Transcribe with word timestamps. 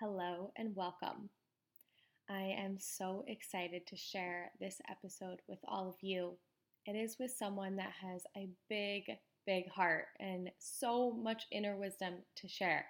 Hello 0.00 0.52
and 0.54 0.76
welcome. 0.76 1.28
I 2.30 2.54
am 2.56 2.76
so 2.78 3.24
excited 3.26 3.84
to 3.88 3.96
share 3.96 4.52
this 4.60 4.80
episode 4.88 5.40
with 5.48 5.58
all 5.66 5.88
of 5.88 5.96
you. 6.02 6.38
It 6.86 6.92
is 6.92 7.16
with 7.18 7.32
someone 7.32 7.74
that 7.76 7.90
has 8.00 8.22
a 8.36 8.48
big, 8.68 9.10
big 9.44 9.68
heart 9.68 10.04
and 10.20 10.52
so 10.60 11.10
much 11.10 11.48
inner 11.50 11.76
wisdom 11.76 12.14
to 12.36 12.46
share. 12.46 12.86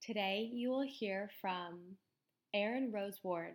Today, 0.00 0.48
you 0.52 0.70
will 0.70 0.86
hear 0.86 1.28
from 1.40 1.80
Erin 2.54 2.92
Rose 2.92 3.18
Ward. 3.24 3.54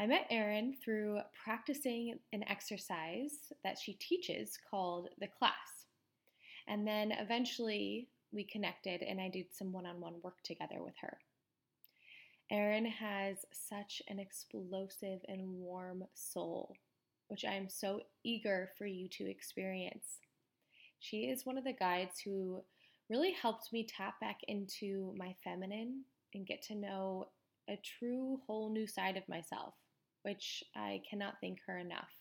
I 0.00 0.06
met 0.06 0.26
Erin 0.30 0.74
through 0.84 1.20
practicing 1.44 2.18
an 2.32 2.42
exercise 2.48 3.52
that 3.62 3.78
she 3.78 3.92
teaches 4.00 4.58
called 4.68 5.10
the 5.20 5.28
class. 5.28 5.86
And 6.66 6.84
then 6.84 7.12
eventually 7.12 8.08
we 8.32 8.42
connected 8.42 9.02
and 9.02 9.20
I 9.20 9.28
did 9.28 9.46
some 9.52 9.70
one 9.70 9.86
on 9.86 10.00
one 10.00 10.14
work 10.24 10.42
together 10.42 10.82
with 10.82 10.94
her. 11.02 11.18
Erin 12.52 12.84
has 12.84 13.46
such 13.50 14.02
an 14.08 14.18
explosive 14.18 15.20
and 15.26 15.40
warm 15.42 16.04
soul, 16.12 16.76
which 17.28 17.46
I 17.46 17.54
am 17.54 17.70
so 17.70 18.02
eager 18.24 18.70
for 18.76 18.84
you 18.84 19.08
to 19.12 19.30
experience. 19.30 20.20
She 21.00 21.30
is 21.30 21.46
one 21.46 21.56
of 21.56 21.64
the 21.64 21.72
guides 21.72 22.20
who 22.20 22.62
really 23.08 23.32
helped 23.32 23.72
me 23.72 23.86
tap 23.86 24.20
back 24.20 24.40
into 24.48 25.14
my 25.16 25.34
feminine 25.42 26.04
and 26.34 26.46
get 26.46 26.60
to 26.64 26.74
know 26.74 27.28
a 27.70 27.80
true 27.98 28.40
whole 28.46 28.70
new 28.70 28.86
side 28.86 29.16
of 29.16 29.26
myself, 29.30 29.72
which 30.20 30.62
I 30.76 31.00
cannot 31.08 31.36
thank 31.40 31.60
her 31.66 31.78
enough. 31.78 32.12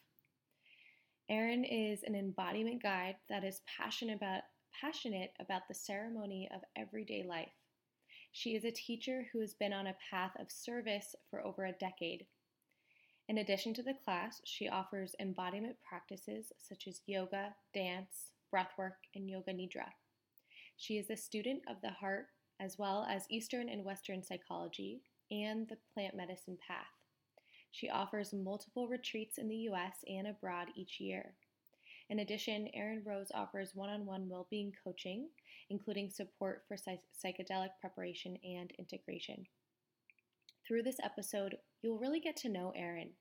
Erin 1.29 1.65
is 1.65 2.03
an 2.03 2.15
embodiment 2.15 2.81
guide 2.81 3.17
that 3.27 3.43
is 3.43 3.61
passionate 3.77 4.15
about 4.15 4.43
passionate 4.79 5.33
about 5.41 5.63
the 5.67 5.73
ceremony 5.73 6.47
of 6.55 6.61
everyday 6.77 7.25
life. 7.27 7.51
She 8.31 8.55
is 8.55 8.63
a 8.63 8.71
teacher 8.71 9.27
who 9.31 9.39
has 9.41 9.53
been 9.53 9.73
on 9.73 9.87
a 9.87 9.97
path 10.09 10.31
of 10.39 10.51
service 10.51 11.15
for 11.29 11.45
over 11.45 11.65
a 11.65 11.73
decade. 11.73 12.25
In 13.27 13.37
addition 13.37 13.73
to 13.75 13.83
the 13.83 13.93
class, 13.93 14.41
she 14.45 14.67
offers 14.67 15.15
embodiment 15.19 15.77
practices 15.87 16.51
such 16.57 16.87
as 16.87 17.01
yoga, 17.05 17.55
dance, 17.73 18.31
breathwork, 18.53 18.95
and 19.15 19.29
yoga 19.29 19.53
nidra. 19.53 19.87
She 20.77 20.97
is 20.97 21.09
a 21.09 21.17
student 21.17 21.61
of 21.67 21.81
the 21.81 21.91
heart 21.91 22.27
as 22.59 22.77
well 22.77 23.05
as 23.09 23.25
Eastern 23.29 23.69
and 23.69 23.83
Western 23.83 24.23
psychology 24.23 25.01
and 25.29 25.67
the 25.67 25.77
plant 25.93 26.15
medicine 26.15 26.57
path. 26.65 26.87
She 27.71 27.89
offers 27.89 28.33
multiple 28.33 28.87
retreats 28.87 29.37
in 29.37 29.47
the 29.47 29.67
US 29.69 30.03
and 30.07 30.27
abroad 30.27 30.67
each 30.75 30.99
year. 30.99 31.35
In 32.11 32.19
addition, 32.19 32.67
Erin 32.73 33.03
Rose 33.05 33.31
offers 33.33 33.71
one 33.73 33.89
on 33.89 34.05
one 34.05 34.27
well 34.27 34.45
being 34.51 34.73
coaching, 34.83 35.29
including 35.69 36.09
support 36.09 36.63
for 36.67 36.75
psychedelic 36.75 37.69
preparation 37.79 38.37
and 38.43 38.69
integration. 38.77 39.45
Through 40.67 40.83
this 40.83 40.97
episode, 41.01 41.55
you'll 41.81 41.99
really 41.99 42.19
get 42.19 42.35
to 42.37 42.49
know 42.49 42.73
Erin. 42.75 43.11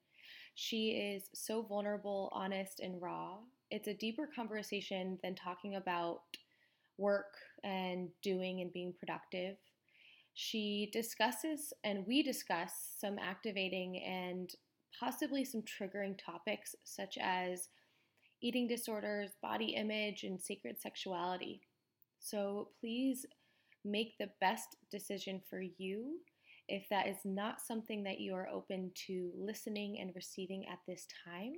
She 0.57 0.89
is 0.89 1.31
so 1.33 1.63
vulnerable, 1.63 2.31
honest, 2.33 2.81
and 2.81 3.01
raw. 3.01 3.37
It's 3.71 3.87
a 3.87 3.95
deeper 3.95 4.29
conversation 4.35 5.21
than 5.23 5.37
talking 5.37 5.77
about 5.77 6.23
work 6.99 7.37
and 7.63 8.09
doing 8.25 8.61
and 8.61 8.73
being 8.73 8.93
productive. 8.99 9.57
She 10.35 10.91
discusses, 10.93 11.73
and 11.85 12.05
we 12.09 12.25
discuss, 12.25 12.73
some 12.99 13.21
activating 13.21 14.03
and 14.03 14.51
possibly 14.99 15.45
some 15.45 15.63
triggering 15.63 16.19
topics 16.19 16.75
such 16.83 17.19
as 17.23 17.69
eating 18.43 18.67
disorders, 18.67 19.31
body 19.43 19.75
image, 19.77 20.25
and 20.25 20.41
sacred 20.41 20.81
sexuality. 20.81 21.61
So 22.19 22.69
please 22.81 23.27
make 23.85 24.17
the 24.19 24.31
best 24.41 24.77
decision 24.91 25.41
for 25.49 25.61
you. 25.61 26.19
If 26.69 26.89
that 26.91 27.09
is 27.09 27.19
not 27.25 27.61
something 27.61 28.05
that 28.05 28.21
you 28.21 28.35
are 28.35 28.49
open 28.49 28.93
to 29.07 29.33
listening 29.37 29.99
and 30.01 30.15
receiving 30.15 30.67
at 30.69 30.79
this 30.87 31.07
time, 31.25 31.55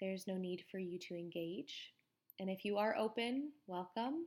there's 0.00 0.26
no 0.26 0.36
need 0.36 0.64
for 0.70 0.78
you 0.78 0.98
to 1.08 1.14
engage. 1.14 1.92
And 2.40 2.50
if 2.50 2.64
you 2.64 2.78
are 2.78 2.96
open, 2.96 3.52
welcome. 3.66 4.26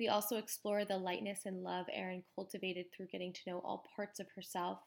We 0.00 0.08
also 0.08 0.36
explore 0.36 0.84
the 0.84 0.96
lightness 0.96 1.40
and 1.44 1.62
love 1.62 1.86
Erin 1.92 2.22
cultivated 2.34 2.86
through 2.92 3.08
getting 3.12 3.32
to 3.32 3.40
know 3.46 3.58
all 3.58 3.84
parts 3.94 4.20
of 4.20 4.26
herself, 4.34 4.78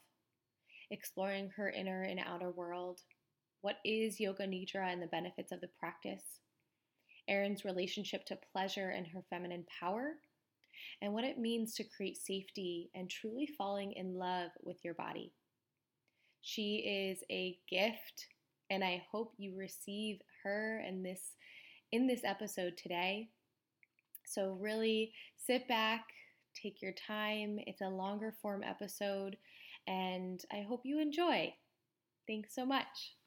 exploring 0.90 1.52
her 1.56 1.70
inner 1.70 2.04
and 2.04 2.20
outer 2.20 2.50
world, 2.50 3.02
what 3.62 3.78
is 3.84 4.20
Yoga 4.20 4.48
Nidra 4.48 4.92
and 4.92 5.02
the 5.02 5.08
benefits 5.08 5.52
of 5.52 5.62
the 5.62 5.70
practice? 5.80 6.24
Erin's 7.28 7.66
relationship 7.66 8.26
to 8.26 8.40
pleasure 8.52 8.90
and 8.90 9.06
her 9.08 9.24
feminine 9.30 9.66
power, 9.80 10.14
and 11.02 11.14
what 11.14 11.24
it 11.24 11.38
means 11.38 11.76
to 11.76 11.84
create 11.84 12.18
safety 12.18 12.90
and 12.96 13.10
truly 13.10 13.48
falling 13.58 13.94
in 13.94 14.16
love 14.16 14.52
with 14.64 14.78
your 14.84 14.96
body. 14.96 15.32
She 16.42 16.78
is 16.78 17.24
a 17.30 17.58
gift, 17.70 18.28
and 18.70 18.84
I 18.84 19.04
hope 19.12 19.34
you 19.38 19.56
receive 19.56 20.20
her 20.44 20.82
and 20.86 21.06
this 21.06 21.36
in 21.92 22.08
this 22.08 22.22
episode 22.24 22.78
today. 22.78 23.30
So 24.26 24.58
really 24.60 25.12
sit 25.38 25.68
back, 25.68 26.06
take 26.54 26.82
your 26.82 26.94
time. 26.94 27.58
It's 27.66 27.82
a 27.82 27.90
longer 27.90 28.36
form 28.42 28.64
episode, 28.64 29.38
and 29.88 30.40
I 30.52 30.62
hope 30.62 30.82
you 30.84 31.00
enjoy. 31.00 31.54
Thanks 32.28 32.54
so 32.54 32.66
much. 32.66 33.19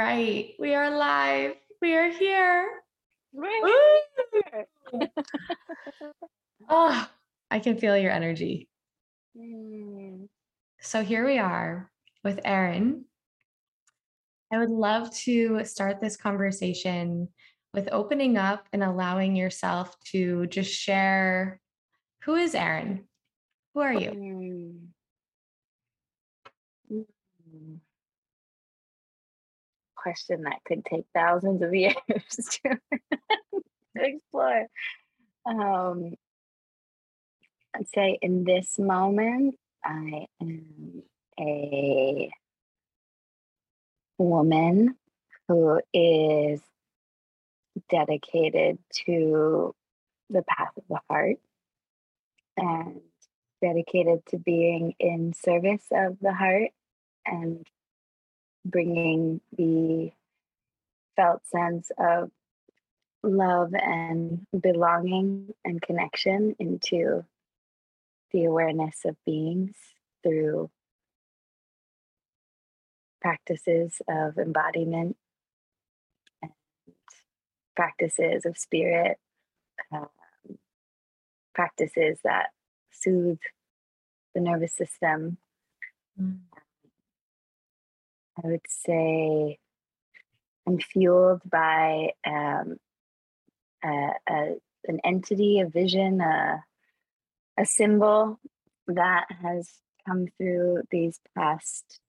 Right, 0.00 0.54
we 0.58 0.74
are 0.74 0.96
live. 0.96 1.52
We 1.82 1.94
are 1.94 2.10
here. 2.10 2.66
oh, 6.70 7.08
I 7.50 7.58
can 7.58 7.76
feel 7.76 7.98
your 7.98 8.10
energy. 8.10 8.70
Mm. 9.36 10.28
So 10.80 11.02
here 11.02 11.26
we 11.26 11.38
are 11.38 11.90
with 12.24 12.40
Erin. 12.46 13.04
I 14.50 14.56
would 14.56 14.70
love 14.70 15.14
to 15.26 15.66
start 15.66 16.00
this 16.00 16.16
conversation 16.16 17.28
with 17.74 17.90
opening 17.92 18.38
up 18.38 18.68
and 18.72 18.82
allowing 18.82 19.36
yourself 19.36 19.94
to 20.12 20.46
just 20.46 20.72
share 20.72 21.60
who 22.22 22.36
is 22.36 22.54
Erin? 22.54 23.04
Who 23.74 23.80
are 23.80 23.92
you? 23.92 24.10
Mm. 24.12 24.89
Question 30.02 30.42
that 30.42 30.60
could 30.66 30.84
take 30.84 31.04
thousands 31.14 31.62
of 31.62 31.74
years 31.74 31.94
to, 32.64 32.78
explore. 33.94 34.66
Um, 35.46 36.14
I'd 37.74 37.88
say 37.88 38.18
in 38.22 38.44
this 38.44 38.78
moment, 38.78 39.56
I 39.84 40.26
am 40.40 41.02
a 41.38 42.30
woman 44.18 44.96
who 45.48 45.80
is 45.92 46.60
dedicated 47.88 48.78
to 49.06 49.74
the 50.28 50.42
path 50.42 50.72
of 50.76 50.84
the 50.88 51.00
heart 51.08 51.36
and 52.56 53.00
dedicated 53.62 54.24
to 54.26 54.38
being 54.38 54.94
in 54.98 55.32
service 55.32 55.84
of 55.92 56.18
the 56.20 56.32
heart 56.32 56.70
and 57.26 57.66
bringing 58.64 59.40
the 59.56 60.10
felt 61.16 61.46
sense 61.46 61.90
of 61.98 62.30
love 63.22 63.74
and 63.74 64.46
belonging 64.58 65.52
and 65.64 65.82
connection 65.82 66.54
into 66.58 67.24
the 68.32 68.44
awareness 68.44 69.00
of 69.04 69.16
beings 69.26 69.74
through 70.22 70.70
practices 73.20 74.00
of 74.08 74.38
embodiment 74.38 75.16
and 76.42 76.52
practices 77.76 78.46
of 78.46 78.56
spirit 78.56 79.18
uh, 79.92 80.06
practices 81.54 82.18
that 82.24 82.48
soothe 82.92 83.38
the 84.34 84.40
nervous 84.40 84.74
system. 84.74 85.36
Mm. 86.20 86.38
I 88.42 88.48
would 88.48 88.66
say 88.68 89.58
I'm 90.66 90.78
fueled 90.78 91.42
by 91.44 92.10
um, 92.26 92.76
a, 93.84 94.10
a, 94.28 94.54
an 94.86 95.00
entity, 95.04 95.60
a 95.60 95.66
vision, 95.66 96.20
a, 96.20 96.64
a 97.58 97.66
symbol 97.66 98.38
that 98.86 99.26
has 99.42 99.68
come 100.06 100.26
through 100.38 100.82
these 100.90 101.20
past, 101.36 102.00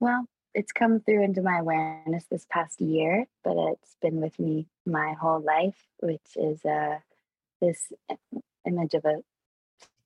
well, 0.00 0.26
it's 0.54 0.72
come 0.72 1.00
through 1.00 1.24
into 1.24 1.42
my 1.42 1.58
awareness 1.58 2.24
this 2.30 2.46
past 2.48 2.80
year, 2.80 3.26
but 3.42 3.56
it's 3.56 3.96
been 4.00 4.20
with 4.20 4.38
me 4.38 4.66
my 4.86 5.14
whole 5.20 5.40
life, 5.40 5.78
which 5.98 6.36
is 6.36 6.64
a 6.64 7.02
this 7.60 7.92
image 8.66 8.94
of 8.94 9.04
a 9.04 9.22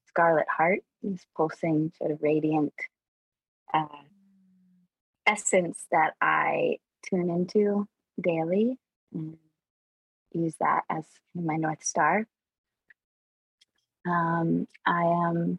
scarlet 0.06 0.46
heart, 0.48 0.80
this 1.02 1.26
pulsing, 1.36 1.92
sort 1.98 2.10
of 2.10 2.22
radiant 2.22 2.72
uh, 3.72 3.86
essence 5.28 5.86
that 5.92 6.14
I 6.20 6.78
tune 7.08 7.30
into 7.30 7.86
daily 8.20 8.78
and 9.12 9.36
use 10.32 10.54
that 10.60 10.82
as 10.88 11.04
my 11.34 11.56
North 11.56 11.84
Star. 11.84 12.26
Um, 14.06 14.66
I 14.86 15.02
am 15.28 15.58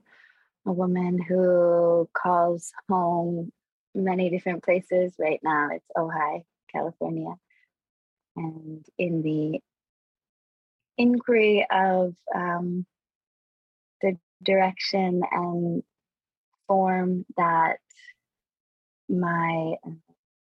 a 0.66 0.71
woman 0.71 1.19
who 1.19 2.10
calls 2.13 2.71
home 2.89 3.51
many 3.94 4.30
different 4.30 4.63
places. 4.63 5.13
Right 5.19 5.39
now, 5.44 5.69
it's 5.71 5.86
Ojai, 5.95 6.44
California. 6.71 7.36
And 8.36 8.86
in 8.98 9.21
the 9.21 9.60
inquiry 10.98 11.66
of 11.71 12.16
um, 12.33 12.86
the 14.01 14.18
direction 14.44 15.21
and 15.31 15.83
form 16.68 17.25
that 17.38 17.80
my 19.09 19.73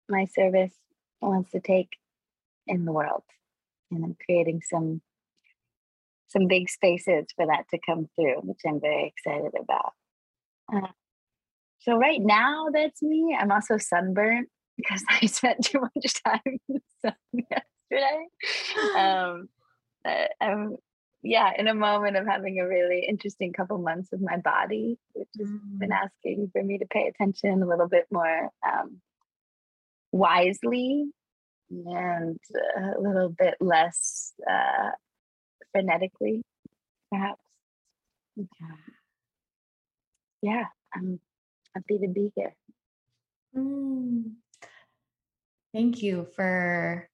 my 0.09 0.25
service 0.27 0.73
wants 1.21 1.51
to 1.51 1.61
take 1.61 1.89
in 2.67 2.85
the 2.85 2.93
world 2.93 3.23
and 3.91 4.05
i'm 4.05 4.17
creating 4.25 4.61
some 4.71 5.01
some 6.29 6.47
big 6.47 6.69
spaces 6.69 7.27
for 7.37 7.47
that 7.47 7.65
to 7.71 7.79
come 7.85 8.09
through 8.15 8.37
which 8.43 8.61
i'm 8.67 8.81
very 8.81 9.07
excited 9.07 9.53
about. 9.61 9.93
Uh, 10.73 10.89
so 11.81 11.97
right 11.97 12.21
now 12.21 12.69
that's 12.73 13.03
me. 13.03 13.37
I'm 13.39 13.53
also 13.53 13.77
sunburnt 13.77 14.49
because 14.77 15.05
i 15.09 15.27
spent 15.27 15.65
too 15.65 15.81
much 15.81 16.23
time 16.27 16.41
in 16.47 16.61
the 16.69 16.81
sun 17.03 17.15
yesterday. 17.91 18.27
Um, 18.97 19.49
i'm 20.41 20.77
yeah, 21.25 21.53
in 21.59 21.69
a 21.69 21.75
moment 21.75 22.19
of 22.19 22.27
having 22.27 22.61
a 22.61 22.69
really 22.69 23.07
interesting 23.09 23.55
couple 23.55 23.79
months 23.79 24.11
with 24.13 24.21
my 24.21 24.37
body, 24.37 24.99
which 25.15 25.29
has 25.39 25.49
mm. 25.49 25.79
been 25.79 25.91
asking 25.91 26.51
for 26.53 26.63
me 26.63 26.77
to 26.77 26.87
pay 26.87 27.07
attention 27.07 27.63
a 27.63 27.67
little 27.67 27.89
bit 27.89 28.07
more 28.13 28.51
um, 28.63 29.01
wisely 30.13 31.07
and 31.71 32.39
a 32.77 33.01
little 33.01 33.31
bit 33.31 33.55
less 33.59 34.35
uh, 34.49 34.91
frenetically, 35.75 36.43
perhaps. 37.11 37.41
Yeah. 38.37 38.45
yeah, 40.43 40.65
I'm 40.95 41.21
happy 41.75 42.01
to 42.01 42.09
be 42.09 42.33
here. 42.37 42.55
Mm. 43.57 44.33
Thank 45.73 46.03
you 46.03 46.27
for 46.37 47.09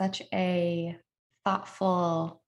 such 0.00 0.22
a 0.34 0.96
thoughtful 1.44 2.42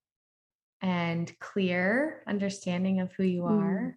and 0.80 1.32
clear 1.40 2.22
understanding 2.26 3.00
of 3.00 3.12
who 3.12 3.24
you 3.24 3.42
mm. 3.42 3.50
are. 3.50 3.96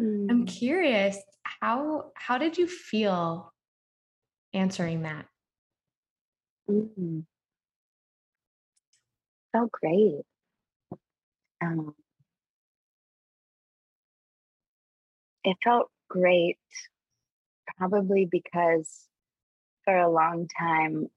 Mm. 0.00 0.30
I'm 0.30 0.46
curious, 0.46 1.16
how 1.60 2.12
how 2.14 2.38
did 2.38 2.58
you 2.58 2.66
feel 2.66 3.52
answering 4.52 5.02
that? 5.02 5.26
Mm. 6.68 7.24
Felt 9.52 9.72
great. 9.72 10.22
Um, 11.62 11.94
it 15.44 15.56
felt 15.62 15.90
great 16.08 16.58
probably 17.76 18.26
because 18.30 19.06
for 19.84 19.96
a 19.96 20.10
long 20.10 20.48
time 20.58 21.08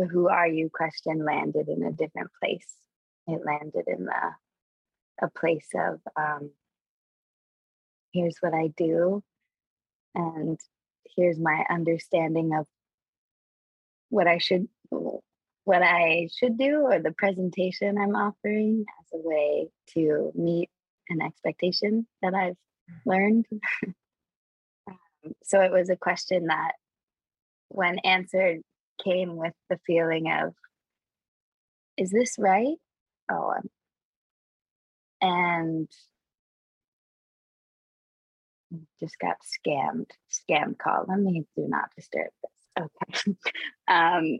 the 0.00 0.06
who 0.06 0.28
are 0.28 0.48
you 0.48 0.70
question 0.72 1.24
landed 1.24 1.68
in 1.68 1.82
a 1.82 1.92
different 1.92 2.30
place. 2.42 2.66
It 3.26 3.44
landed 3.44 3.84
in 3.86 4.06
the 4.06 4.32
a 5.22 5.28
place 5.38 5.68
of 5.74 6.00
um, 6.16 6.50
here's 8.12 8.38
what 8.40 8.54
I 8.54 8.68
do, 8.68 9.22
and 10.14 10.58
here's 11.14 11.38
my 11.38 11.66
understanding 11.68 12.54
of 12.54 12.66
what 14.08 14.26
I 14.26 14.38
should 14.38 14.68
what 14.90 15.82
I 15.82 16.28
should 16.34 16.56
do 16.56 16.80
or 16.80 16.98
the 16.98 17.12
presentation 17.12 17.98
I'm 17.98 18.16
offering 18.16 18.86
as 19.00 19.06
a 19.12 19.28
way 19.28 19.68
to 19.94 20.32
meet 20.34 20.70
an 21.10 21.20
expectation 21.20 22.06
that 22.22 22.34
I've 22.34 22.56
learned. 23.04 23.44
um, 24.88 25.34
so 25.44 25.60
it 25.60 25.70
was 25.70 25.90
a 25.90 25.96
question 25.96 26.46
that, 26.46 26.72
when 27.68 27.98
answered 27.98 28.62
came 29.04 29.36
with 29.36 29.54
the 29.68 29.78
feeling 29.86 30.30
of, 30.30 30.54
is 31.96 32.10
this 32.10 32.36
right? 32.38 32.76
Oh, 33.30 33.54
and 35.20 35.88
just 39.00 39.18
got 39.18 39.36
scammed, 39.42 40.10
scam 40.30 40.78
call. 40.78 41.04
Let 41.08 41.18
me 41.18 41.44
do 41.56 41.66
not 41.68 41.90
disturb 41.96 42.30
this. 42.42 42.86
Okay. 43.26 43.34
um, 43.88 44.38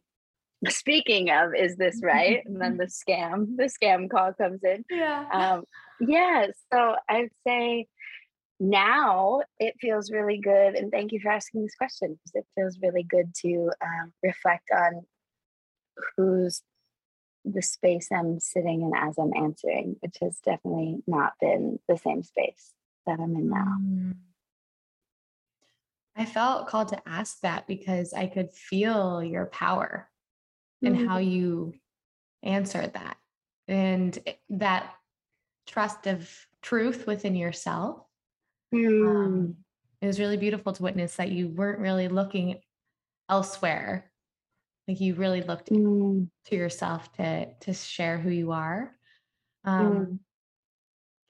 speaking 0.69 1.31
of, 1.31 1.55
is 1.55 1.77
this 1.77 2.01
right? 2.03 2.43
and 2.47 2.61
then 2.61 2.77
the 2.79 2.87
scam, 2.87 3.56
the 3.56 3.65
scam 3.65 4.11
call 4.11 4.33
comes 4.33 4.61
in. 4.63 4.85
Yeah. 4.91 5.27
Um, 5.33 5.65
yeah. 6.01 6.47
So 6.73 6.95
I'd 7.09 7.31
say 7.47 7.87
now 8.61 9.41
it 9.59 9.75
feels 9.81 10.12
really 10.12 10.37
good 10.37 10.75
and 10.75 10.93
thank 10.93 11.12
you 11.12 11.19
for 11.19 11.31
asking 11.31 11.62
this 11.62 11.75
question 11.75 12.11
because 12.12 12.33
it 12.35 12.47
feels 12.55 12.79
really 12.83 13.03
good 13.03 13.35
to 13.35 13.71
um, 13.83 14.12
reflect 14.23 14.69
on 14.71 15.01
who's 16.17 16.62
the 17.47 17.62
space 17.62 18.09
i'm 18.12 18.39
sitting 18.39 18.83
in 18.83 18.93
as 18.95 19.17
i'm 19.17 19.33
answering 19.35 19.97
which 20.01 20.17
has 20.21 20.39
definitely 20.45 20.99
not 21.07 21.33
been 21.41 21.79
the 21.89 21.97
same 21.97 22.23
space 22.23 22.73
that 23.07 23.19
i'm 23.19 23.35
in 23.35 23.49
now 23.49 23.77
mm. 23.83 24.15
i 26.15 26.27
felt 26.27 26.69
called 26.69 26.89
to 26.89 27.09
ask 27.09 27.41
that 27.41 27.67
because 27.67 28.13
i 28.13 28.27
could 28.27 28.53
feel 28.53 29.25
your 29.25 29.47
power 29.47 30.06
and 30.83 30.97
mm-hmm. 30.97 31.06
how 31.06 31.17
you 31.17 31.73
answered 32.43 32.93
that 32.93 33.17
and 33.69 34.19
that 34.51 34.93
trust 35.67 36.06
of 36.06 36.29
truth 36.61 37.06
within 37.06 37.35
yourself 37.35 38.05
Mm. 38.75 39.08
Um, 39.08 39.56
it 40.00 40.06
was 40.06 40.19
really 40.19 40.37
beautiful 40.37 40.72
to 40.72 40.82
witness 40.82 41.17
that 41.17 41.31
you 41.31 41.49
weren't 41.49 41.81
really 41.81 42.08
looking 42.08 42.61
elsewhere. 43.28 44.11
Like 44.88 45.00
you 45.00 45.14
really 45.14 45.43
looked 45.43 45.70
mm. 45.70 46.28
to 46.46 46.56
yourself 46.56 47.12
to 47.14 47.46
to 47.61 47.72
share 47.72 48.19
who 48.19 48.31
you 48.31 48.52
are. 48.52 48.93
Um, 49.64 49.93
mm. 49.93 50.19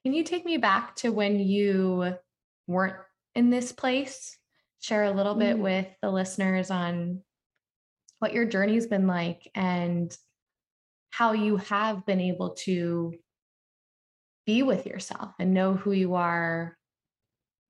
Can 0.04 0.14
you 0.14 0.25
take 0.25 0.44
me 0.44 0.56
back 0.56 0.96
to 0.96 1.10
when 1.10 1.38
you 1.38 2.14
weren't 2.66 2.96
in 3.34 3.50
this 3.50 3.72
place? 3.72 4.37
Share 4.81 5.04
a 5.04 5.10
little 5.10 5.34
bit 5.34 5.56
mm. 5.56 5.60
with 5.60 5.87
the 6.00 6.10
listeners 6.10 6.70
on 6.70 7.22
what 8.18 8.32
your 8.32 8.47
journey's 8.47 8.87
been 8.87 9.06
like 9.06 9.50
and 9.54 10.16
how 11.11 11.32
you 11.32 11.56
have 11.56 12.06
been 12.06 12.20
able 12.20 12.50
to 12.50 13.14
be 14.47 14.62
with 14.62 14.87
yourself 14.87 15.32
and 15.38 15.52
know 15.52 15.75
who 15.75 15.92
you 15.92 16.14
are 16.14 16.76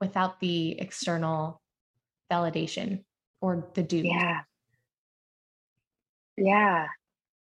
without 0.00 0.40
the 0.40 0.78
external 0.80 1.60
validation 2.30 3.04
or 3.40 3.68
the 3.74 3.82
dude. 3.82 4.06
Yeah. 4.06 4.40
Yeah. 6.36 6.86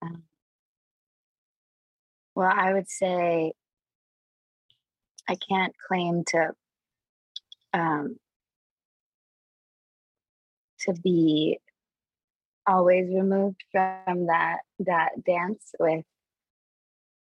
Um, 0.02 0.24
well, 2.36 2.52
I 2.54 2.74
would 2.74 2.90
say 2.90 3.54
I 5.28 5.36
can't 5.36 5.74
claim 5.88 6.24
to 6.28 6.52
um, 7.74 8.18
to 10.82 10.94
be 10.94 11.60
always 12.68 13.08
removed 13.08 13.64
from 13.72 14.28
that 14.28 14.60
that 14.80 15.24
dance 15.26 15.74
with 15.80 16.06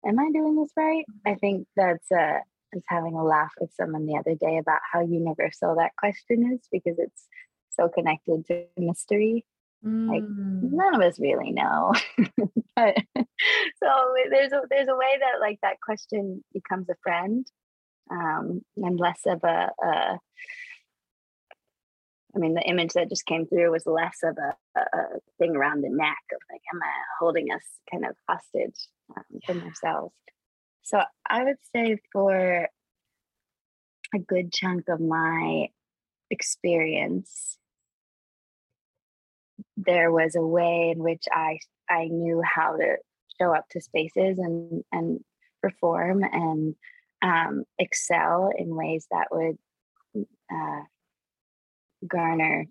am 0.05 0.19
I 0.19 0.29
doing 0.31 0.55
this 0.55 0.71
right? 0.75 1.05
I 1.25 1.35
think 1.35 1.67
that's 1.75 2.11
a 2.11 2.39
was 2.77 2.83
having 2.87 3.15
a 3.15 3.23
laugh 3.23 3.51
with 3.59 3.71
someone 3.73 4.05
the 4.05 4.17
other 4.17 4.35
day 4.35 4.57
about 4.57 4.79
how 4.91 5.01
universal 5.01 5.75
that 5.75 5.95
question 5.97 6.53
is 6.53 6.67
because 6.71 6.97
it's 6.99 7.27
so 7.69 7.89
connected 7.89 8.45
to 8.45 8.65
mystery. 8.77 9.45
Mm. 9.85 10.07
Like 10.07 10.23
none 10.27 10.95
of 10.95 11.01
us 11.01 11.19
really 11.19 11.51
know. 11.51 11.93
but 12.75 12.97
so 13.15 14.13
there's 14.29 14.51
a 14.51 14.61
there's 14.69 14.89
a 14.89 14.95
way 14.95 15.17
that 15.19 15.39
like 15.41 15.59
that 15.61 15.81
question 15.81 16.43
becomes 16.53 16.89
a 16.89 16.95
friend 17.03 17.45
um, 18.11 18.61
and 18.77 18.99
less 18.99 19.21
of 19.25 19.43
a, 19.43 19.69
a 19.83 20.19
I 22.35 22.39
mean, 22.39 22.53
the 22.53 22.61
image 22.61 22.93
that 22.93 23.09
just 23.09 23.25
came 23.25 23.47
through 23.47 23.71
was 23.71 23.87
less 23.87 24.19
of 24.23 24.37
a, 24.37 24.79
a, 24.79 25.01
thing 25.39 25.55
around 25.55 25.81
the 25.81 25.89
neck 25.89 26.17
of 26.31 26.39
like, 26.51 26.61
am 26.71 26.79
I 26.83 26.91
holding 27.19 27.47
us 27.51 27.63
kind 27.91 28.05
of 28.05 28.15
hostage 28.29 28.79
um, 29.15 29.23
yeah. 29.31 29.39
from 29.47 29.63
ourselves? 29.63 30.13
So 30.87 31.01
I 31.29 31.43
would 31.43 31.57
say 31.75 31.97
for 32.13 32.69
a 34.15 34.19
good 34.25 34.53
chunk 34.53 34.85
of 34.87 35.01
my 35.01 35.67
experience, 36.31 37.57
there 39.75 40.13
was 40.13 40.37
a 40.37 40.41
way 40.41 40.93
in 40.95 41.03
which 41.03 41.25
I 41.29 41.59
I 41.89 42.05
knew 42.05 42.41
how 42.41 42.77
to 42.77 42.95
show 43.37 43.53
up 43.53 43.65
to 43.71 43.81
spaces 43.81 44.39
and 44.39 44.81
and 44.93 45.19
perform 45.61 46.23
and 46.23 46.73
um, 47.21 47.65
excel 47.77 48.51
in 48.57 48.73
ways 48.73 49.07
that 49.11 49.27
would 49.29 49.57
uh, 50.49 50.81
garner 52.07 52.65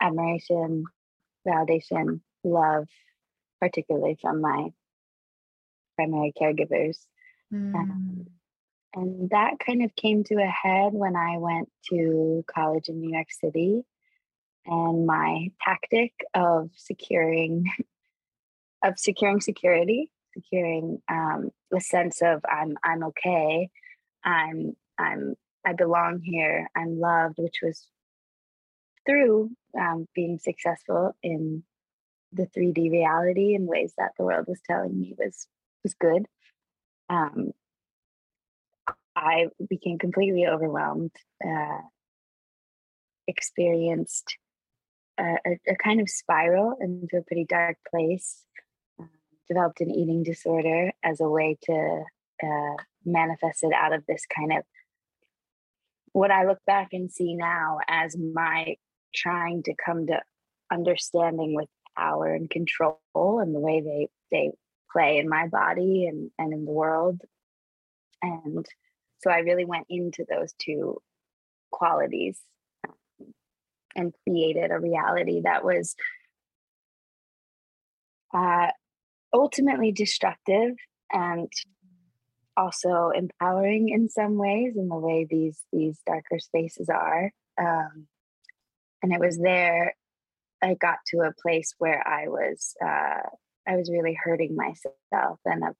admiration, 0.00 0.84
validation, 1.44 2.20
love, 2.44 2.86
particularly 3.60 4.16
from 4.22 4.40
my 4.40 4.68
primary 5.96 6.32
caregivers. 6.40 6.98
Mm. 7.52 7.74
Um, 7.74 8.26
and 8.94 9.30
that 9.30 9.58
kind 9.58 9.84
of 9.84 9.94
came 9.94 10.24
to 10.24 10.36
a 10.36 10.46
head 10.46 10.92
when 10.92 11.16
I 11.16 11.36
went 11.38 11.70
to 11.90 12.44
college 12.52 12.88
in 12.88 13.00
New 13.00 13.12
York 13.12 13.30
City. 13.30 13.82
And 14.64 15.06
my 15.06 15.50
tactic 15.62 16.12
of 16.34 16.70
securing 16.74 17.70
of 18.82 18.98
securing 18.98 19.40
security, 19.40 20.10
securing 20.34 21.02
um, 21.08 21.50
the 21.70 21.80
sense 21.80 22.22
of 22.22 22.44
I'm 22.50 22.76
I'm 22.82 23.04
okay, 23.04 23.68
I'm 24.24 24.74
I'm 24.98 25.34
I 25.64 25.72
belong 25.72 26.20
here, 26.22 26.68
I'm 26.76 26.98
loved, 26.98 27.38
which 27.38 27.60
was 27.62 27.86
through 29.06 29.50
um, 29.78 30.06
being 30.14 30.38
successful 30.38 31.14
in 31.22 31.62
the 32.32 32.46
3D 32.46 32.90
reality 32.90 33.54
in 33.54 33.66
ways 33.66 33.92
that 33.98 34.12
the 34.18 34.24
world 34.24 34.46
was 34.48 34.60
telling 34.68 34.98
me 34.98 35.14
was 35.18 35.46
was 35.82 35.94
good. 35.94 36.26
Um, 37.08 37.52
I 39.14 39.46
became 39.68 39.98
completely 39.98 40.46
overwhelmed, 40.46 41.12
uh, 41.44 41.80
experienced 43.26 44.36
a, 45.18 45.36
a, 45.66 45.76
kind 45.82 46.00
of 46.00 46.10
spiral 46.10 46.76
into 46.80 47.16
a 47.16 47.22
pretty 47.22 47.46
dark 47.48 47.78
place, 47.90 48.42
uh, 49.00 49.06
developed 49.48 49.80
an 49.80 49.90
eating 49.90 50.22
disorder 50.22 50.92
as 51.02 51.20
a 51.20 51.28
way 51.28 51.56
to 51.62 52.04
uh, 52.42 52.76
manifest 53.04 53.62
it 53.62 53.72
out 53.72 53.94
of 53.94 54.04
this 54.06 54.24
kind 54.34 54.52
of 54.52 54.64
what 56.12 56.30
I 56.30 56.46
look 56.46 56.60
back 56.66 56.88
and 56.92 57.12
see 57.12 57.34
now 57.34 57.78
as 57.88 58.16
my 58.16 58.76
trying 59.14 59.62
to 59.64 59.74
come 59.74 60.06
to 60.06 60.20
understanding 60.72 61.54
with 61.54 61.68
power 61.96 62.34
and 62.34 62.48
control 62.48 62.98
and 63.14 63.54
the 63.54 63.60
way 63.60 63.80
they 63.80 64.08
they 64.30 64.50
play 64.96 65.18
in 65.18 65.28
my 65.28 65.46
body 65.46 66.06
and, 66.06 66.30
and 66.38 66.52
in 66.52 66.64
the 66.64 66.70
world. 66.70 67.20
And 68.22 68.66
so 69.18 69.30
I 69.30 69.38
really 69.38 69.64
went 69.64 69.86
into 69.90 70.24
those 70.28 70.54
two 70.58 71.02
qualities 71.70 72.38
um, 72.88 73.34
and 73.94 74.14
created 74.26 74.70
a 74.70 74.78
reality 74.78 75.42
that 75.44 75.64
was 75.64 75.94
uh, 78.34 78.68
ultimately 79.32 79.92
destructive 79.92 80.76
and 81.12 81.52
also 82.56 83.10
empowering 83.14 83.90
in 83.90 84.08
some 84.08 84.36
ways 84.36 84.74
in 84.76 84.88
the 84.88 84.96
way 84.96 85.26
these 85.28 85.60
these 85.72 85.98
darker 86.06 86.38
spaces 86.38 86.88
are 86.88 87.30
um, 87.60 88.06
and 89.02 89.12
it 89.12 89.20
was 89.20 89.38
there 89.38 89.94
i 90.62 90.72
got 90.72 90.96
to 91.06 91.18
a 91.18 91.34
place 91.42 91.74
where 91.78 92.02
i 92.08 92.28
was 92.28 92.74
uh, 92.82 93.28
i 93.66 93.76
was 93.76 93.90
really 93.90 94.14
hurting 94.14 94.56
myself 94.56 95.40
and 95.44 95.64
a 95.64 95.74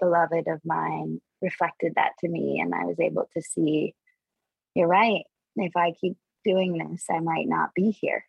beloved 0.00 0.46
of 0.48 0.60
mine 0.64 1.20
reflected 1.42 1.92
that 1.96 2.12
to 2.18 2.28
me 2.28 2.60
and 2.60 2.74
i 2.74 2.84
was 2.84 3.00
able 3.00 3.28
to 3.34 3.42
see 3.42 3.94
you're 4.74 4.88
right. 4.88 5.24
If 5.56 5.74
i 5.76 5.92
keep 5.92 6.16
doing 6.44 6.76
this 6.78 7.06
i 7.10 7.18
might 7.20 7.48
not 7.48 7.70
be 7.74 7.90
here 7.90 8.24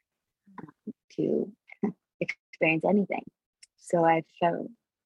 um, 0.62 0.94
to 1.18 1.52
experience 2.22 2.86
anything. 2.86 3.24
So 3.78 4.06
i 4.06 4.24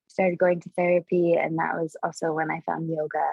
started 0.08 0.38
going 0.38 0.62
to 0.62 0.70
therapy 0.77 1.34
and 1.34 1.58
that 1.58 1.74
was 1.75 1.96
also 2.03 2.34
when 2.34 2.51
i 2.51 2.62
found 2.65 2.89
yoga 2.89 3.25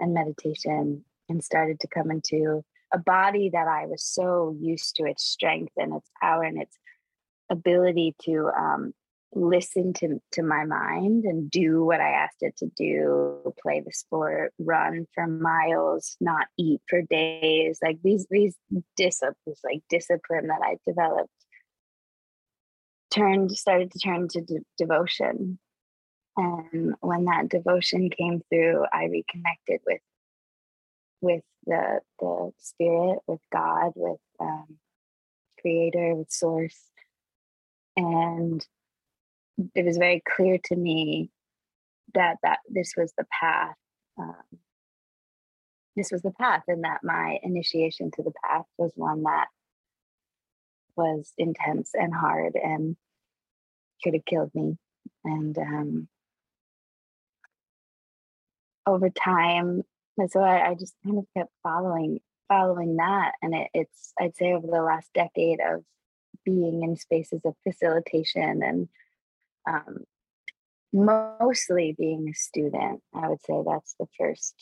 and 0.00 0.14
meditation 0.14 1.04
and 1.28 1.44
started 1.44 1.78
to 1.80 1.88
come 1.88 2.10
into 2.10 2.64
a 2.94 2.98
body 2.98 3.50
that 3.50 3.68
i 3.68 3.84
was 3.86 4.02
so 4.02 4.56
used 4.58 4.96
to 4.96 5.04
its 5.04 5.22
strength 5.22 5.72
and 5.76 5.94
its 5.94 6.10
power 6.20 6.42
and 6.42 6.60
its 6.60 6.76
ability 7.50 8.14
to 8.22 8.48
um, 8.58 8.94
listen 9.34 9.92
to, 9.92 10.20
to 10.32 10.42
my 10.42 10.64
mind 10.64 11.24
and 11.24 11.50
do 11.50 11.84
what 11.84 12.00
i 12.00 12.10
asked 12.10 12.38
it 12.40 12.56
to 12.56 12.66
do 12.76 13.52
play 13.62 13.80
the 13.84 13.92
sport 13.92 14.54
run 14.58 15.06
for 15.14 15.26
miles 15.26 16.16
not 16.18 16.46
eat 16.58 16.80
for 16.88 17.02
days 17.02 17.78
like 17.82 17.98
these 18.02 18.26
these 18.30 18.56
disciplines 18.96 19.60
like 19.62 19.82
discipline 19.90 20.46
that 20.46 20.60
i 20.62 20.76
developed 20.86 21.30
turned 23.10 23.52
started 23.52 23.90
to 23.92 23.98
turn 23.98 24.28
to 24.28 24.40
de- 24.40 24.64
devotion. 24.76 25.58
And 26.36 26.94
when 27.00 27.24
that 27.24 27.48
devotion 27.48 28.10
came 28.10 28.42
through 28.48 28.84
i 28.92 29.04
reconnected 29.04 29.80
with 29.86 30.00
with 31.20 31.42
the 31.66 32.00
the 32.20 32.52
spirit 32.58 33.18
with 33.26 33.40
god 33.52 33.92
with 33.96 34.20
um, 34.40 34.78
creator 35.60 36.14
with 36.14 36.30
source. 36.30 36.78
And 37.96 38.64
it 39.74 39.84
was 39.84 39.98
very 39.98 40.22
clear 40.36 40.58
to 40.64 40.76
me 40.76 41.30
that 42.14 42.36
that 42.42 42.58
this 42.68 42.94
was 42.96 43.12
the 43.16 43.26
path 43.40 43.74
um, 44.18 44.58
this 45.98 46.12
was 46.12 46.22
the 46.22 46.30
path 46.30 46.62
and 46.68 46.84
that 46.84 47.00
my 47.02 47.38
initiation 47.42 48.10
to 48.12 48.22
the 48.22 48.32
path 48.44 48.64
was 48.78 48.92
one 48.94 49.24
that 49.24 49.48
was 50.96 51.32
intense 51.36 51.90
and 51.92 52.14
hard 52.14 52.54
and 52.54 52.96
could 54.02 54.14
have 54.14 54.24
killed 54.24 54.50
me. 54.54 54.76
And 55.24 55.58
um, 55.58 56.08
over 58.86 59.10
time 59.10 59.82
so 60.28 60.40
I, 60.40 60.70
I, 60.70 60.74
just 60.74 60.94
kind 61.04 61.18
of 61.18 61.26
kept 61.36 61.50
following 61.62 62.18
following 62.48 62.96
that. 62.96 63.32
And 63.42 63.54
it, 63.54 63.68
it's 63.74 64.12
i'd 64.20 64.36
say 64.36 64.52
over 64.52 64.66
the 64.66 64.82
last 64.82 65.08
decade 65.14 65.60
of 65.60 65.84
being 66.44 66.82
in 66.82 66.96
spaces 66.96 67.40
of 67.44 67.54
facilitation 67.62 68.62
and 68.62 68.88
um, 69.68 70.04
mostly 70.92 71.94
being 71.98 72.28
a 72.28 72.34
student 72.34 73.02
i 73.14 73.28
would 73.28 73.42
say 73.42 73.54
that's 73.66 73.94
the 74.00 74.06
first 74.18 74.54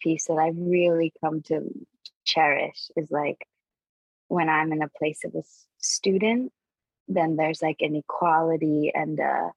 piece 0.00 0.26
that 0.26 0.34
i've 0.34 0.56
really 0.56 1.12
come 1.20 1.40
to 1.40 1.62
cherish 2.24 2.90
is 2.96 3.08
like 3.10 3.46
when 4.26 4.48
i'm 4.48 4.72
in 4.72 4.82
a 4.82 4.88
place 4.98 5.20
of 5.24 5.34
a 5.34 5.42
student 5.78 6.52
then 7.06 7.36
there's 7.36 7.62
like 7.62 7.78
an 7.80 7.94
equality 7.94 8.92
and 8.94 9.18
a, 9.20 9.50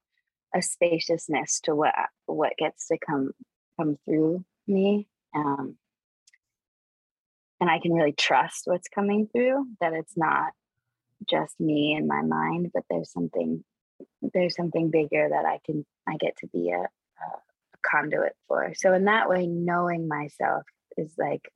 a 0.55 0.61
spaciousness 0.61 1.59
to 1.59 1.75
what 1.75 1.93
what 2.27 2.53
gets 2.57 2.87
to 2.87 2.97
come 2.97 3.31
come 3.77 3.97
through 4.05 4.45
me 4.67 5.07
um, 5.35 5.75
and 7.59 7.69
i 7.69 7.79
can 7.79 7.93
really 7.93 8.13
trust 8.13 8.63
what's 8.65 8.87
coming 8.87 9.27
through 9.27 9.65
that 9.79 9.93
it's 9.93 10.15
not 10.15 10.51
just 11.27 11.59
me 11.59 11.95
and 11.95 12.07
my 12.07 12.21
mind 12.21 12.69
but 12.73 12.83
there's 12.89 13.11
something 13.11 13.63
there's 14.33 14.55
something 14.55 14.89
bigger 14.89 15.29
that 15.29 15.45
i 15.45 15.59
can 15.65 15.85
i 16.07 16.17
get 16.17 16.35
to 16.37 16.47
be 16.47 16.69
a, 16.69 16.81
a 16.81 17.77
conduit 17.81 18.35
for. 18.47 18.71
So 18.75 18.93
in 18.93 19.05
that 19.05 19.29
way 19.29 19.47
knowing 19.47 20.07
myself 20.07 20.63
is 20.97 21.13
like 21.17 21.51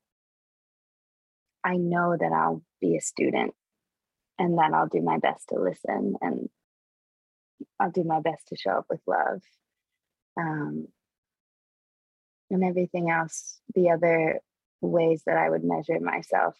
i 1.63 1.77
know 1.77 2.15
that 2.19 2.31
i'll 2.31 2.61
be 2.81 2.95
a 2.95 3.01
student 3.01 3.53
and 4.39 4.57
that 4.57 4.73
i'll 4.73 4.87
do 4.87 5.01
my 5.01 5.17
best 5.17 5.49
to 5.49 5.59
listen 5.59 6.15
and 6.21 6.49
i'll 7.79 7.91
do 7.91 8.03
my 8.03 8.19
best 8.21 8.47
to 8.49 8.55
show 8.55 8.71
up 8.71 8.85
with 8.89 9.01
love. 9.07 9.41
Um, 10.37 10.87
and 12.49 12.63
everything 12.63 13.09
else, 13.09 13.59
the 13.73 13.91
other 13.91 14.39
ways 14.81 15.23
that 15.25 15.37
I 15.37 15.49
would 15.49 15.63
measure 15.63 15.99
myself 15.99 16.55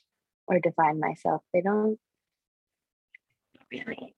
or 0.48 0.60
define 0.60 1.00
myself, 1.00 1.42
they 1.54 1.62
don't 1.62 2.00
really, 3.72 4.16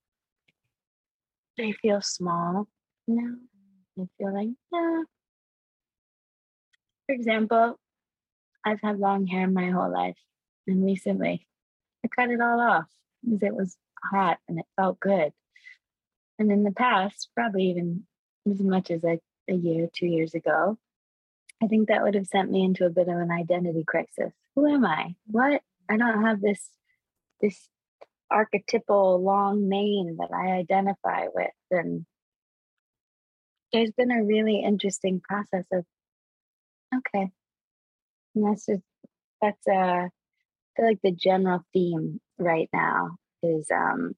they 1.57 1.71
feel 1.71 2.01
small 2.01 2.67
now. 3.07 3.35
They 3.95 4.07
feel 4.17 4.33
like, 4.33 4.49
yeah. 4.71 5.03
For 7.07 7.13
example, 7.13 7.79
I've 8.63 8.81
had 8.81 8.99
long 8.99 9.27
hair 9.27 9.47
my 9.47 9.69
whole 9.69 9.91
life, 9.91 10.17
and 10.67 10.83
recently 10.83 11.47
I 12.05 12.09
cut 12.09 12.29
it 12.29 12.41
all 12.41 12.59
off 12.59 12.87
because 13.23 13.41
it 13.43 13.55
was 13.55 13.77
hot 14.03 14.37
and 14.47 14.59
it 14.59 14.65
felt 14.75 14.99
good. 14.99 15.31
And 16.39 16.51
in 16.51 16.63
the 16.63 16.71
past, 16.71 17.29
probably 17.35 17.63
even 17.69 18.05
as 18.49 18.59
much 18.59 18.91
as 18.91 19.03
like 19.03 19.21
a 19.49 19.53
year, 19.53 19.89
two 19.91 20.05
years 20.05 20.33
ago, 20.33 20.77
I 21.63 21.67
think 21.67 21.87
that 21.87 22.03
would 22.03 22.13
have 22.13 22.27
sent 22.27 22.51
me 22.51 22.63
into 22.63 22.85
a 22.85 22.91
bit 22.91 23.07
of 23.07 23.17
an 23.17 23.31
identity 23.31 23.83
crisis. 23.85 24.33
Who 24.55 24.67
am 24.67 24.85
I? 24.85 25.15
What? 25.25 25.61
I 25.89 25.97
don't 25.97 26.23
have 26.23 26.41
this 26.41 26.69
this 27.41 27.67
archetypal 28.29 29.23
long 29.23 29.69
mane 29.69 30.17
that 30.19 30.29
I 30.33 30.51
identify 30.51 31.27
with. 31.33 31.51
And 31.71 32.05
there's 33.73 33.91
been 33.91 34.11
a 34.11 34.23
really 34.23 34.61
interesting 34.61 35.21
process 35.21 35.65
of 35.71 35.85
okay. 36.95 37.29
And 38.35 38.45
that's 38.45 38.65
just 38.65 38.83
that's 39.41 39.67
uh 39.67 40.07
I 40.07 40.09
feel 40.75 40.85
like 40.85 41.01
the 41.03 41.11
general 41.11 41.61
theme 41.73 42.21
right 42.37 42.69
now 42.73 43.17
is 43.43 43.67
um 43.73 44.13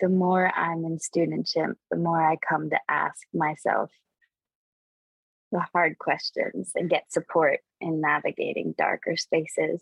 the 0.00 0.08
more 0.08 0.52
I'm 0.52 0.84
in 0.84 0.98
studentship, 0.98 1.74
the 1.90 1.96
more 1.96 2.20
I 2.20 2.36
come 2.36 2.70
to 2.70 2.80
ask 2.88 3.20
myself 3.32 3.90
the 5.52 5.64
hard 5.72 5.98
questions 5.98 6.72
and 6.74 6.90
get 6.90 7.12
support 7.12 7.60
in 7.80 8.00
navigating 8.00 8.74
darker 8.76 9.16
spaces, 9.16 9.80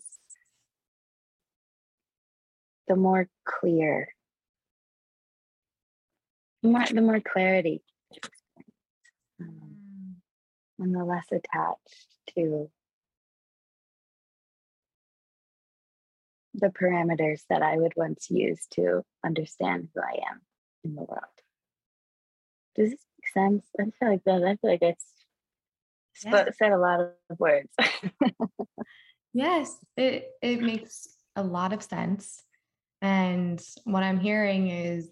the 2.91 2.97
more 2.97 3.25
clear 3.45 4.09
more 6.61 6.83
the 6.91 7.01
more 7.01 7.21
clarity 7.21 7.81
um, 9.39 10.17
and 10.77 10.93
the 10.93 11.05
less 11.05 11.25
attached 11.31 12.07
to 12.35 12.69
the 16.53 16.67
parameters 16.67 17.43
that 17.49 17.61
I 17.61 17.77
would 17.77 17.93
once 17.95 18.29
use 18.29 18.67
to 18.71 19.03
understand 19.25 19.87
who 19.95 20.01
I 20.01 20.19
am 20.29 20.41
in 20.83 20.95
the 20.95 21.03
world. 21.03 21.37
Does 22.75 22.89
this 22.91 23.05
make 23.21 23.33
sense? 23.33 23.65
I 23.79 23.83
feel 23.85 24.09
like 24.11 24.23
that. 24.25 24.43
I 24.43 24.57
feel 24.57 24.69
like 24.69 24.83
I 24.83 24.95
yeah. 26.25 26.45
said 26.51 26.73
a 26.73 26.77
lot 26.77 26.99
of 26.99 27.39
words. 27.39 27.69
yes, 29.33 29.77
it 29.95 30.29
it 30.41 30.61
makes 30.61 31.07
a 31.37 31.43
lot 31.43 31.71
of 31.71 31.81
sense. 31.81 32.43
And 33.01 33.61
what 33.83 34.03
I'm 34.03 34.19
hearing 34.19 34.69
is 34.69 35.09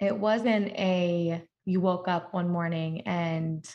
it 0.00 0.16
wasn't 0.16 0.68
a 0.72 1.42
you 1.64 1.80
woke 1.80 2.08
up 2.08 2.34
one 2.34 2.48
morning 2.48 3.02
and 3.02 3.68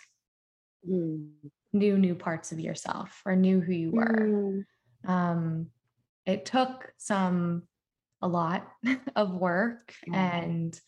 mm. 0.87 1.29
knew 1.73 1.97
new 1.97 2.15
parts 2.15 2.51
of 2.51 2.59
yourself 2.59 3.21
or 3.25 3.35
knew 3.35 3.61
who 3.61 3.71
you 3.71 3.91
were. 3.91 4.63
Mm. 5.05 5.09
Um, 5.09 5.67
it 6.25 6.45
took 6.45 6.91
some 6.97 7.63
a 8.21 8.27
lot 8.27 8.67
of 9.15 9.33
work 9.33 9.93
mm. 10.07 10.15
and 10.15 10.79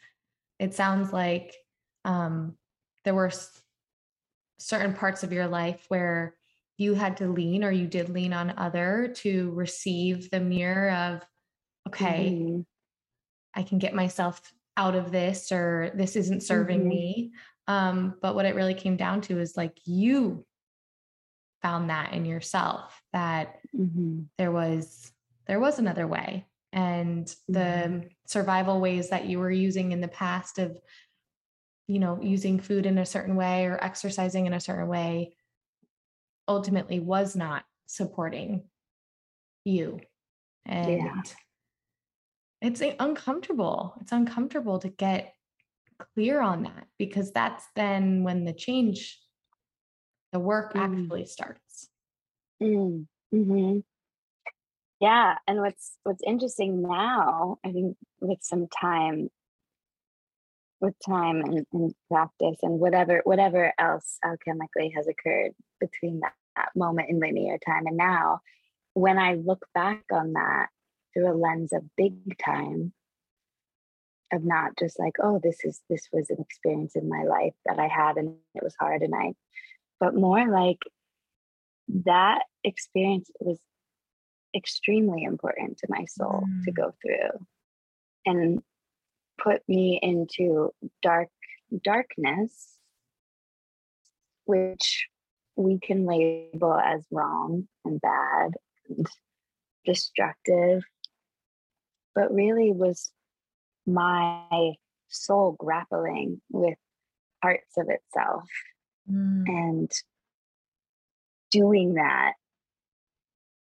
it 0.59 0.73
sounds 0.73 1.13
like 1.13 1.55
um, 2.05 2.55
there 3.05 3.15
were 3.15 3.27
s- 3.27 3.61
certain 4.57 4.93
parts 4.93 5.23
of 5.23 5.31
your 5.31 5.47
life 5.47 5.85
where 5.87 6.35
you 6.77 6.93
had 6.93 7.17
to 7.17 7.31
lean 7.31 7.63
or 7.63 7.71
you 7.71 7.87
did 7.87 8.09
lean 8.09 8.33
on 8.33 8.53
other 8.57 9.13
to 9.15 9.51
receive 9.51 10.29
the 10.31 10.39
mirror 10.39 10.91
of 10.91 11.21
okay 11.87 12.31
mm-hmm. 12.31 12.61
i 13.55 13.63
can 13.63 13.79
get 13.79 13.93
myself 13.93 14.53
out 14.77 14.95
of 14.95 15.11
this 15.11 15.51
or 15.51 15.91
this 15.95 16.15
isn't 16.15 16.43
serving 16.43 16.79
mm-hmm. 16.79 16.89
me 16.89 17.31
um, 17.67 18.15
but 18.19 18.33
what 18.33 18.45
it 18.45 18.55
really 18.55 18.73
came 18.73 18.97
down 18.97 19.21
to 19.21 19.39
is 19.39 19.55
like 19.55 19.77
you 19.85 20.43
found 21.61 21.89
that 21.89 22.13
in 22.13 22.25
yourself 22.25 22.99
that 23.13 23.59
mm-hmm. 23.77 24.21
there 24.37 24.51
was 24.51 25.11
there 25.47 25.59
was 25.59 25.77
another 25.77 26.07
way 26.07 26.45
and 26.71 27.35
the 27.47 27.59
mm-hmm. 27.59 28.07
survival 28.25 28.79
ways 28.79 29.09
that 29.09 29.25
you 29.25 29.39
were 29.39 29.51
using 29.51 29.91
in 29.91 30.01
the 30.01 30.07
past 30.07 30.59
of 30.59 30.79
you 31.87 31.99
know 31.99 32.19
using 32.21 32.59
food 32.59 32.85
in 32.85 32.97
a 32.97 33.05
certain 33.05 33.35
way 33.35 33.65
or 33.65 33.83
exercising 33.83 34.45
in 34.45 34.53
a 34.53 34.59
certain 34.59 34.87
way 34.87 35.33
ultimately 36.47 36.99
was 36.99 37.35
not 37.35 37.63
supporting 37.87 38.63
you 39.65 39.99
and 40.65 40.91
yeah. 40.91 41.21
It's 42.61 42.81
uncomfortable 42.99 43.95
it's 44.01 44.11
uncomfortable 44.11 44.79
to 44.79 44.89
get 44.89 45.33
clear 46.13 46.41
on 46.41 46.63
that 46.63 46.87
because 46.97 47.31
that's 47.31 47.65
then 47.75 48.23
when 48.23 48.45
the 48.45 48.53
change 48.53 49.19
the 50.31 50.39
work 50.39 50.73
mm. 50.73 50.81
actually 50.81 51.25
starts 51.25 51.89
mm. 52.61 53.05
hmm 53.31 53.79
yeah 54.99 55.35
and 55.47 55.59
what's 55.59 55.97
what's 56.03 56.23
interesting 56.25 56.81
now 56.81 57.57
i 57.65 57.71
think 57.71 57.95
with 58.19 58.39
some 58.41 58.67
time 58.67 59.29
with 60.81 60.93
time 61.05 61.41
and, 61.41 61.65
and 61.73 61.93
practice 62.09 62.57
and 62.61 62.79
whatever 62.79 63.21
whatever 63.23 63.73
else 63.77 64.17
alchemically 64.23 64.93
has 64.95 65.07
occurred 65.07 65.51
between 65.79 66.21
that, 66.21 66.33
that 66.55 66.69
moment 66.75 67.09
in 67.09 67.19
linear 67.19 67.57
time 67.65 67.85
and 67.85 67.97
now 67.97 68.39
when 68.93 69.17
i 69.17 69.33
look 69.35 69.65
back 69.73 70.03
on 70.11 70.33
that 70.33 70.67
through 71.13 71.31
a 71.31 71.35
lens 71.35 71.73
of 71.73 71.83
big 71.97 72.37
time 72.37 72.93
of 74.31 74.43
not 74.43 74.71
just 74.77 74.99
like 74.99 75.15
oh 75.21 75.39
this 75.41 75.57
is 75.63 75.81
this 75.89 76.07
was 76.11 76.29
an 76.29 76.37
experience 76.39 76.95
in 76.95 77.09
my 77.09 77.23
life 77.23 77.53
that 77.65 77.79
i 77.79 77.87
had 77.87 78.17
and 78.17 78.35
it 78.55 78.63
was 78.63 78.75
hard 78.79 79.01
and 79.01 79.13
i 79.15 79.33
but 79.99 80.13
more 80.13 80.47
like 80.47 80.79
that 82.05 82.43
experience 82.63 83.29
was 83.39 83.59
extremely 84.55 85.23
important 85.23 85.77
to 85.77 85.87
my 85.89 86.05
soul 86.05 86.43
mm. 86.47 86.63
to 86.63 86.71
go 86.71 86.93
through 87.01 87.45
and 88.25 88.61
put 89.41 89.61
me 89.67 89.99
into 90.01 90.71
dark 91.01 91.29
darkness 91.83 92.77
which 94.45 95.07
we 95.55 95.79
can 95.79 96.05
label 96.05 96.73
as 96.73 97.05
wrong 97.11 97.67
and 97.85 98.01
bad 98.01 98.51
and 98.87 99.05
destructive 99.85 100.83
but 102.15 102.33
really 102.33 102.71
was 102.71 103.11
my 103.85 104.73
soul 105.07 105.55
grappling 105.57 106.41
with 106.51 106.77
parts 107.41 107.77
of 107.77 107.87
itself 107.89 108.43
mm. 109.09 109.43
and 109.47 109.91
doing 111.51 111.95
that 111.95 112.33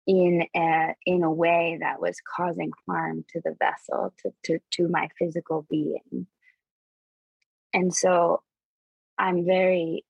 in 0.06 0.44
a 0.56 0.94
in 1.06 1.22
a 1.22 1.30
way 1.30 1.78
that 1.80 2.00
was 2.00 2.16
causing 2.36 2.70
harm 2.86 3.24
to 3.28 3.40
the 3.44 3.54
vessel 3.58 4.12
to 4.18 4.32
to, 4.44 4.58
to 4.70 4.88
my 4.88 5.08
physical 5.18 5.66
being 5.70 6.26
and 7.72 7.94
so 7.94 8.42
i'm 9.18 9.44
very 9.44 10.04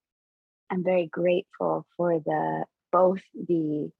i'm 0.70 0.82
very 0.82 1.06
grateful 1.06 1.84
for 1.96 2.18
the 2.20 2.64
both 2.92 3.20
the 3.34 3.90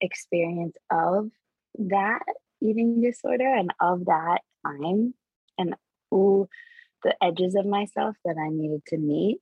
experience 0.00 0.76
of 0.90 1.30
that 1.78 2.22
eating 2.62 3.00
disorder 3.00 3.52
and 3.54 3.70
of 3.80 4.06
that 4.06 4.40
time 4.64 5.14
and 5.58 5.74
ooh 6.12 6.48
the 7.02 7.14
edges 7.22 7.54
of 7.54 7.66
myself 7.66 8.16
that 8.24 8.36
i 8.38 8.48
needed 8.48 8.82
to 8.86 8.96
meet 8.96 9.38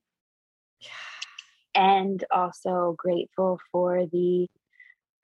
and 1.73 2.23
also 2.31 2.95
grateful 2.97 3.59
for 3.71 4.05
the 4.11 4.47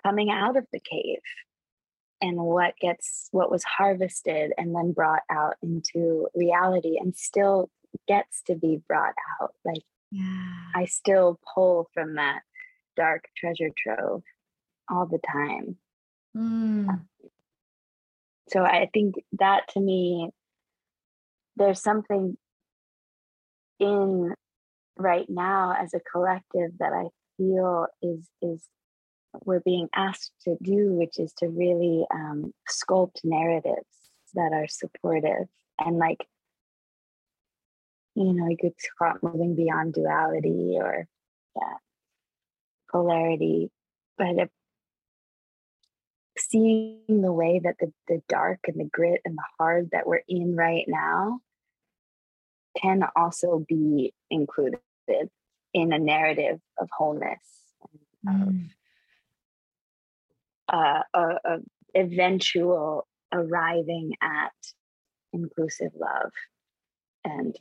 coming 0.03 0.29
out 0.29 0.57
of 0.57 0.65
the 0.71 0.79
cave 0.79 1.21
and 2.21 2.37
what 2.37 2.75
gets 2.79 3.29
what 3.31 3.51
was 3.51 3.63
harvested 3.63 4.51
and 4.57 4.75
then 4.75 4.91
brought 4.91 5.23
out 5.29 5.55
into 5.63 6.27
reality 6.35 6.97
and 6.99 7.15
still 7.15 7.69
gets 8.07 8.41
to 8.43 8.55
be 8.55 8.79
brought 8.87 9.15
out 9.41 9.53
like 9.65 9.83
yeah. 10.11 10.53
i 10.75 10.85
still 10.85 11.39
pull 11.53 11.89
from 11.93 12.15
that 12.15 12.41
dark 12.95 13.25
treasure 13.37 13.71
trove 13.77 14.23
all 14.89 15.05
the 15.05 15.19
time 15.19 15.77
mm. 16.35 17.01
So 18.51 18.63
i 18.63 18.89
think 18.93 19.15
that 19.33 19.67
to 19.69 19.79
me 19.79 20.29
there's 21.55 21.81
something 21.81 22.37
in 23.79 24.33
right 24.97 25.29
now 25.29 25.75
as 25.77 25.93
a 25.93 25.99
collective 25.99 26.71
that 26.79 26.93
i 26.93 27.07
feel 27.37 27.87
is 28.01 28.27
is 28.41 28.67
we're 29.45 29.61
being 29.61 29.87
asked 29.95 30.31
to 30.43 30.57
do, 30.61 30.93
which 30.93 31.19
is 31.19 31.33
to 31.33 31.47
really 31.47 32.05
um, 32.13 32.53
sculpt 32.69 33.23
narratives 33.23 33.85
that 34.33 34.51
are 34.53 34.67
supportive 34.67 35.47
and 35.79 35.97
like, 35.97 36.27
you 38.15 38.33
know, 38.33 38.47
you 38.49 38.57
could 38.59 38.73
it 38.77 39.23
moving 39.23 39.55
beyond 39.55 39.93
duality 39.93 40.77
or 40.77 41.07
yeah, 41.55 41.77
polarity, 42.91 43.69
but 44.17 44.49
seeing 46.51 46.99
the 47.07 47.31
way 47.31 47.61
that 47.63 47.75
the, 47.79 47.91
the 48.07 48.21
dark 48.27 48.59
and 48.67 48.79
the 48.79 48.89
grit 48.91 49.21
and 49.25 49.37
the 49.37 49.43
hard 49.57 49.89
that 49.91 50.05
we're 50.05 50.21
in 50.27 50.55
right 50.55 50.85
now 50.87 51.39
can 52.79 53.03
also 53.15 53.63
be 53.67 54.13
included 54.29 54.79
in 55.73 55.93
a 55.93 55.99
narrative 55.99 56.59
of 56.77 56.89
wholeness 56.95 57.39
mm. 58.27 58.67
of 60.69 60.73
uh, 60.73 61.03
a, 61.13 61.19
a 61.45 61.57
eventual 61.95 63.07
arriving 63.33 64.13
at 64.21 64.51
inclusive 65.33 65.91
love 65.97 66.31
and 67.23 67.57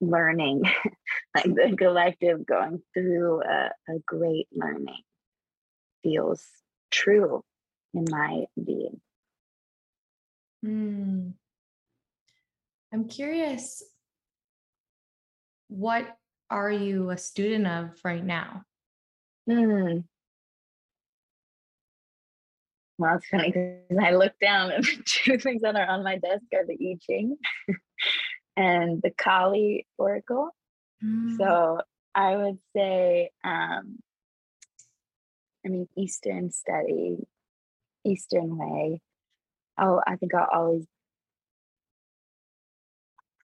learning 0.00 0.62
like 1.34 1.44
the 1.44 1.74
collective 1.76 2.46
going 2.46 2.80
through 2.94 3.42
a, 3.42 3.70
a 3.88 3.98
great 4.06 4.46
learning 4.52 5.02
feels 6.02 6.46
true 6.90 7.42
in 7.94 8.04
my 8.10 8.44
being 8.62 9.00
mm. 10.64 11.32
i'm 12.92 13.08
curious 13.08 13.82
what 15.68 16.16
are 16.50 16.70
you 16.70 17.10
a 17.10 17.18
student 17.18 17.66
of 17.66 17.90
right 18.04 18.24
now 18.24 18.62
mm. 19.48 20.04
Well, 22.98 23.14
it's 23.14 23.28
funny 23.28 23.52
because 23.52 24.04
I 24.04 24.10
look 24.10 24.32
down 24.40 24.72
and 24.72 24.84
the 24.84 25.02
two 25.06 25.38
things 25.38 25.62
that 25.62 25.76
are 25.76 25.86
on 25.86 26.02
my 26.02 26.18
desk 26.18 26.42
are 26.52 26.66
the 26.66 26.74
I 26.74 26.98
Ching 27.00 27.36
and 28.56 29.00
the 29.00 29.12
Kali 29.16 29.86
Oracle. 29.96 30.50
Mm. 31.04 31.36
So 31.38 31.80
I 32.14 32.36
would 32.36 32.58
say, 32.74 33.30
um, 33.44 33.98
I 35.68 35.70
mean, 35.70 35.88
Eastern 35.96 36.50
study, 36.50 37.18
Eastern 38.04 38.56
way. 38.56 39.02
Oh, 39.78 40.00
I 40.06 40.16
think 40.16 40.34
I'll 40.34 40.48
always 40.50 40.86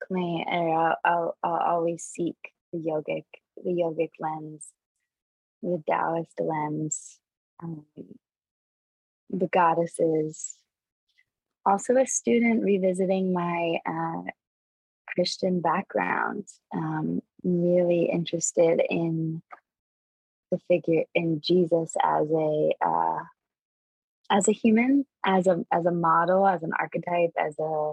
claim 0.08 0.44
or 0.46 0.74
I'll, 0.74 0.96
I'll, 1.04 1.36
I'll 1.42 1.74
always 1.74 2.04
seek 2.04 2.36
the 2.72 2.78
yogic 2.78 3.24
the 3.56 3.70
yogic 3.70 4.10
lens 4.18 4.66
the 5.62 5.82
taoist 5.88 6.40
lens 6.40 7.18
um, 7.62 7.84
the 9.30 9.46
goddesses 9.46 10.56
also 11.64 11.96
a 11.96 12.06
student 12.06 12.64
revisiting 12.64 13.32
my 13.32 13.78
uh, 13.86 14.22
christian 15.06 15.60
background 15.60 16.48
um, 16.74 17.22
really 17.44 18.10
interested 18.12 18.82
in 18.90 19.40
the 20.54 20.60
figure 20.68 21.04
in 21.14 21.40
jesus 21.40 21.94
as 22.02 22.28
a 22.30 22.70
uh, 22.84 23.22
as 24.30 24.48
a 24.48 24.52
human 24.52 25.04
as 25.24 25.46
a 25.46 25.64
as 25.72 25.84
a 25.86 25.90
model 25.90 26.46
as 26.46 26.62
an 26.62 26.72
archetype 26.78 27.32
as 27.38 27.58
a 27.58 27.92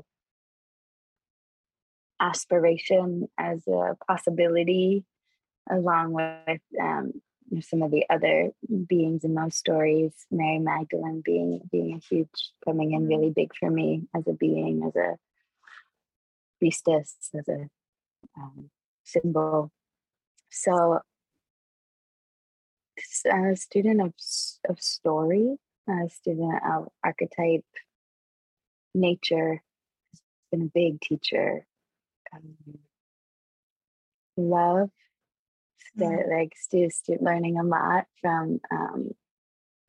aspiration 2.19 3.27
as 3.37 3.67
a 3.67 3.95
possibility 4.07 5.03
along 5.69 6.13
with 6.13 6.61
um, 6.79 7.13
some 7.61 7.81
of 7.81 7.91
the 7.91 8.05
other 8.09 8.51
beings 8.87 9.23
in 9.23 9.33
those 9.33 9.55
stories 9.55 10.13
mary 10.29 10.59
magdalene 10.59 11.21
being 11.25 11.61
being 11.71 11.95
a 11.95 12.15
huge 12.15 12.51
coming 12.63 12.93
in 12.93 13.07
really 13.07 13.31
big 13.31 13.51
for 13.59 13.69
me 13.69 14.03
as 14.15 14.27
a 14.27 14.33
being 14.33 14.83
as 14.85 14.95
a 14.95 15.15
priestess 16.59 17.15
as 17.33 17.47
a 17.47 17.67
um, 18.37 18.69
symbol. 19.03 19.71
So 20.49 20.99
a 23.25 23.55
student 23.55 24.01
of 24.01 24.13
of 24.69 24.81
story 24.81 25.57
a 25.89 26.09
student 26.09 26.61
of 26.69 26.87
archetype 27.03 27.65
nature 28.93 29.61
has 30.11 30.21
been 30.51 30.61
a 30.63 30.71
big 30.73 30.99
teacher 31.01 31.65
um, 32.33 32.79
love 34.37 34.89
mm. 35.97 36.29
like 36.29 36.53
stu- 36.55 36.89
stu- 36.89 37.17
learning 37.21 37.57
a 37.57 37.63
lot 37.63 38.05
from 38.21 38.59
um, 38.71 39.11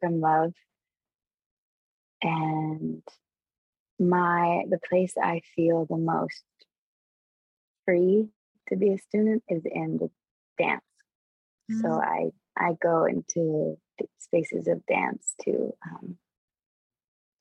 from 0.00 0.20
love 0.20 0.52
and 2.22 3.02
my 3.98 4.64
the 4.68 4.78
place 4.88 5.14
i 5.22 5.40
feel 5.54 5.86
the 5.88 5.96
most 5.96 6.44
free 7.84 8.28
to 8.68 8.76
be 8.76 8.92
a 8.92 8.98
student 8.98 9.42
is 9.48 9.62
in 9.64 9.98
the 9.98 10.10
dance 10.58 10.82
mm. 11.70 11.80
so 11.80 12.00
i 12.00 12.30
i 12.56 12.72
go 12.82 13.04
into 13.04 13.76
spaces 14.18 14.68
of 14.68 14.84
dance 14.86 15.34
to 15.42 15.72
um, 15.86 16.16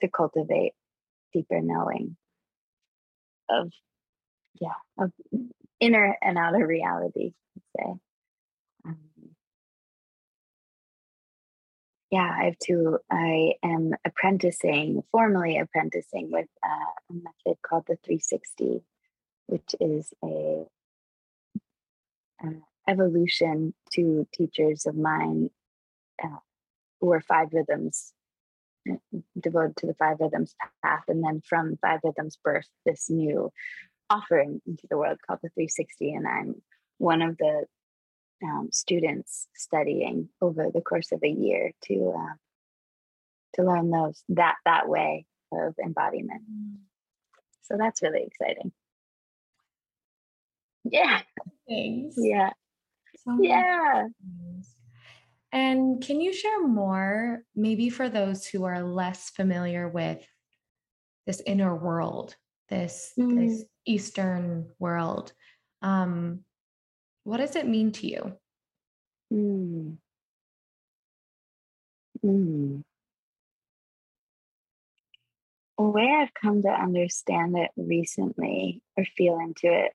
to 0.02 0.08
cultivate 0.08 0.74
deeper 1.34 1.62
knowing 1.62 2.16
of 3.50 3.72
yeah 4.60 4.70
of 4.98 5.12
inner 5.80 6.18
and 6.22 6.38
outer 6.38 6.66
reality 6.66 7.34
i'd 7.58 7.64
say. 7.78 7.94
Um, 8.86 8.98
yeah 12.12 12.30
i 12.40 12.46
have 12.46 12.58
to 12.60 13.00
i 13.10 13.54
am 13.64 13.94
apprenticing 14.06 15.04
formally 15.12 15.58
apprenticing 15.58 16.30
with 16.32 16.48
uh, 16.64 16.92
a 17.10 17.14
method 17.14 17.62
called 17.62 17.84
the 17.88 17.98
360 18.06 18.82
which 19.48 19.76
is 19.80 20.14
a 20.24 20.66
uh, 22.44 22.71
evolution 22.92 23.74
to 23.94 24.28
teachers 24.34 24.86
of 24.86 24.96
mine 24.96 25.50
uh, 26.24 26.28
who 27.00 27.12
are 27.12 27.22
five 27.22 27.48
rhythms 27.54 28.14
uh, 28.92 28.96
devoted 29.40 29.78
to 29.78 29.88
the 29.88 29.94
five 29.94 30.18
rhythms 30.20 30.56
path 30.84 31.04
and 31.08 31.24
then 31.24 31.42
from 31.48 31.78
five 31.82 32.00
rhythms 32.04 32.38
birth 32.44 32.68
this 32.86 33.10
new 33.10 33.52
offering 34.10 34.62
into 34.68 34.88
the 34.90 34.98
world 34.98 35.18
called 35.26 35.40
the 35.42 35.50
360 35.50 36.14
and 36.14 36.28
i'm 36.28 36.56
one 36.98 37.22
of 37.22 37.38
the 37.38 37.66
um, 38.44 38.70
students 38.72 39.48
studying 39.56 40.30
over 40.42 40.70
the 40.74 40.82
course 40.82 41.12
of 41.12 41.22
a 41.24 41.30
year 41.30 41.72
to 41.86 42.14
uh, 42.18 42.34
to 43.54 43.64
learn 43.64 43.90
those 43.90 44.24
that 44.30 44.56
that 44.66 44.88
way 44.88 45.26
of 45.52 45.76
embodiment. 45.84 46.42
So 47.64 47.76
that's 47.78 48.02
really 48.02 48.24
exciting. 48.24 48.72
Yeah. 50.84 51.22
Thanks. 51.68 52.16
yeah 52.18 52.52
so 53.24 53.38
yeah 53.42 54.04
and 55.52 56.02
can 56.02 56.22
you 56.22 56.34
share 56.34 56.66
more, 56.66 57.44
maybe 57.56 57.90
for 57.90 58.10
those 58.10 58.46
who 58.46 58.64
are 58.64 58.82
less 58.82 59.30
familiar 59.32 59.88
with 59.90 60.26
this 61.28 61.42
inner 61.46 61.76
world, 61.76 62.36
this, 62.70 63.12
mm. 63.20 63.36
this 63.36 63.66
Eastern 63.86 64.70
world? 64.80 65.34
Um, 65.82 66.42
what 67.24 67.38
does 67.38 67.56
it 67.56 67.68
mean 67.68 67.92
to 67.94 68.08
you? 68.08 68.34
Mm. 69.34 69.98
Mm. 72.24 72.84
The 75.78 75.84
way 75.84 76.16
I've 76.22 76.34
come 76.34 76.62
to 76.62 76.70
understand 76.70 77.58
it 77.58 77.72
recently 77.76 78.82
or 78.96 79.04
feel 79.04 79.40
into 79.40 79.68
it, 79.68 79.92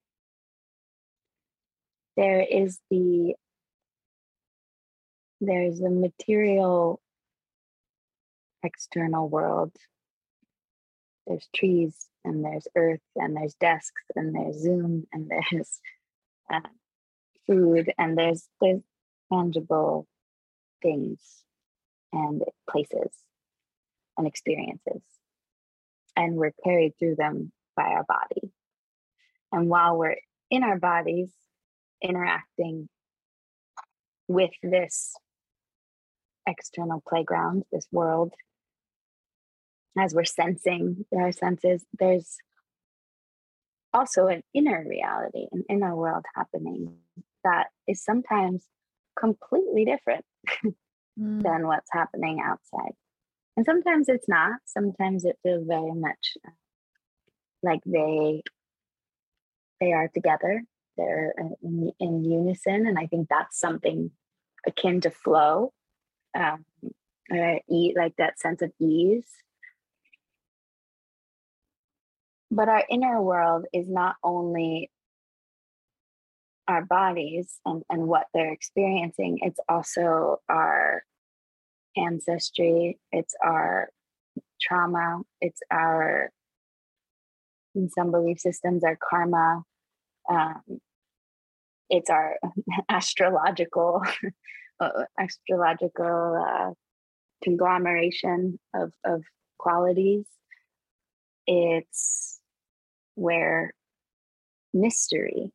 there 2.17 2.41
is 2.41 2.79
the 2.91 3.35
there's 5.41 5.81
a 5.81 5.91
material 5.91 7.01
external 8.63 9.29
world. 9.29 9.73
There's 11.27 11.49
trees 11.55 12.09
and 12.25 12.45
there's 12.45 12.67
earth 12.77 13.01
and 13.17 13.37
there's 13.37 13.55
desks 13.55 14.03
and 14.15 14.35
there's 14.35 14.61
Zoom 14.61 15.07
and 15.13 15.31
there's 15.31 15.81
uh, 16.53 16.61
food 17.47 17.93
and 17.99 18.17
there's 18.17 18.49
there's 18.61 18.83
tangible 19.33 20.07
things 20.83 21.21
and 22.13 22.43
places 22.69 23.13
and 24.17 24.27
experiences. 24.27 25.03
And 26.17 26.37
we're 26.37 26.55
carried 26.65 26.95
through 26.99 27.17
them 27.17 27.53
by 27.77 27.89
our 27.89 28.05
body. 28.05 28.51
And 29.53 29.69
while 29.69 29.99
we're 29.99 30.17
in 30.51 30.63
our 30.63 30.79
bodies, 30.79 31.31
interacting 32.03 32.89
with 34.29 34.51
this 34.63 35.15
external 36.47 37.03
playground, 37.07 37.65
this 37.73 37.87
world, 37.93 38.33
as 39.99 40.15
we're 40.15 40.25
sensing 40.25 41.05
our 41.17 41.33
senses, 41.33 41.85
there's 41.99 42.37
also 43.93 44.27
an 44.27 44.43
inner 44.53 44.85
reality, 44.87 45.47
an 45.53 45.65
inner 45.71 45.97
world 45.97 46.25
happening 46.35 46.97
that 47.45 47.69
is 47.89 48.03
sometimes 48.03 48.65
completely 49.19 49.85
different 49.85 50.25
mm. 51.19 51.43
than 51.43 51.67
what's 51.67 51.89
happening 51.93 52.41
outside. 52.45 52.93
And 53.57 53.65
sometimes 53.65 54.09
it's 54.09 54.29
not. 54.29 54.57
Sometimes 54.67 55.25
it 55.25 55.39
feels 55.43 55.65
very 55.67 55.93
much 55.93 56.37
uh, 56.47 56.51
like 57.63 57.81
they 57.87 58.43
they 59.81 59.93
are 59.93 60.09
together. 60.09 60.63
They're 60.97 61.35
in, 61.63 61.93
in 62.01 62.25
unison, 62.25 62.87
and 62.87 62.99
I 62.99 63.07
think 63.07 63.29
that's 63.29 63.59
something 63.59 64.11
akin 64.67 65.01
to 65.03 65.11
flow 65.11 65.73
um, 66.37 66.65
eat 67.71 67.97
like 67.97 68.15
that 68.19 68.39
sense 68.39 68.63
of 68.63 68.73
ease. 68.81 69.27
But 72.51 72.69
our 72.69 72.85
inner 72.89 73.21
world 73.21 73.67
is 73.73 73.89
not 73.89 74.17
only 74.23 74.91
our 76.69 76.85
bodies 76.85 77.59
and, 77.65 77.83
and 77.91 78.07
what 78.07 78.27
they're 78.33 78.53
experiencing, 78.53 79.41
it's 79.43 79.61
also 79.69 80.41
our 80.49 81.05
ancestry, 81.97 82.99
it's 83.13 83.35
our 83.45 83.89
trauma, 84.61 85.23
it's 85.41 85.61
our, 85.71 86.31
in 87.75 87.89
some 87.91 88.11
belief 88.11 88.41
systems, 88.41 88.85
our 88.85 88.97
karma, 88.97 89.63
um, 90.31 90.81
it's 91.89 92.11
our 92.11 92.37
astrological 92.89 94.03
uh, 94.81 95.05
astrological 95.19 96.45
uh, 96.47 96.73
conglomeration 97.43 98.59
of, 98.75 98.93
of 99.05 99.23
qualities. 99.59 100.27
It's 101.47 102.41
where 103.15 103.73
mystery 104.75 105.53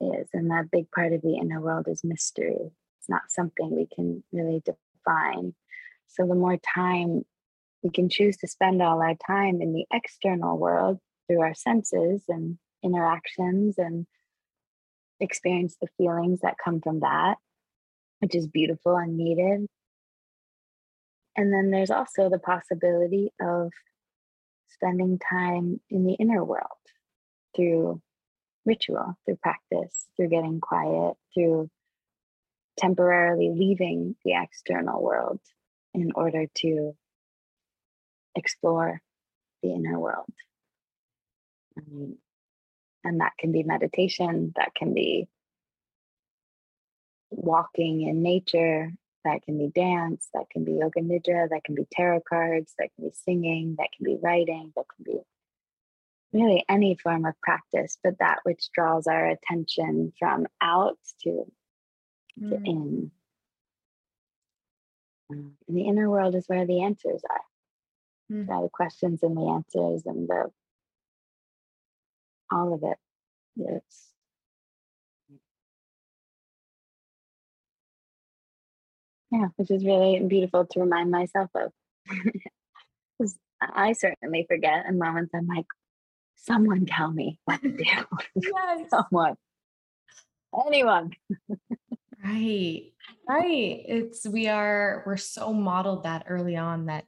is, 0.00 0.28
and 0.32 0.50
that 0.50 0.70
big 0.70 0.90
part 0.90 1.12
of 1.12 1.22
the 1.22 1.36
inner 1.36 1.60
world 1.60 1.86
is 1.88 2.02
mystery. 2.04 2.70
It's 2.98 3.08
not 3.08 3.22
something 3.28 3.70
we 3.70 3.88
can 3.94 4.22
really 4.32 4.62
define. 4.64 5.54
So, 6.06 6.26
the 6.26 6.34
more 6.34 6.56
time 6.56 7.24
we 7.82 7.90
can 7.90 8.08
choose 8.08 8.36
to 8.38 8.48
spend 8.48 8.80
all 8.80 9.02
our 9.02 9.16
time 9.26 9.60
in 9.60 9.72
the 9.72 9.84
external 9.92 10.56
world 10.56 10.98
through 11.26 11.40
our 11.40 11.54
senses 11.54 12.22
and 12.28 12.58
interactions 12.84 13.78
and 13.78 14.06
experience 15.20 15.76
the 15.80 15.88
feelings 15.96 16.40
that 16.42 16.56
come 16.62 16.80
from 16.80 17.00
that, 17.00 17.36
which 18.20 18.34
is 18.34 18.46
beautiful 18.46 18.96
and 18.96 19.16
needed. 19.16 19.66
And 21.36 21.52
then 21.52 21.70
there's 21.70 21.90
also 21.90 22.28
the 22.30 22.38
possibility 22.38 23.32
of 23.40 23.72
spending 24.68 25.18
time 25.18 25.80
in 25.90 26.04
the 26.04 26.14
inner 26.14 26.44
world 26.44 26.64
through 27.56 28.00
ritual, 28.64 29.14
through 29.24 29.36
practice, 29.36 30.06
through 30.16 30.28
getting 30.28 30.60
quiet, 30.60 31.14
through 31.32 31.68
temporarily 32.78 33.50
leaving 33.50 34.16
the 34.24 34.34
external 34.40 35.02
world 35.02 35.40
in 35.92 36.12
order 36.14 36.46
to 36.56 36.92
explore 38.34 39.00
the 39.62 39.72
inner 39.72 39.98
world. 39.98 40.32
And 43.04 43.20
that 43.20 43.32
can 43.38 43.52
be 43.52 43.62
meditation, 43.62 44.52
that 44.56 44.74
can 44.74 44.94
be 44.94 45.28
walking 47.30 48.02
in 48.02 48.22
nature, 48.22 48.92
that 49.24 49.42
can 49.42 49.58
be 49.58 49.68
dance, 49.68 50.28
that 50.34 50.48
can 50.50 50.64
be 50.64 50.72
yoga 50.72 51.00
nidra, 51.00 51.48
that 51.48 51.64
can 51.64 51.74
be 51.74 51.86
tarot 51.90 52.22
cards, 52.28 52.74
that 52.78 52.90
can 52.94 53.08
be 53.08 53.14
singing, 53.24 53.76
that 53.78 53.88
can 53.96 54.04
be 54.04 54.18
writing, 54.22 54.72
that 54.76 54.84
can 54.94 55.04
be 55.04 55.20
really 56.32 56.64
any 56.68 56.96
form 56.96 57.24
of 57.24 57.40
practice, 57.40 57.96
but 58.02 58.18
that 58.18 58.38
which 58.42 58.70
draws 58.74 59.06
our 59.06 59.28
attention 59.28 60.12
from 60.18 60.46
out 60.60 60.98
to, 61.22 61.44
mm. 62.40 62.50
to 62.50 62.56
in. 62.56 63.10
Um, 65.30 65.52
and 65.68 65.76
the 65.76 65.82
inner 65.82 66.10
world 66.10 66.34
is 66.34 66.46
where 66.48 66.66
the 66.66 66.82
answers 66.82 67.22
are. 67.28 67.40
Mm. 68.32 68.46
the 68.46 68.68
questions 68.72 69.22
and 69.22 69.36
the 69.36 69.48
answers 69.50 70.06
and 70.06 70.26
the 70.26 70.50
all 72.50 72.74
of 72.74 72.82
it. 72.82 72.98
Yes. 73.56 74.14
Yeah, 79.30 79.48
which 79.56 79.70
is 79.70 79.84
really 79.84 80.20
beautiful 80.20 80.64
to 80.66 80.80
remind 80.80 81.10
myself 81.10 81.50
of. 81.54 81.72
Because 83.16 83.38
I 83.60 83.92
certainly 83.92 84.44
forget 84.48 84.86
in 84.86 84.98
moments 84.98 85.30
I'm 85.36 85.46
like, 85.46 85.66
someone 86.34 86.84
tell 86.84 87.12
me 87.12 87.38
what 87.44 87.62
to 87.62 87.70
do. 87.70 87.84
Yes. 88.34 88.90
someone. 88.90 89.36
Anyone. 90.66 91.12
right. 92.24 92.92
Right. 93.28 93.84
It's 93.86 94.26
we 94.26 94.48
are 94.48 95.04
we're 95.06 95.16
so 95.16 95.52
modeled 95.52 96.02
that 96.02 96.24
early 96.28 96.56
on 96.56 96.86
that 96.86 97.04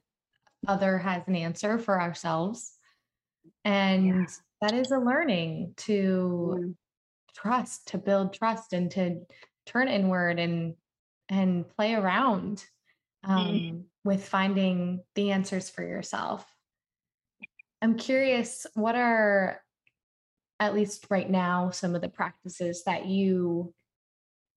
other 0.65 0.97
has 0.97 1.23
an 1.27 1.35
answer 1.35 1.77
for 1.77 1.99
ourselves. 2.01 2.73
And 3.65 4.05
yeah. 4.05 4.25
That 4.61 4.73
is 4.73 4.91
a 4.91 4.97
learning 4.97 5.73
to 5.77 6.57
mm. 6.59 6.75
trust, 7.35 7.87
to 7.89 7.97
build 7.97 8.33
trust 8.33 8.73
and 8.73 8.89
to 8.91 9.21
turn 9.65 9.87
inward 9.87 10.39
and 10.39 10.75
and 11.29 11.67
play 11.69 11.93
around 11.93 12.63
um, 13.23 13.47
mm. 13.47 13.83
with 14.03 14.25
finding 14.25 15.03
the 15.15 15.31
answers 15.31 15.69
for 15.69 15.83
yourself. 15.83 16.45
I'm 17.81 17.95
curious, 17.95 18.65
what 18.73 18.95
are, 18.95 19.61
at 20.59 20.73
least 20.73 21.07
right 21.09 21.29
now, 21.29 21.69
some 21.69 21.95
of 21.95 22.01
the 22.01 22.09
practices 22.09 22.83
that 22.85 23.05
you 23.05 23.73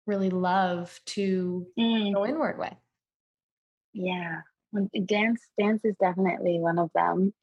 really 0.07 0.31
love 0.31 0.99
to 1.07 1.67
mm. 1.79 2.15
go 2.15 2.25
inward 2.25 2.59
with? 2.59 2.75
Yeah, 3.93 4.43
dance 5.05 5.41
dance 5.59 5.85
is 5.85 5.97
definitely 6.01 6.61
one 6.61 6.79
of 6.79 6.91
them. 6.95 7.35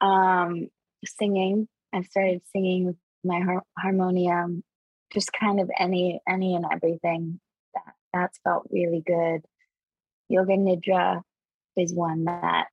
Um, 0.00 0.68
singing, 1.04 1.68
I've 1.92 2.06
started 2.06 2.42
singing 2.52 2.86
with 2.86 2.96
my 3.24 3.40
har- 3.40 3.66
harmonium, 3.78 4.64
just 5.12 5.32
kind 5.32 5.60
of 5.60 5.70
any 5.78 6.20
any 6.28 6.54
and 6.54 6.64
everything 6.70 7.40
That 7.74 7.94
that's 8.12 8.38
felt 8.44 8.68
really 8.70 9.02
good. 9.04 9.42
Yoga 10.28 10.52
Nidra 10.56 11.22
is 11.76 11.92
one 11.92 12.24
that 12.24 12.68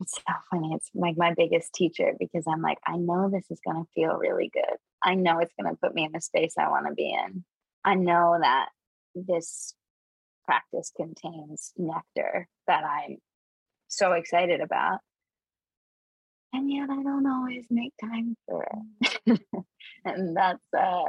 it's 0.00 0.14
so 0.14 0.32
funny. 0.50 0.74
It's 0.74 0.90
like 0.94 1.16
my 1.16 1.34
biggest 1.34 1.72
teacher 1.74 2.14
because 2.18 2.44
I'm 2.46 2.62
like, 2.62 2.78
I 2.86 2.96
know 2.96 3.28
this 3.30 3.46
is 3.50 3.60
going 3.66 3.84
to 3.84 3.90
feel 3.94 4.14
really 4.16 4.50
good. 4.52 4.76
I 5.02 5.14
know 5.14 5.38
it's 5.40 5.52
going 5.60 5.72
to 5.72 5.78
put 5.80 5.94
me 5.94 6.04
in 6.04 6.12
the 6.12 6.20
space 6.20 6.54
I 6.58 6.68
want 6.68 6.86
to 6.86 6.94
be 6.94 7.12
in. 7.12 7.44
I 7.84 7.94
know 7.94 8.38
that 8.40 8.68
this 9.14 9.74
practice 10.44 10.92
contains 10.96 11.72
nectar 11.76 12.48
that 12.66 12.84
I'm 12.84 13.18
so 13.88 14.12
excited 14.12 14.60
about. 14.60 15.00
And 16.52 16.70
yet 16.70 16.88
I 16.90 17.02
don't 17.02 17.26
always 17.26 17.66
make 17.70 17.92
time 18.00 18.36
for 18.46 18.66
it. 19.02 19.40
and 20.04 20.36
that's 20.36 20.64
uh 20.76 21.04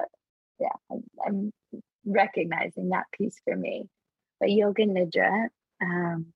yeah, 0.59 0.97
I'm 1.25 1.51
recognizing 2.05 2.89
that 2.89 3.05
piece 3.17 3.39
for 3.45 3.55
me. 3.55 3.87
But 4.39 4.51
yoga 4.51 4.85
nidra. 4.85 5.47
Um, 5.81 6.27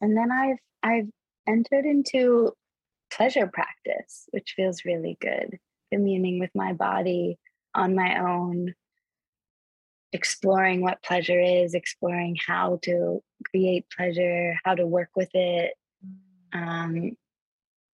and 0.00 0.16
then 0.16 0.30
I've 0.32 0.58
I've 0.82 1.08
entered 1.46 1.84
into 1.84 2.52
pleasure 3.12 3.46
practice, 3.46 4.26
which 4.30 4.54
feels 4.56 4.84
really 4.84 5.16
good. 5.20 5.58
Communing 5.92 6.40
with 6.40 6.50
my 6.54 6.72
body 6.72 7.38
on 7.74 7.94
my 7.94 8.20
own, 8.20 8.74
exploring 10.12 10.80
what 10.80 11.02
pleasure 11.02 11.40
is, 11.40 11.74
exploring 11.74 12.36
how 12.46 12.78
to 12.82 13.22
create 13.50 13.86
pleasure, 13.96 14.56
how 14.64 14.74
to 14.74 14.86
work 14.86 15.10
with 15.14 15.30
it, 15.34 15.74
um, 16.52 17.16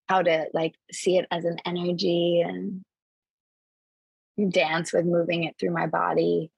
how 0.08 0.22
to 0.22 0.46
like 0.54 0.74
see 0.90 1.18
it 1.18 1.26
as 1.30 1.44
an 1.44 1.58
energy 1.64 2.40
and 2.40 2.84
dance 4.50 4.92
with 4.92 5.04
moving 5.04 5.44
it 5.44 5.56
through 5.58 5.72
my 5.72 5.86
body, 5.86 6.50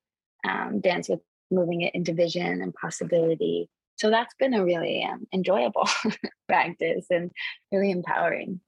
um, 0.47 0.81
dance 0.81 1.09
with 1.09 1.21
moving 1.51 1.81
it 1.83 1.95
into 1.95 2.15
vision 2.15 2.63
and 2.63 2.75
possibility. 2.75 3.69
So 3.97 4.11
that's 4.11 4.35
been 4.39 4.55
a 4.55 4.65
really 4.65 5.05
um, 5.05 5.27
enjoyable 5.33 5.89
practice 6.49 7.07
and 7.11 7.31
really 7.73 7.91
empowering. 7.91 8.61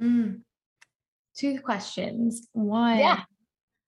Mm. 0.00 0.42
Two 1.36 1.60
questions. 1.60 2.46
One, 2.52 2.98
yeah. 2.98 3.22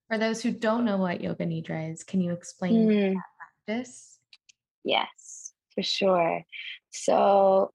for 0.08 0.18
those 0.18 0.42
who 0.42 0.50
don't 0.50 0.84
know 0.84 0.96
what 0.96 1.20
yoga 1.20 1.44
nidra 1.44 1.92
is, 1.92 2.04
can 2.04 2.20
you 2.20 2.32
explain 2.32 2.88
mm. 2.88 3.14
that 3.14 3.22
practice? 3.66 4.18
Yes, 4.82 5.52
for 5.74 5.82
sure. 5.82 6.42
So 6.90 7.72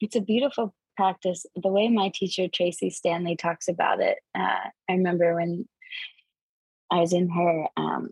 it's 0.00 0.16
a 0.16 0.20
beautiful 0.20 0.74
practice. 0.96 1.46
The 1.54 1.68
way 1.68 1.88
my 1.88 2.10
teacher 2.14 2.48
tracee 2.48 2.90
stanley 2.90 3.36
talks 3.36 3.68
about 3.68 4.00
it 4.00 4.18
uh, 4.36 4.68
i 4.88 4.92
remember 4.92 5.34
when 5.34 5.68
i 6.90 7.00
was 7.00 7.12
in 7.12 7.28
her 7.28 7.66
um, 7.76 8.10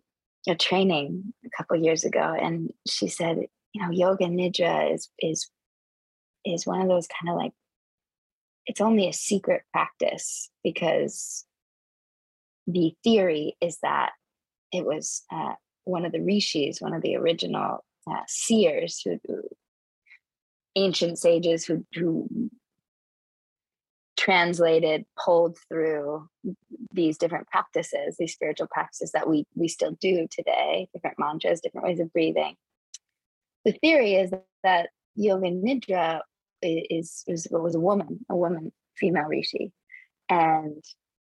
a 0.49 0.55
training 0.55 1.33
a 1.45 1.51
couple 1.57 1.77
years 1.83 2.05
ago 2.05 2.37
and 2.41 2.71
she 2.87 3.09
said 3.09 3.39
you 3.73 3.83
know 3.83 3.91
yoga 3.91 4.27
nidra 4.27 4.93
is 4.93 5.09
is 5.19 5.51
is 6.45 6.67
one 6.67 6.81
of 6.81 6.89
those 6.89 7.07
kind 7.07 7.31
of 7.31 7.37
like 7.37 7.53
it's 8.67 8.81
only 8.81 9.09
a 9.09 9.13
secret 9.13 9.63
practice 9.73 10.51
because 10.63 11.45
the 12.67 12.95
theory 13.05 13.57
is 13.61 13.79
that 13.83 14.13
it 14.73 14.85
was 14.85 15.23
uh, 15.33 15.55
one 15.85 16.05
of 16.05 16.13
the 16.13 16.21
rishis 16.21 16.81
one 16.81 16.95
of 16.95 17.03
the 17.03 17.17
original 17.17 17.85
uh, 18.11 18.23
seers 18.27 19.01
who, 19.05 19.19
who 19.27 19.43
ancient 20.77 21.19
sages 21.19 21.65
who, 21.65 21.85
who 21.95 22.51
translated, 24.17 25.05
pulled 25.23 25.59
through 25.69 26.29
these 26.93 27.19
different 27.19 27.49
practices, 27.49 28.17
these 28.19 28.33
spiritual 28.33 28.69
practices 28.71 29.13
that 29.13 29.29
we 29.29 29.47
we 29.55 29.69
still 29.69 29.93
do 30.01 30.27
today, 30.31 30.89
different 30.93 31.19
mantras, 31.19 31.61
different 31.61 31.87
ways 31.87 32.01
of 32.01 32.13
breathing. 32.13 32.55
The 33.65 33.73
theory 33.73 34.15
is 34.15 34.31
that 34.63 34.91
yoga 35.15 35.51
nidra 35.51 36.21
is, 36.63 37.25
is 37.27 37.47
was 37.51 37.75
a 37.75 37.81
woman, 37.81 38.25
a 38.31 38.37
woman, 38.37 38.73
female 38.97 39.25
rishi, 39.25 39.73
and 40.29 40.83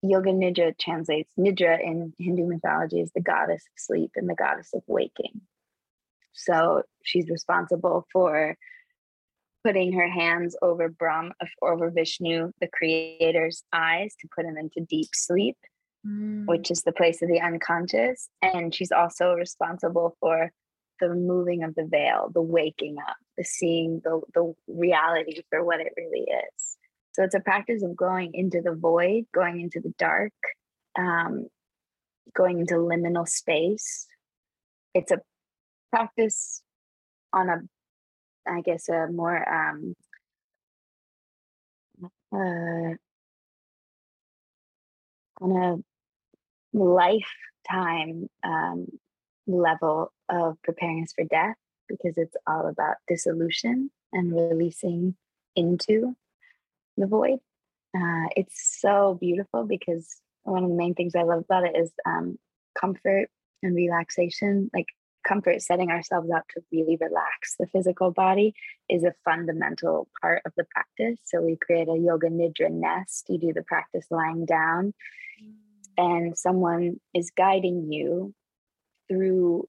yoga 0.03 0.31
nidra 0.31 0.77
translates 0.79 1.33
nidra 1.39 1.83
in 1.83 2.13
Hindu 2.19 2.47
mythology 2.47 3.01
is 3.01 3.13
the 3.13 3.21
goddess 3.21 3.63
of 3.63 3.79
sleep 3.79 4.13
and 4.17 4.29
the 4.29 4.35
goddess 4.35 4.71
of 4.75 4.83
waking. 4.87 5.41
So 6.33 6.83
she's 7.03 7.31
responsible 7.31 8.07
for 8.13 8.57
putting 9.67 9.93
her 9.93 10.09
hands 10.09 10.57
over 10.63 10.89
Brahm, 10.89 11.33
over 11.61 11.91
Vishnu, 11.91 12.53
the 12.61 12.69
creator's 12.73 13.65
eyes 13.73 14.15
to 14.21 14.29
put 14.33 14.45
him 14.45 14.57
into 14.57 14.87
deep 14.89 15.09
sleep, 15.13 15.57
mm. 16.07 16.47
which 16.47 16.71
is 16.71 16.83
the 16.83 16.93
place 16.93 17.21
of 17.21 17.29
the 17.29 17.41
unconscious. 17.41 18.29
And 18.43 18.73
she's 18.73 18.93
also 18.93 19.33
responsible 19.33 20.17
for 20.21 20.53
the 21.01 21.09
removing 21.09 21.65
of 21.65 21.75
the 21.75 21.85
veil, 21.85 22.31
the 22.33 22.43
waking 22.43 22.99
up, 23.01 23.17
the 23.37 23.43
seeing 23.43 24.01
the, 24.05 24.21
the 24.35 24.55
reality 24.69 25.43
for 25.51 25.65
what 25.65 25.81
it 25.81 25.93
really 25.97 26.27
is. 26.31 26.77
So 27.15 27.25
it's 27.25 27.35
a 27.35 27.41
practice 27.41 27.83
of 27.83 27.97
going 27.97 28.35
into 28.35 28.61
the 28.63 28.75
void, 28.75 29.25
going 29.35 29.61
into 29.61 29.81
the 29.81 29.93
dark, 29.99 30.33
um, 30.97 31.49
going 32.37 32.61
into 32.61 32.75
liminal 32.75 33.27
space. 33.27 34.07
It's 34.95 35.11
a 35.11 35.19
practice 35.91 36.63
on 37.33 37.49
a 37.49 37.63
I 38.49 38.61
guess, 38.61 38.89
a 38.89 39.09
more 39.09 39.49
um, 39.49 39.95
uh, 42.33 42.95
on 45.41 45.53
a 45.53 46.77
lifetime 46.77 48.29
um, 48.45 48.87
level 49.47 50.13
of 50.29 50.61
preparing 50.63 51.03
us 51.03 51.13
for 51.13 51.25
death 51.25 51.57
because 51.89 52.19
it's 52.19 52.37
all 52.47 52.67
about 52.67 52.97
dissolution 53.09 53.91
and 54.13 54.35
releasing 54.35 55.15
into 55.55 56.17
the 56.97 57.07
void. 57.07 57.39
uh, 57.97 58.29
it's 58.37 58.81
so 58.81 59.17
beautiful 59.21 59.65
because 59.65 60.17
one 60.43 60.65
of 60.65 60.71
the 60.71 60.77
main 60.77 60.95
things 60.95 61.15
I 61.15 61.23
love 61.23 61.41
about 61.41 61.65
it 61.65 61.77
is 61.77 61.93
um, 62.05 62.39
comfort 62.79 63.29
and 63.63 63.75
relaxation. 63.75 64.71
Like 64.73 64.87
comfort, 65.27 65.63
setting 65.63 65.91
ourselves 65.91 66.31
up 66.31 66.45
to 66.51 66.63
really 66.73 66.97
relax 67.01 67.57
the 67.59 67.67
physical 67.67 68.11
body 68.11 68.55
is 68.89 69.05
a 69.05 69.15
fundamental 69.25 70.09
part 70.21 70.43
of 70.47 70.53
the 70.57 70.65
practice. 70.71 71.19
So 71.25 71.41
we 71.41 71.57
create 71.57 71.89
a 71.89 71.99
yoga 71.99 72.29
nidra 72.29 72.71
nest. 72.71 73.27
You 73.29 73.39
do 73.39 73.53
the 73.53 73.63
practice 73.63 74.07
lying 74.11 74.47
down, 74.47 74.95
mm. 75.43 75.53
and 75.97 76.39
someone 76.39 77.01
is 77.15 77.31
guiding 77.37 77.93
you 77.93 78.35
through 79.09 79.69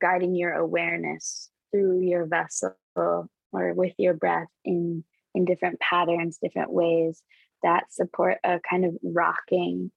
guiding 0.00 0.34
your 0.34 0.52
awareness 0.52 1.50
through 1.70 2.00
your 2.00 2.24
vessel 2.26 2.74
or 2.96 3.28
with 3.52 3.92
your 3.98 4.14
breath 4.14 4.48
in 4.64 5.04
in 5.34 5.44
different 5.44 5.78
patterns 5.80 6.38
different 6.42 6.72
ways 6.72 7.22
that 7.62 7.92
support 7.92 8.38
a 8.44 8.60
kind 8.68 8.84
of 8.84 8.94
rocking 9.02 9.90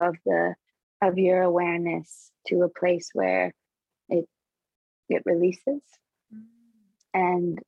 of 0.00 0.14
the 0.24 0.54
of 1.02 1.18
your 1.18 1.42
awareness 1.42 2.30
to 2.46 2.62
a 2.62 2.68
place 2.68 3.10
where 3.12 3.52
it 4.08 4.26
it 5.08 5.22
releases. 5.24 5.82
And 7.14 7.58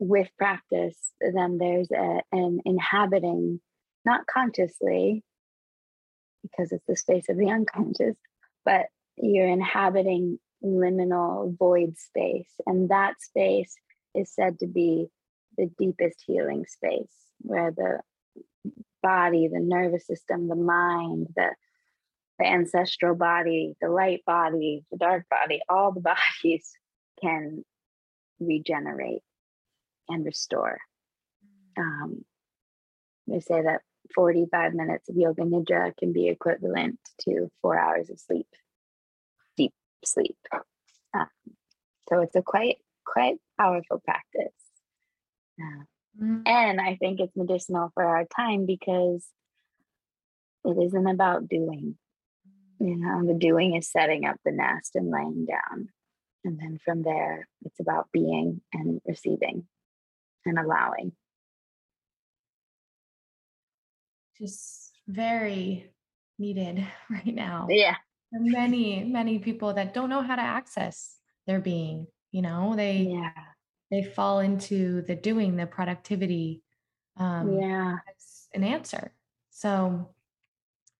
with 0.00 0.28
practice 0.38 0.96
then 1.20 1.58
there's 1.58 1.90
a, 1.90 2.22
an 2.30 2.60
inhabiting 2.64 3.60
not 4.04 4.26
consciously 4.26 5.24
because 6.42 6.70
it's 6.70 6.84
the 6.86 6.96
space 6.96 7.28
of 7.28 7.36
the 7.36 7.50
unconscious 7.50 8.16
but 8.64 8.86
you're 9.16 9.48
inhabiting 9.48 10.38
liminal 10.62 11.56
void 11.56 11.96
space. 11.98 12.50
And 12.66 12.90
that 12.90 13.14
space 13.20 13.74
is 14.14 14.32
said 14.34 14.58
to 14.60 14.66
be 14.66 15.08
the 15.56 15.70
deepest 15.78 16.22
healing 16.26 16.64
space 16.66 17.12
where 17.40 17.70
the 17.70 18.00
body, 19.02 19.48
the 19.48 19.60
nervous 19.60 20.06
system, 20.06 20.48
the 20.48 20.56
mind, 20.56 21.28
the, 21.36 21.50
the 22.38 22.46
ancestral 22.46 23.14
body, 23.14 23.74
the 23.80 23.88
light 23.88 24.24
body, 24.24 24.84
the 24.90 24.98
dark 24.98 25.26
body, 25.28 25.60
all 25.68 25.92
the 25.92 26.00
bodies 26.42 26.70
can 27.20 27.64
regenerate 28.40 29.22
and 30.08 30.24
restore. 30.24 30.78
Mm. 31.78 31.82
Um, 31.82 32.24
they 33.26 33.40
say 33.40 33.62
that 33.62 33.82
45 34.14 34.74
minutes 34.74 35.08
of 35.08 35.16
yoga 35.16 35.42
nidra 35.42 35.94
can 35.96 36.12
be 36.12 36.28
equivalent 36.28 36.98
to 37.22 37.50
four 37.60 37.78
hours 37.78 38.08
of 38.08 38.18
sleep, 38.18 38.48
deep 39.56 39.74
sleep. 40.04 40.36
Um, 41.14 41.26
so 42.08 42.20
it's 42.20 42.36
a 42.36 42.42
quite 42.42 42.78
quite 43.04 43.36
powerful 43.58 44.00
practice. 44.04 44.54
Uh, 45.60 45.84
Mm-hmm. 46.20 46.42
And 46.46 46.80
I 46.80 46.96
think 46.96 47.20
it's 47.20 47.36
medicinal 47.36 47.90
for 47.94 48.04
our 48.04 48.24
time 48.24 48.66
because 48.66 49.26
it 50.64 50.76
isn't 50.86 51.06
about 51.06 51.48
doing. 51.48 51.96
You 52.80 52.96
know, 52.96 53.26
the 53.26 53.38
doing 53.38 53.74
is 53.74 53.90
setting 53.90 54.24
up 54.24 54.36
the 54.44 54.52
nest 54.52 54.94
and 54.94 55.10
laying 55.10 55.46
down. 55.46 55.88
And 56.44 56.58
then 56.58 56.78
from 56.84 57.02
there, 57.02 57.48
it's 57.64 57.80
about 57.80 58.08
being 58.12 58.60
and 58.72 59.00
receiving 59.06 59.66
and 60.46 60.58
allowing. 60.58 61.12
Just 64.38 64.92
very 65.08 65.90
needed 66.38 66.86
right 67.10 67.34
now. 67.34 67.66
Yeah. 67.68 67.96
Many, 68.30 69.04
many 69.04 69.38
people 69.38 69.74
that 69.74 69.94
don't 69.94 70.10
know 70.10 70.22
how 70.22 70.36
to 70.36 70.42
access 70.42 71.16
their 71.46 71.60
being, 71.60 72.06
you 72.30 72.42
know, 72.42 72.74
they 72.76 73.08
yeah 73.10 73.32
they 73.90 74.02
fall 74.02 74.40
into 74.40 75.02
the 75.02 75.14
doing, 75.14 75.56
the 75.56 75.66
productivity. 75.66 76.62
Um, 77.16 77.58
yeah, 77.58 77.96
an 78.54 78.64
answer. 78.64 79.12
So 79.50 80.10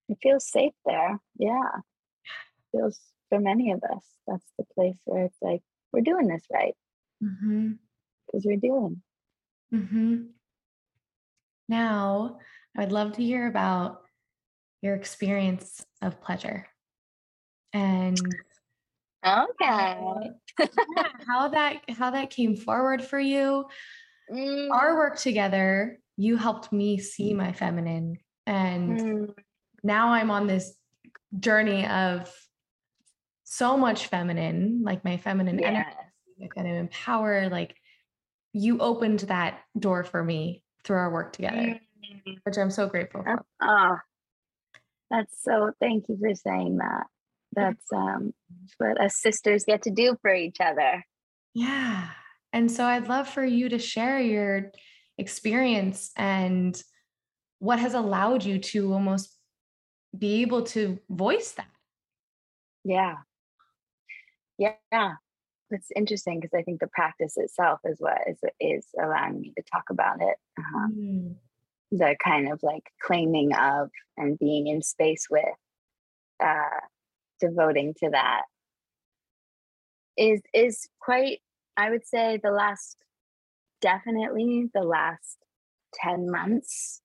it 0.09 0.19
feels 0.23 0.51
safe 0.51 0.75
there. 0.85 1.19
Yeah, 1.39 1.71
it 1.77 2.79
feels 2.79 2.99
for 3.29 3.41
many 3.41 3.73
of 3.73 3.83
us. 3.83 4.05
That's 4.27 4.47
the 4.59 4.65
place 4.75 4.99
where 5.05 5.25
it's 5.25 5.39
like 5.41 5.63
we're 5.93 6.01
doing 6.01 6.29
this 6.29 6.45
right 6.53 6.75
because 7.21 7.35
mm-hmm. 7.45 8.39
we're 8.45 8.57
doing. 8.57 9.03
Mm-hmm. 9.73 10.17
Now, 11.69 12.39
I'd 12.77 12.93
love 12.93 13.13
to 13.15 13.23
hear 13.23 13.47
about 13.47 14.03
your 14.81 14.95
experience 14.95 15.85
of 16.01 16.21
pleasure 16.21 16.67
and 17.73 18.19
Okay. 19.27 20.31
how 21.27 21.49
that 21.49 21.83
how 21.89 22.11
that 22.11 22.31
came 22.31 22.57
forward 22.57 23.03
for 23.03 23.19
you. 23.19 23.67
Mm. 24.33 24.71
Our 24.71 24.97
work 24.97 25.19
together, 25.19 25.99
you 26.17 26.37
helped 26.37 26.73
me 26.73 26.99
see 26.99 27.35
my 27.35 27.53
feminine 27.53 28.19
and 28.47 29.01
mm. 29.01 29.35
Now 29.89 30.13
I'm 30.13 30.31
on 30.31 30.47
this 30.47 30.75
journey 31.41 31.85
of 31.87 32.33
so 33.43 33.77
much 33.77 34.07
feminine, 34.07 34.83
like 34.85 35.05
my 35.05 35.17
feminine 35.17 35.59
yes. 35.59 35.69
energy, 35.69 35.97
like 36.41 36.53
I'm 36.57 36.67
empowered. 36.67 37.51
Like 37.51 37.75
you 38.53 38.79
opened 38.79 39.21
that 39.21 39.61
door 39.77 40.05
for 40.05 40.23
me 40.23 40.63
through 40.85 40.99
our 40.99 41.11
work 41.11 41.33
together, 41.33 41.57
mm. 41.57 42.39
which 42.45 42.59
I'm 42.59 42.71
so 42.71 42.87
grateful 42.87 43.25
for. 43.25 43.45
Oh, 43.63 43.97
that's 45.11 45.43
so 45.43 45.73
thank 45.81 46.05
you 46.09 46.19
for 46.21 46.35
saying 46.35 46.77
that 46.77 47.05
that's 47.53 47.87
um 47.93 48.33
what 48.77 49.01
us 49.01 49.17
sisters 49.17 49.65
get 49.65 49.83
to 49.83 49.91
do 49.91 50.17
for 50.21 50.35
each 50.35 50.59
other 50.61 51.03
yeah 51.55 52.09
and 52.53 52.71
so 52.71 52.85
i'd 52.85 53.09
love 53.09 53.27
for 53.29 53.45
you 53.45 53.69
to 53.69 53.79
share 53.79 54.21
your 54.21 54.71
experience 55.17 56.11
and 56.17 56.83
what 57.59 57.79
has 57.79 57.95
allowed 57.95 58.45
you 58.45 58.59
to 58.59 58.93
almost 58.93 59.38
be 60.17 60.43
able 60.43 60.63
to 60.65 60.99
voice 61.09 61.53
that. 61.53 61.71
Yeah. 62.85 63.17
Yeah 64.59 65.15
it's 65.71 65.89
interesting 65.95 66.41
because 66.41 66.57
i 66.57 66.63
think 66.63 66.81
the 66.81 66.89
practice 66.89 67.35
itself 67.37 67.81
is 67.85 67.97
what 67.99 68.19
is 68.27 68.39
is 68.61 68.87
allowing 69.03 69.41
me 69.41 69.53
to 69.57 69.63
talk 69.71 69.85
about 69.91 70.21
it 70.21 70.37
um, 70.59 70.95
mm. 70.97 71.35
the 71.91 72.17
kind 72.23 72.51
of 72.51 72.61
like 72.63 72.85
claiming 73.03 73.55
of 73.55 73.91
and 74.17 74.39
being 74.39 74.67
in 74.67 74.83
space 74.83 75.27
with 75.31 75.45
uh, 76.43 76.81
devoting 77.41 77.95
to 77.99 78.11
that 78.11 78.43
is 80.17 80.41
is 80.55 80.89
quite 81.01 81.39
i 81.77 81.91
would 81.91 82.07
say 82.07 82.39
the 82.43 82.51
last 82.51 82.97
definitely 83.81 84.69
the 84.75 84.83
last 84.83 85.37
10 85.95 86.31
months 86.31 87.01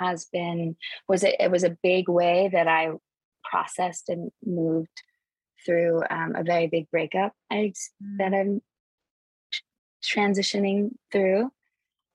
has 0.00 0.26
been 0.32 0.76
was 1.08 1.22
it 1.24 1.36
it 1.38 1.50
was 1.50 1.64
a 1.64 1.76
big 1.82 2.08
way 2.08 2.48
that 2.52 2.68
i 2.68 2.90
processed 3.44 4.08
and 4.08 4.30
moved 4.44 5.02
through 5.64 6.02
um, 6.10 6.34
a 6.36 6.42
very 6.42 6.66
big 6.66 6.90
breakup 6.90 7.32
I, 7.50 7.72
that 8.18 8.32
mm. 8.32 8.40
i'm 8.40 8.62
transitioning 10.04 10.90
through 11.10 11.50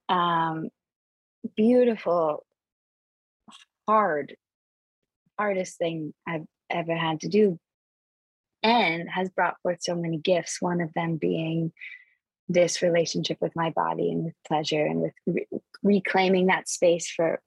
um, 0.08 0.68
beautiful 1.56 2.44
hard 3.88 4.36
hardest 5.38 5.78
thing 5.78 6.14
i've 6.26 6.46
ever 6.70 6.96
had 6.96 7.20
to 7.20 7.28
do 7.28 7.58
and 8.62 9.10
has 9.10 9.28
brought 9.28 9.56
forth 9.62 9.78
so 9.80 9.94
many 9.94 10.18
gifts 10.18 10.62
one 10.62 10.80
of 10.80 10.92
them 10.94 11.16
being 11.16 11.72
this 12.48 12.82
relationship 12.82 13.38
with 13.40 13.54
my 13.56 13.70
body 13.70 14.10
and 14.10 14.24
with 14.24 14.34
pleasure 14.46 14.84
and 14.84 15.00
with 15.00 15.14
re- 15.26 15.46
reclaiming 15.82 16.46
that 16.46 16.68
space 16.68 17.10
for 17.10 17.40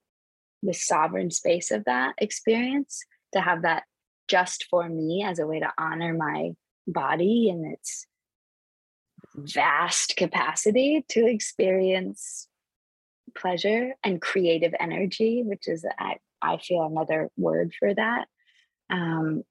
the 0.66 0.74
sovereign 0.74 1.32
space 1.32 1.72
of 1.72 1.86
that 1.86 2.14
experience 2.18 3.04
to 3.34 3.42
have 3.42 3.62
that 3.64 3.84
just 4.28 4.66
for 4.70 4.88
me 4.88 5.24
as 5.24 5.40
a 5.40 5.48
way 5.48 5.60
to 5.60 5.72
honor 5.78 6.14
my 6.14 6.52
body 6.88 7.50
and 7.50 7.74
its 7.74 8.08
vast 9.36 10.16
capacity 10.16 11.06
to 11.10 11.26
experience 11.28 12.48
pleasure 13.36 13.94
and 14.04 14.22
creative 14.22 14.74
energy 14.80 15.44
which 15.44 15.68
is 15.68 15.86
i 16.00 16.16
i 16.42 16.58
feel 16.58 16.84
another 16.84 17.30
word 17.38 17.74
for 17.78 17.94
that. 17.94 18.28
Um, 18.90 19.44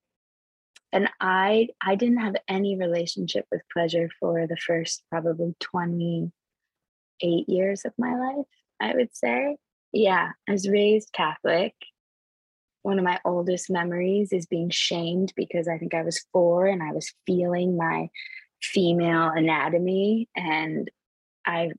and 0.92 1.10
i 1.20 1.68
i 1.82 1.96
didn't 1.96 2.20
have 2.20 2.36
any 2.48 2.78
relationship 2.78 3.46
with 3.50 3.62
pleasure 3.72 4.08
for 4.20 4.46
the 4.46 4.56
first 4.56 5.02
probably 5.10 5.54
28 5.60 7.48
years 7.48 7.84
of 7.84 7.92
my 7.98 8.16
life 8.16 8.46
i 8.80 8.94
would 8.94 9.14
say 9.14 9.56
yeah 9.94 10.30
i 10.48 10.52
was 10.52 10.68
raised 10.68 11.12
catholic 11.12 11.74
one 12.82 12.98
of 12.98 13.04
my 13.04 13.18
oldest 13.24 13.70
memories 13.70 14.32
is 14.32 14.46
being 14.46 14.70
shamed 14.70 15.32
because 15.36 15.68
i 15.68 15.78
think 15.78 15.94
i 15.94 16.02
was 16.02 16.24
four 16.32 16.66
and 16.66 16.82
i 16.82 16.92
was 16.92 17.12
feeling 17.26 17.76
my 17.76 18.08
female 18.62 19.28
anatomy 19.28 20.28
and 20.36 20.90
i 21.46 21.70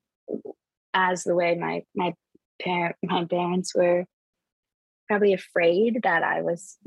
as 0.94 1.24
the 1.24 1.36
way 1.36 1.56
my 1.56 1.84
my 1.96 2.14
parent 2.62 2.96
my 3.04 3.26
parents 3.26 3.76
were 3.76 4.06
probably 5.08 5.34
afraid 5.34 6.00
that 6.04 6.24
i 6.24 6.42
was 6.42 6.78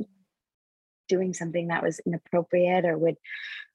doing 1.09 1.33
something 1.33 1.68
that 1.68 1.83
was 1.83 2.01
inappropriate 2.01 2.85
or 2.85 2.99
would 2.99 3.16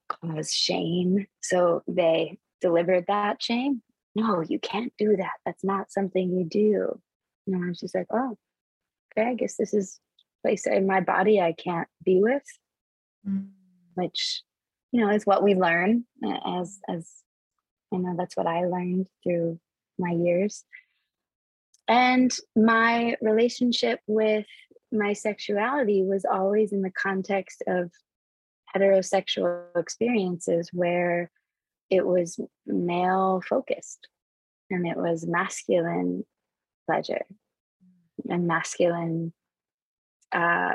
cause 0.08 0.54
shame. 0.54 1.26
So 1.42 1.82
they 1.88 2.38
delivered 2.62 3.06
that 3.08 3.42
shame 3.42 3.82
no, 4.16 4.44
you 4.48 4.60
can't 4.60 4.94
do 4.98 5.16
that. 5.18 5.34
That's 5.46 5.64
not 5.64 5.92
something 5.92 6.32
you 6.32 6.46
do. 6.46 7.02
And 7.48 7.64
I 7.64 7.68
was 7.68 7.80
just 7.80 7.96
like, 7.96 8.08
oh, 8.12 8.38
okay, 9.18 9.30
I 9.30 9.34
guess 9.36 9.56
this 9.56 9.74
is 9.74 10.00
a 10.44 10.48
place 10.48 10.66
in 10.66 10.88
my 10.88 11.02
body 11.02 11.42
I 11.42 11.54
can't 11.54 11.88
be 12.04 12.22
with, 12.22 12.44
mm. 13.28 13.48
which, 13.96 14.42
you 14.92 15.02
know, 15.02 15.10
is 15.10 15.26
what 15.26 15.44
we 15.44 15.56
learn 15.56 16.06
as, 16.46 16.80
as, 16.90 17.12
you 17.92 18.00
know, 18.00 18.16
that's 18.18 18.38
what 18.38 18.48
I 18.48 18.66
learned 18.66 19.08
through 19.24 19.60
my 20.00 20.12
years. 20.12 20.64
And 21.88 22.34
my 22.56 23.16
relationship 23.22 24.00
with 24.08 24.46
my 24.92 25.14
sexuality 25.14 26.04
was 26.04 26.26
always 26.26 26.72
in 26.72 26.82
the 26.82 26.92
context 26.92 27.64
of 27.68 27.92
heterosexual 28.76 29.66
experiences 29.76 30.70
where 30.72 31.30
it 31.90 32.06
was 32.06 32.40
male 32.66 33.42
focused 33.48 34.08
and 34.70 34.88
it 34.88 34.98
was 34.98 35.28
masculine 35.28 36.26
pleasure 36.86 37.26
and 38.30 38.48
masculine 38.48 39.34
uh 40.32 40.74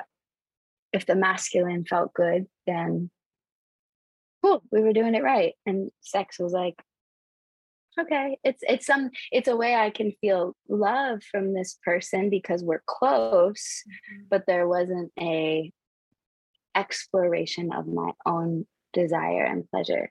if 0.93 1.07
the 1.07 1.15
masculine 1.15 1.85
felt 1.85 2.13
good 2.15 2.47
then 2.67 3.11
cool 4.43 4.63
we 4.71 4.81
were 4.81 4.93
doing 4.93 5.15
it 5.15 5.23
right 5.23 5.55
and 5.67 5.91
sex 6.01 6.39
was 6.39 6.53
like 6.53 6.81
okay 7.99 8.39
it's 8.45 8.63
it's 8.69 8.87
some 8.87 9.11
it's 9.33 9.49
a 9.49 9.57
way 9.57 9.75
i 9.75 9.91
can 9.91 10.13
feel 10.21 10.55
love 10.69 11.23
from 11.23 11.53
this 11.53 11.79
person 11.85 12.31
because 12.31 12.63
we're 12.63 12.83
close 12.87 13.83
mm-hmm. 13.87 14.25
but 14.31 14.45
there 14.47 14.69
wasn't 14.69 15.11
a 15.19 15.73
exploration 16.75 17.73
of 17.73 17.87
my 17.87 18.13
own 18.25 18.67
desire 18.93 19.45
and 19.45 19.69
pleasure 19.71 20.11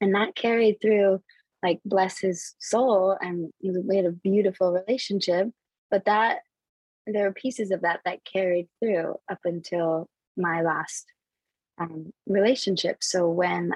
and 0.00 0.14
that 0.14 0.34
carried 0.34 0.80
through 0.80 1.22
like 1.62 1.80
bless 1.84 2.20
his 2.20 2.54
soul 2.58 3.16
and 3.20 3.50
we 3.62 3.96
had 3.96 4.06
a 4.06 4.12
beautiful 4.12 4.72
relationship 4.72 5.48
but 5.90 6.04
that 6.04 6.40
there 7.06 7.24
were 7.24 7.32
pieces 7.32 7.70
of 7.70 7.82
that 7.82 8.00
that 8.04 8.24
carried 8.24 8.68
through 8.80 9.14
up 9.30 9.38
until 9.44 10.08
my 10.36 10.62
last 10.62 11.06
um, 11.80 12.12
relationship 12.26 12.98
so 13.00 13.28
when 13.28 13.72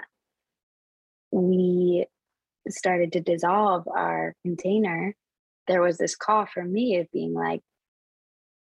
we 1.32 2.06
started 2.68 3.12
to 3.12 3.20
dissolve 3.20 3.88
our 3.88 4.34
container, 4.42 5.14
there 5.66 5.82
was 5.82 5.98
this 5.98 6.14
call 6.14 6.46
for 6.46 6.62
me 6.62 6.98
of 6.98 7.10
being 7.12 7.34
like, 7.34 7.60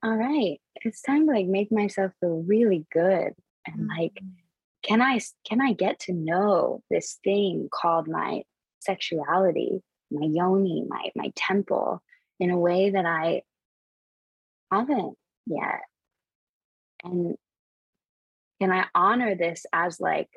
all 0.02 0.14
right, 0.14 0.60
it's 0.76 1.02
time 1.02 1.26
to 1.26 1.32
like 1.32 1.46
make 1.46 1.72
myself 1.72 2.12
feel 2.20 2.44
really 2.46 2.86
good. 2.92 3.32
And 3.66 3.76
mm-hmm. 3.76 4.00
like, 4.00 4.20
can 4.82 5.00
I 5.00 5.18
can 5.46 5.60
I 5.60 5.72
get 5.72 5.98
to 6.00 6.12
know 6.12 6.82
this 6.90 7.18
thing 7.24 7.68
called 7.72 8.06
my 8.06 8.42
sexuality, 8.84 9.82
my 10.10 10.26
yoni, 10.26 10.84
my 10.88 11.10
my 11.14 11.32
temple 11.34 12.02
in 12.38 12.50
a 12.50 12.58
way 12.58 12.90
that 12.90 13.06
I 13.06 13.42
haven't 14.70 15.16
yet? 15.46 15.82
And 17.02 17.36
can 18.60 18.72
I 18.72 18.86
honor 18.94 19.34
this 19.34 19.66
as 19.72 20.00
like 20.00 20.28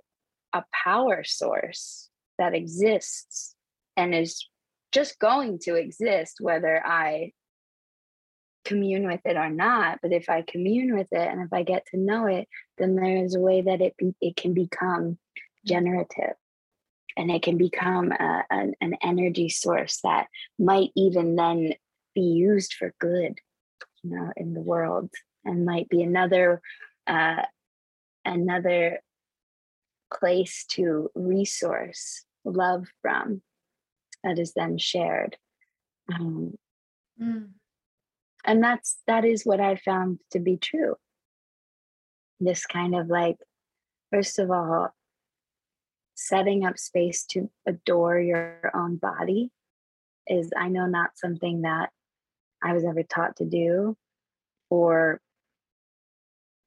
a 0.54 0.64
power 0.84 1.24
source 1.24 2.10
that 2.38 2.54
exists 2.54 3.56
and 3.96 4.14
is 4.14 4.48
just 4.92 5.20
going 5.20 5.60
to 5.60 5.76
exist 5.76 6.38
whether 6.40 6.86
I 6.86 7.32
commune 8.66 9.08
with 9.08 9.22
it 9.26 9.38
or 9.38 9.50
not. 9.50 10.00
But 10.02 10.12
if 10.12 10.30
I 10.30 10.44
commune 10.44 10.96
with 10.96 11.08
it 11.12 11.28
and 11.28 11.42
if 11.42 11.54
I 11.54 11.64
get 11.64 11.86
to 11.88 11.98
know 11.98 12.28
it, 12.28 12.48
then 12.78 12.96
there 12.96 13.24
is 13.24 13.36
a 13.36 13.40
way 13.40 13.62
that 13.62 13.82
it 13.82 13.96
be, 13.98 14.14
it 14.22 14.36
can 14.36 14.54
become 14.54 15.18
generative 15.66 16.36
and 17.18 17.32
it 17.32 17.42
can 17.42 17.58
become 17.58 18.12
a, 18.12 18.44
an, 18.50 18.76
an 18.80 18.96
energy 19.02 19.50
source 19.50 20.00
that 20.04 20.28
might 20.60 20.92
even 20.96 21.36
then 21.36 21.74
be 22.14 22.22
used 22.22 22.76
for 22.76 22.94
good, 23.00 23.40
you 24.04 24.12
know, 24.12 24.32
in 24.38 24.54
the 24.54 24.62
world 24.62 25.10
and 25.44 25.66
might 25.66 25.90
be 25.90 26.04
another 26.04 26.62
uh, 27.08 27.42
another 28.24 29.00
place 30.14 30.66
to 30.70 31.10
resource 31.16 32.24
love 32.46 32.88
from 33.02 33.42
that 34.24 34.40
is 34.40 34.54
then 34.54 34.78
shared 34.78 35.36
um, 36.14 36.54
mm. 37.22 37.48
and 38.46 38.64
that's 38.64 38.98
that 39.06 39.26
is 39.26 39.44
what 39.44 39.60
i 39.60 39.76
found 39.76 40.20
to 40.32 40.40
be 40.40 40.56
true 40.56 40.96
this 42.40 42.66
kind 42.66 42.96
of 42.96 43.08
like 43.08 43.38
first 44.12 44.40
of 44.40 44.50
all 44.50 44.94
setting 46.18 46.66
up 46.66 46.80
space 46.80 47.26
to 47.26 47.50
adore 47.68 48.20
your 48.20 48.72
own 48.74 48.96
body 48.98 49.52
is 50.28 50.52
i 50.58 50.68
know 50.68 50.88
not 50.88 51.12
something 51.16 51.62
that 51.62 51.90
i 52.64 52.74
was 52.74 52.84
ever 52.84 53.04
taught 53.04 53.36
to 53.36 53.46
do 53.46 53.96
or 54.70 55.22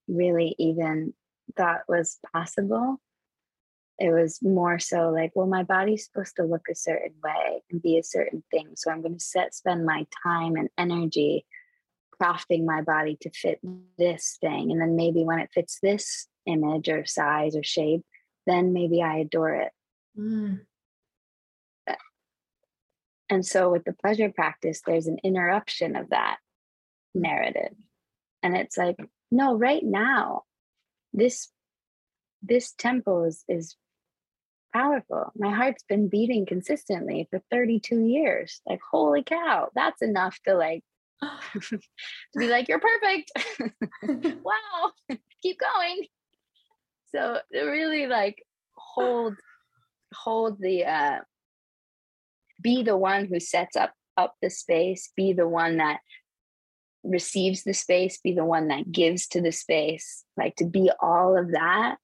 really 0.09 0.57
even 0.59 1.12
thought 1.57 1.80
was 1.88 2.18
possible. 2.32 3.01
It 3.98 4.11
was 4.11 4.40
more 4.40 4.78
so 4.78 5.11
like 5.11 5.32
well 5.34 5.46
my 5.46 5.62
body's 5.62 6.07
supposed 6.07 6.36
to 6.36 6.44
look 6.44 6.68
a 6.70 6.74
certain 6.74 7.14
way 7.22 7.62
and 7.70 7.82
be 7.82 7.98
a 7.98 8.03
certain 8.03 8.42
thing 8.51 8.68
so 8.74 8.90
i'm 8.90 9.03
going 9.03 9.18
to 9.18 9.24
set 9.24 9.55
spend 9.55 9.84
my 9.84 10.07
time 10.24 10.57
and 10.57 10.70
energy 10.78 11.44
crafting 12.20 12.64
my 12.64 12.82
body 12.82 13.16
to 13.20 13.30
fit 13.30 13.61
this 13.98 14.38
thing. 14.40 14.70
And 14.70 14.80
then 14.80 14.96
maybe 14.96 15.24
when 15.24 15.38
it 15.38 15.51
fits 15.53 15.78
this 15.82 16.28
image 16.46 16.88
or 16.88 17.05
size 17.07 17.57
or 17.57 17.62
shape 17.62 18.05
then 18.47 18.72
maybe 18.72 19.03
i 19.03 19.18
adore 19.18 19.55
it 19.55 19.72
mm. 20.18 20.61
and 23.28 23.45
so 23.45 23.70
with 23.70 23.84
the 23.84 23.93
pleasure 23.93 24.30
practice 24.30 24.80
there's 24.86 25.07
an 25.07 25.18
interruption 25.22 25.97
of 25.97 26.11
that 26.11 26.38
narrative 27.14 27.74
and 28.43 28.57
it's 28.57 28.76
like 28.76 28.97
no 29.30 29.57
right 29.57 29.84
now 29.84 30.43
this 31.12 31.49
this 32.43 32.72
tempo 32.72 33.24
is 33.24 33.45
is 33.49 33.76
powerful. 34.72 35.32
My 35.36 35.51
heart's 35.51 35.84
been 35.88 36.09
beating 36.09 36.47
consistently 36.47 37.26
for 37.30 37.41
32 37.51 38.01
years. 38.01 38.61
Like, 38.66 38.80
holy 38.91 39.22
cow, 39.22 39.68
that's 39.74 40.03
enough 40.03 40.38
to 40.47 40.55
like 40.55 40.82
to 41.22 41.80
be 42.36 42.49
like, 42.49 42.68
you're 42.68 42.80
perfect. 42.80 43.32
wow, 44.45 45.16
keep 45.43 45.59
going. 45.59 46.07
So 47.14 47.38
really 47.52 48.06
like 48.06 48.44
hold 48.76 49.34
hold 50.14 50.58
the 50.61 50.84
uh 50.84 51.18
be 52.61 52.82
the 52.82 52.96
one 52.96 53.26
who 53.26 53.40
sets 53.40 53.76
up 53.76 53.92
up 54.16 54.34
the 54.42 54.50
space, 54.50 55.11
be 55.16 55.32
the 55.32 55.48
one 55.48 55.78
that 55.78 56.00
receives 57.02 57.62
the 57.62 57.72
space, 57.72 58.18
be 58.18 58.34
the 58.34 58.44
one 58.44 58.68
that 58.68 58.92
gives 58.92 59.26
to 59.28 59.40
the 59.40 59.52
space. 59.52 60.24
Like 60.36 60.56
to 60.56 60.66
be 60.66 60.90
all 61.00 61.38
of 61.38 61.52
that 61.52 61.96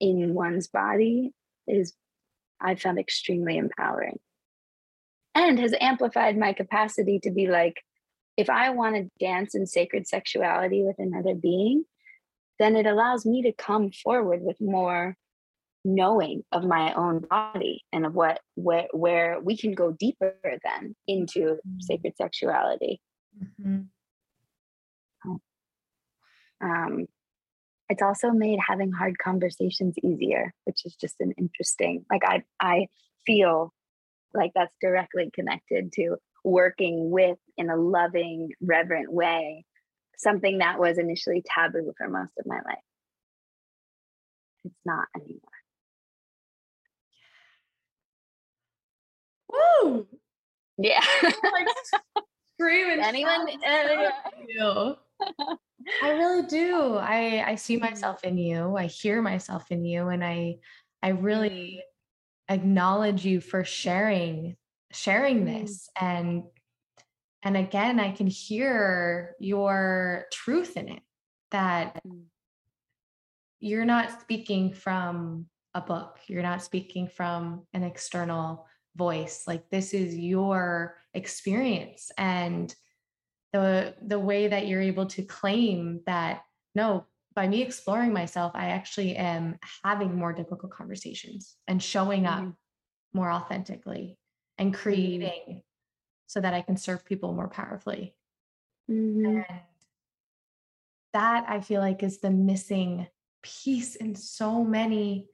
in 0.00 0.34
one's 0.34 0.68
body 0.68 1.32
is 1.66 1.94
I 2.60 2.74
found 2.74 2.98
extremely 2.98 3.56
empowering 3.56 4.18
and 5.34 5.58
has 5.58 5.74
amplified 5.80 6.36
my 6.36 6.52
capacity 6.52 7.20
to 7.20 7.30
be 7.30 7.46
like, 7.46 7.82
if 8.36 8.48
I 8.50 8.70
want 8.70 8.96
to 8.96 9.10
dance 9.18 9.54
in 9.54 9.66
sacred 9.66 10.06
sexuality 10.06 10.82
with 10.82 10.96
another 10.98 11.34
being, 11.34 11.84
then 12.58 12.76
it 12.76 12.86
allows 12.86 13.24
me 13.24 13.42
to 13.42 13.52
come 13.52 13.90
forward 13.90 14.42
with 14.42 14.60
more 14.60 15.16
knowing 15.84 16.42
of 16.52 16.64
my 16.64 16.92
own 16.94 17.20
body 17.20 17.84
and 17.92 18.04
of 18.04 18.14
what 18.14 18.40
where 18.56 18.88
where 18.92 19.40
we 19.40 19.56
can 19.56 19.72
go 19.72 19.92
deeper 19.92 20.34
then 20.42 20.94
into 21.06 21.40
mm-hmm. 21.40 21.80
sacred 21.80 22.14
sexuality. 22.16 23.00
Mm-hmm. 23.40 23.82
Um, 26.60 27.06
it's 27.88 28.02
also 28.02 28.30
made 28.30 28.58
having 28.66 28.92
hard 28.92 29.18
conversations 29.18 29.94
easier 30.02 30.52
which 30.64 30.84
is 30.84 30.94
just 30.94 31.16
an 31.20 31.32
interesting 31.38 32.04
like 32.10 32.22
i 32.24 32.42
i 32.60 32.86
feel 33.24 33.72
like 34.34 34.52
that's 34.54 34.74
directly 34.80 35.30
connected 35.34 35.92
to 35.92 36.16
working 36.44 37.10
with 37.10 37.38
in 37.56 37.70
a 37.70 37.76
loving 37.76 38.50
reverent 38.60 39.12
way 39.12 39.64
something 40.18 40.58
that 40.58 40.78
was 40.78 40.98
initially 40.98 41.42
taboo 41.54 41.92
for 41.96 42.08
most 42.08 42.32
of 42.38 42.46
my 42.46 42.56
life 42.56 42.84
it's 44.64 44.74
not 44.84 45.06
anymore 45.16 45.40
Woo! 49.50 50.06
Yeah. 50.78 51.00
like. 51.22 51.66
Anyone? 52.60 53.48
Uh. 53.66 54.94
I 56.02 56.10
really 56.10 56.46
do. 56.46 56.96
I 56.96 57.44
I 57.46 57.54
see 57.54 57.76
mm-hmm. 57.76 57.84
myself 57.84 58.24
in 58.24 58.36
you. 58.36 58.76
I 58.76 58.86
hear 58.86 59.22
myself 59.22 59.70
in 59.70 59.84
you 59.84 60.08
and 60.08 60.24
I 60.24 60.56
I 61.02 61.10
really 61.10 61.80
mm. 62.50 62.54
acknowledge 62.54 63.24
you 63.24 63.40
for 63.40 63.64
sharing 63.64 64.56
sharing 64.92 65.44
mm. 65.44 65.62
this 65.62 65.88
and 66.00 66.44
and 67.42 67.56
again 67.56 68.00
I 68.00 68.12
can 68.12 68.26
hear 68.26 69.34
your 69.38 70.26
truth 70.32 70.76
in 70.76 70.88
it 70.88 71.02
that 71.50 72.00
mm. 72.06 72.24
you're 73.60 73.84
not 73.84 74.20
speaking 74.20 74.72
from 74.72 75.46
a 75.74 75.80
book. 75.80 76.18
You're 76.26 76.42
not 76.42 76.62
speaking 76.62 77.08
from 77.08 77.66
an 77.72 77.82
external 77.82 78.66
voice. 78.96 79.44
Like 79.46 79.68
this 79.70 79.94
is 79.94 80.14
your 80.14 80.96
experience 81.14 82.10
and 82.18 82.74
the 83.52 83.94
the 84.06 84.18
way 84.18 84.48
that 84.48 84.66
you're 84.66 84.82
able 84.82 85.06
to 85.06 85.22
claim 85.22 86.00
that 86.06 86.42
no, 86.74 87.06
by 87.34 87.48
me 87.48 87.62
exploring 87.62 88.12
myself, 88.12 88.52
I 88.54 88.70
actually 88.70 89.16
am 89.16 89.58
having 89.84 90.14
more 90.14 90.32
difficult 90.32 90.72
conversations 90.72 91.56
and 91.66 91.82
showing 91.82 92.26
up 92.26 92.40
Mm-hmm. 92.40 92.50
more 93.18 93.30
authentically 93.30 94.18
and 94.58 94.72
Mm-hmm. 94.72 94.82
creating 94.82 95.62
so 96.28 96.40
that 96.40 96.54
I 96.54 96.62
can 96.62 96.76
serve 96.76 97.04
people 97.04 97.32
more 97.32 97.48
powerfully. 97.48 98.14
Mm-hmm. 98.88 99.24
And 99.26 99.44
that 101.14 101.46
I 101.48 101.60
feel 101.60 101.80
like 101.80 102.02
is 102.02 102.20
the 102.20 102.30
missing 102.30 103.08
piece 103.42 103.96
in 103.96 104.14
so 104.14 104.62
many 104.62 105.26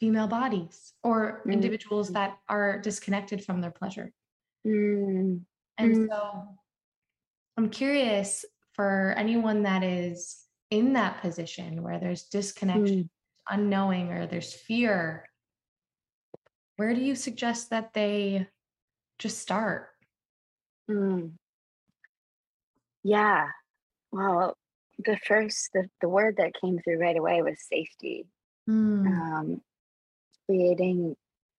female 0.00 0.26
bodies 0.26 0.94
or 1.04 1.42
individuals 1.48 2.06
Mm-hmm. 2.08 2.14
that 2.14 2.38
are 2.48 2.80
disconnected 2.80 3.44
from 3.44 3.60
their 3.60 3.70
pleasure. 3.70 4.12
Mm-hmm. 4.66 5.36
And 5.76 5.96
Mm. 5.96 6.08
so 6.08 6.58
I'm 7.56 7.68
curious 7.70 8.44
for 8.72 9.14
anyone 9.16 9.62
that 9.64 9.82
is 9.82 10.44
in 10.70 10.94
that 10.94 11.20
position 11.20 11.82
where 11.82 11.98
there's 12.00 12.24
disconnection, 12.24 13.04
Mm. 13.04 13.10
unknowing, 13.50 14.12
or 14.12 14.26
there's 14.26 14.54
fear, 14.54 15.28
where 16.76 16.94
do 16.94 17.00
you 17.00 17.14
suggest 17.16 17.70
that 17.70 17.92
they 17.92 18.48
just 19.18 19.38
start? 19.40 19.88
Mm. 20.90 21.32
Yeah. 23.02 23.48
Well, 24.12 24.56
the 24.98 25.18
first 25.26 25.70
the, 25.72 25.88
the 26.00 26.08
word 26.08 26.36
that 26.38 26.54
came 26.60 26.78
through 26.78 26.98
right 26.98 27.16
away 27.16 27.42
was 27.42 27.60
safety. 27.60 28.26
Mm, 28.68 29.06
Um, 29.06 29.62
creating 30.46 31.16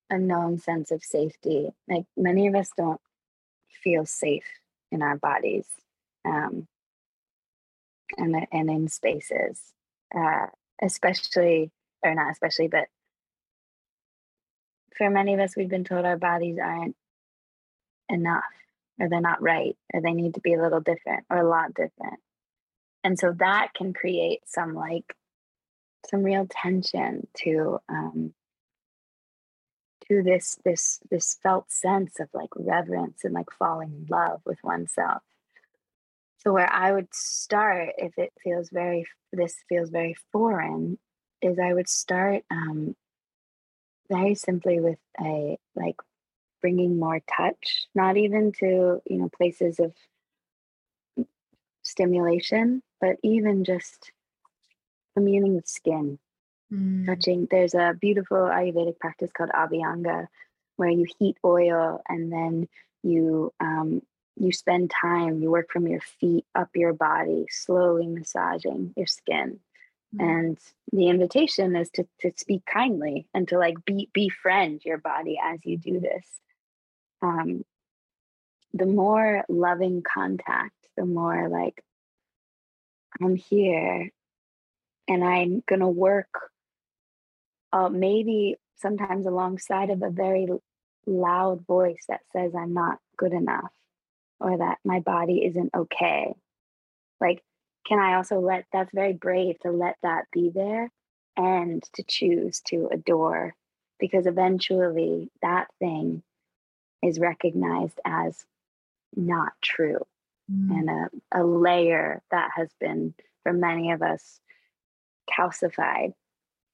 a 0.09 0.17
known 0.17 0.59
sense 0.59 0.91
of 0.91 1.03
safety. 1.03 1.69
Like 1.87 2.05
many 2.17 2.47
of 2.47 2.55
us 2.55 2.71
don't 2.77 3.01
feel 3.83 4.05
safe 4.05 4.45
in 4.91 5.01
our 5.01 5.17
bodies, 5.17 5.65
um, 6.25 6.67
and 8.17 8.47
and 8.51 8.69
in 8.69 8.87
spaces, 8.87 9.61
uh, 10.15 10.47
especially 10.81 11.71
or 12.03 12.15
not 12.15 12.31
especially, 12.31 12.67
but 12.67 12.87
for 14.97 15.09
many 15.09 15.33
of 15.33 15.39
us, 15.39 15.55
we've 15.55 15.69
been 15.69 15.83
told 15.85 16.05
our 16.05 16.17
bodies 16.17 16.57
aren't 16.61 16.95
enough, 18.09 18.43
or 18.99 19.09
they're 19.09 19.21
not 19.21 19.41
right, 19.41 19.77
or 19.93 20.01
they 20.01 20.13
need 20.13 20.35
to 20.35 20.41
be 20.41 20.53
a 20.53 20.61
little 20.61 20.81
different, 20.81 21.25
or 21.29 21.37
a 21.37 21.49
lot 21.49 21.73
different, 21.73 22.19
and 23.03 23.17
so 23.17 23.33
that 23.39 23.73
can 23.73 23.93
create 23.93 24.41
some 24.45 24.73
like 24.73 25.15
some 26.09 26.23
real 26.23 26.47
tension 26.49 27.27
to 27.35 27.79
um, 27.89 28.33
to 30.07 30.23
this 30.23 30.57
this 30.65 30.99
this 31.09 31.37
felt 31.41 31.71
sense 31.71 32.19
of 32.19 32.29
like 32.33 32.49
reverence 32.55 33.23
and 33.23 33.33
like 33.33 33.51
falling 33.57 33.93
in 33.93 34.07
love 34.09 34.41
with 34.45 34.59
oneself. 34.63 35.21
So 36.37 36.53
where 36.53 36.71
i 36.71 36.91
would 36.91 37.13
start 37.13 37.89
if 37.97 38.17
it 38.17 38.31
feels 38.43 38.69
very 38.69 39.05
this 39.33 39.55
feels 39.67 39.89
very 39.89 40.15
foreign 40.31 40.97
is 41.41 41.59
i 41.59 41.73
would 41.73 41.89
start 41.89 42.43
um 42.49 42.95
very 44.09 44.35
simply 44.35 44.79
with 44.79 44.99
a 45.21 45.57
like 45.75 45.97
bringing 46.61 46.99
more 46.99 47.21
touch 47.35 47.87
not 47.95 48.17
even 48.17 48.51
to 48.51 49.01
you 49.05 49.17
know 49.17 49.29
places 49.29 49.79
of 49.79 49.93
stimulation 51.83 52.81
but 53.01 53.17
even 53.23 53.63
just 53.63 54.11
communing 55.15 55.55
with 55.55 55.67
skin. 55.67 56.19
Mm, 56.71 57.05
touching 57.07 57.47
there's 57.49 57.73
a 57.73 57.95
beautiful 57.99 58.37
ayurvedic 58.37 58.99
practice 58.99 59.31
called 59.31 59.49
abhyanga 59.49 60.27
where 60.75 60.89
you 60.89 61.05
heat 61.17 61.35
oil 61.43 62.01
and 62.07 62.31
then 62.31 62.67
you 63.01 63.51
um, 63.59 64.03
you 64.37 64.51
spend 64.51 64.91
time 64.91 65.41
you 65.41 65.49
work 65.49 65.71
from 65.71 65.87
your 65.87 66.01
feet 66.01 66.45
up 66.53 66.69
your 66.75 66.93
body 66.93 67.47
slowly 67.49 68.07
massaging 68.07 68.93
your 68.95 69.07
skin. 69.07 69.59
Mm, 70.15 70.21
and 70.21 70.57
the 70.91 71.07
invitation 71.07 71.75
is 71.75 71.89
to, 71.91 72.07
to 72.19 72.31
speak 72.37 72.65
kindly 72.65 73.27
and 73.33 73.47
to 73.47 73.57
like 73.57 73.83
be 73.83 74.09
befriend 74.13 74.85
your 74.85 74.99
body 74.99 75.39
as 75.43 75.59
you 75.63 75.77
do 75.77 75.99
this 75.99 76.25
um, 77.21 77.63
the 78.73 78.85
more 78.85 79.43
loving 79.49 80.03
contact 80.03 80.75
the 80.95 81.05
more 81.05 81.49
like 81.49 81.83
i'm 83.21 83.35
here 83.35 84.09
and 85.07 85.23
i'm 85.23 85.63
gonna 85.67 85.89
work 85.89 86.51
uh, 87.71 87.89
maybe 87.89 88.57
sometimes 88.77 89.25
alongside 89.25 89.89
of 89.89 90.01
a 90.01 90.09
very 90.09 90.47
loud 91.05 91.65
voice 91.65 92.03
that 92.07 92.21
says 92.31 92.53
I'm 92.55 92.73
not 92.73 92.99
good 93.17 93.33
enough 93.33 93.71
or 94.39 94.57
that 94.57 94.77
my 94.85 94.99
body 94.99 95.45
isn't 95.45 95.71
okay. 95.75 96.33
Like, 97.19 97.41
can 97.85 97.99
I 97.99 98.15
also 98.15 98.39
let 98.39 98.65
that's 98.71 98.93
very 98.93 99.13
brave 99.13 99.59
to 99.59 99.71
let 99.71 99.95
that 100.03 100.25
be 100.31 100.51
there 100.53 100.91
and 101.35 101.83
to 101.95 102.03
choose 102.07 102.61
to 102.67 102.89
adore 102.91 103.55
because 103.99 104.25
eventually 104.27 105.29
that 105.41 105.67
thing 105.79 106.23
is 107.03 107.19
recognized 107.19 107.99
as 108.05 108.45
not 109.15 109.53
true. 109.61 110.05
Mm, 110.51 110.71
and 110.71 110.89
a, 110.89 111.41
a 111.41 111.43
layer 111.43 112.21
that 112.31 112.51
has 112.55 112.69
been 112.79 113.13
for 113.43 113.53
many 113.53 113.91
of 113.91 114.01
us 114.01 114.39
calcified. 115.29 116.13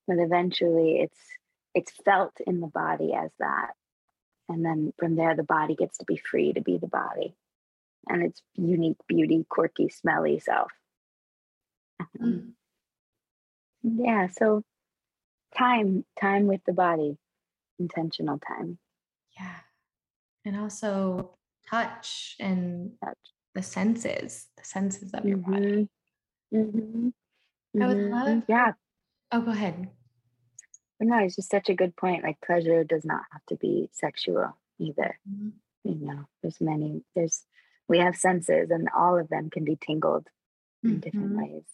But 0.08 0.18
eventually 0.20 1.00
it's 1.00 1.20
it's 1.74 1.92
felt 2.04 2.34
in 2.46 2.62
the 2.62 2.68
body 2.68 3.14
as 3.14 3.32
that. 3.40 3.72
And 4.48 4.64
then 4.64 4.94
from 4.98 5.16
there 5.16 5.36
the 5.36 5.44
body 5.44 5.76
gets 5.76 5.98
to 5.98 6.06
be 6.06 6.18
free 6.18 6.54
to 6.54 6.62
be 6.62 6.78
the 6.78 6.88
body. 6.88 7.36
And 8.08 8.24
its 8.24 8.42
unique 8.54 9.00
beauty 9.08 9.46
quirky 9.50 9.90
smelly 9.90 10.40
self. 10.40 10.72
Um, 12.00 12.54
mm. 13.84 13.98
yeah 14.06 14.28
so 14.28 14.64
time 15.58 16.06
time 16.20 16.48
with 16.48 16.62
the 16.66 16.74
body. 16.74 17.18
Intentional 17.80 18.40
time. 18.40 18.78
Yeah. 19.38 19.56
And 20.46 20.56
also 20.58 21.38
touch 21.68 22.36
and 22.40 22.92
touch 23.04 23.18
the 23.56 23.64
senses, 23.64 24.48
the 24.58 24.64
senses 24.64 25.12
of 25.14 25.26
your 25.26 25.38
body. 25.38 25.90
hmm 26.52 26.70
hmm 26.70 27.10
I 27.82 27.88
would 27.88 27.98
hmm 27.98 28.12
love 28.12 28.44
yeah 28.48 28.72
Oh, 29.32 29.42
go 29.42 29.52
ahead. 29.52 29.90
no 31.00 31.18
it's 31.20 31.36
just 31.36 31.50
such 31.52 31.68
a 31.70 31.74
good 31.76 31.96
point 31.98 32.24
like 32.24 32.40
pleasure 32.46 32.84
does 32.84 33.04
not 33.04 33.24
have 33.32 33.46
to 33.48 33.56
be 33.58 33.90
sexual 33.92 34.56
either 34.80 35.20
Mhm. 35.30 35.52
you 35.84 35.96
know 35.96 36.26
there's 36.42 36.62
many 36.62 37.04
there's 37.16 37.44
we 37.88 37.98
have 38.00 38.16
senses 38.16 38.70
and 38.72 38.88
all 38.96 39.18
of 39.20 39.28
them 39.30 39.50
can 39.50 39.64
be 39.66 39.76
tingled 39.76 40.28
in 40.84 41.00
different 41.00 41.32
Mhm. 41.32 41.38
ways 41.38 41.66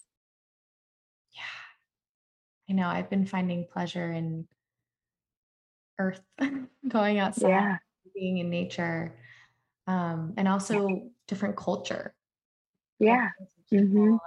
Yeah. 1.33 1.59
I 2.69 2.73
know 2.73 2.87
I've 2.87 3.09
been 3.09 3.25
finding 3.25 3.67
pleasure 3.67 4.11
in 4.11 4.47
earth, 5.99 6.21
going 6.87 7.19
outside, 7.19 7.49
yeah 7.49 7.77
being 8.13 8.37
in 8.37 8.49
nature, 8.49 9.15
um, 9.87 10.33
and 10.37 10.47
also 10.47 11.09
different 11.27 11.55
culture. 11.55 12.13
yeah 12.99 13.29
Connecting 13.37 13.63
to 13.69 13.85
people, 13.87 14.01
hmm 14.03 14.11
like 14.13 14.21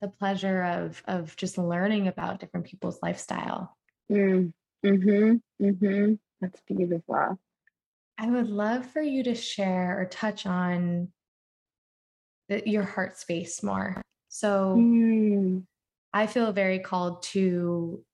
the 0.00 0.08
pleasure 0.08 0.62
of 0.62 1.02
of 1.06 1.36
just 1.36 1.58
learning 1.58 2.08
about 2.08 2.40
different 2.40 2.66
people's 2.66 2.98
lifestyle. 3.02 3.76
Mm. 4.10 4.52
Mhm. 4.84 5.40
mm-hmm 5.60 6.14
That's 6.40 6.60
beautiful. 6.66 7.38
I 8.18 8.30
would 8.30 8.48
love 8.48 8.86
for 8.86 9.00
you 9.02 9.24
to 9.24 9.34
share 9.34 10.00
or 10.00 10.06
touch 10.06 10.46
on 10.46 11.12
the, 12.48 12.62
your 12.68 12.84
heart 12.84 13.18
space 13.18 13.62
more. 13.62 14.00
So 14.28 14.76
Mm. 14.76 15.66
I 16.12 16.26
feel 16.26 16.52
very 16.52 16.78
called 16.78 17.22
to 17.34 18.04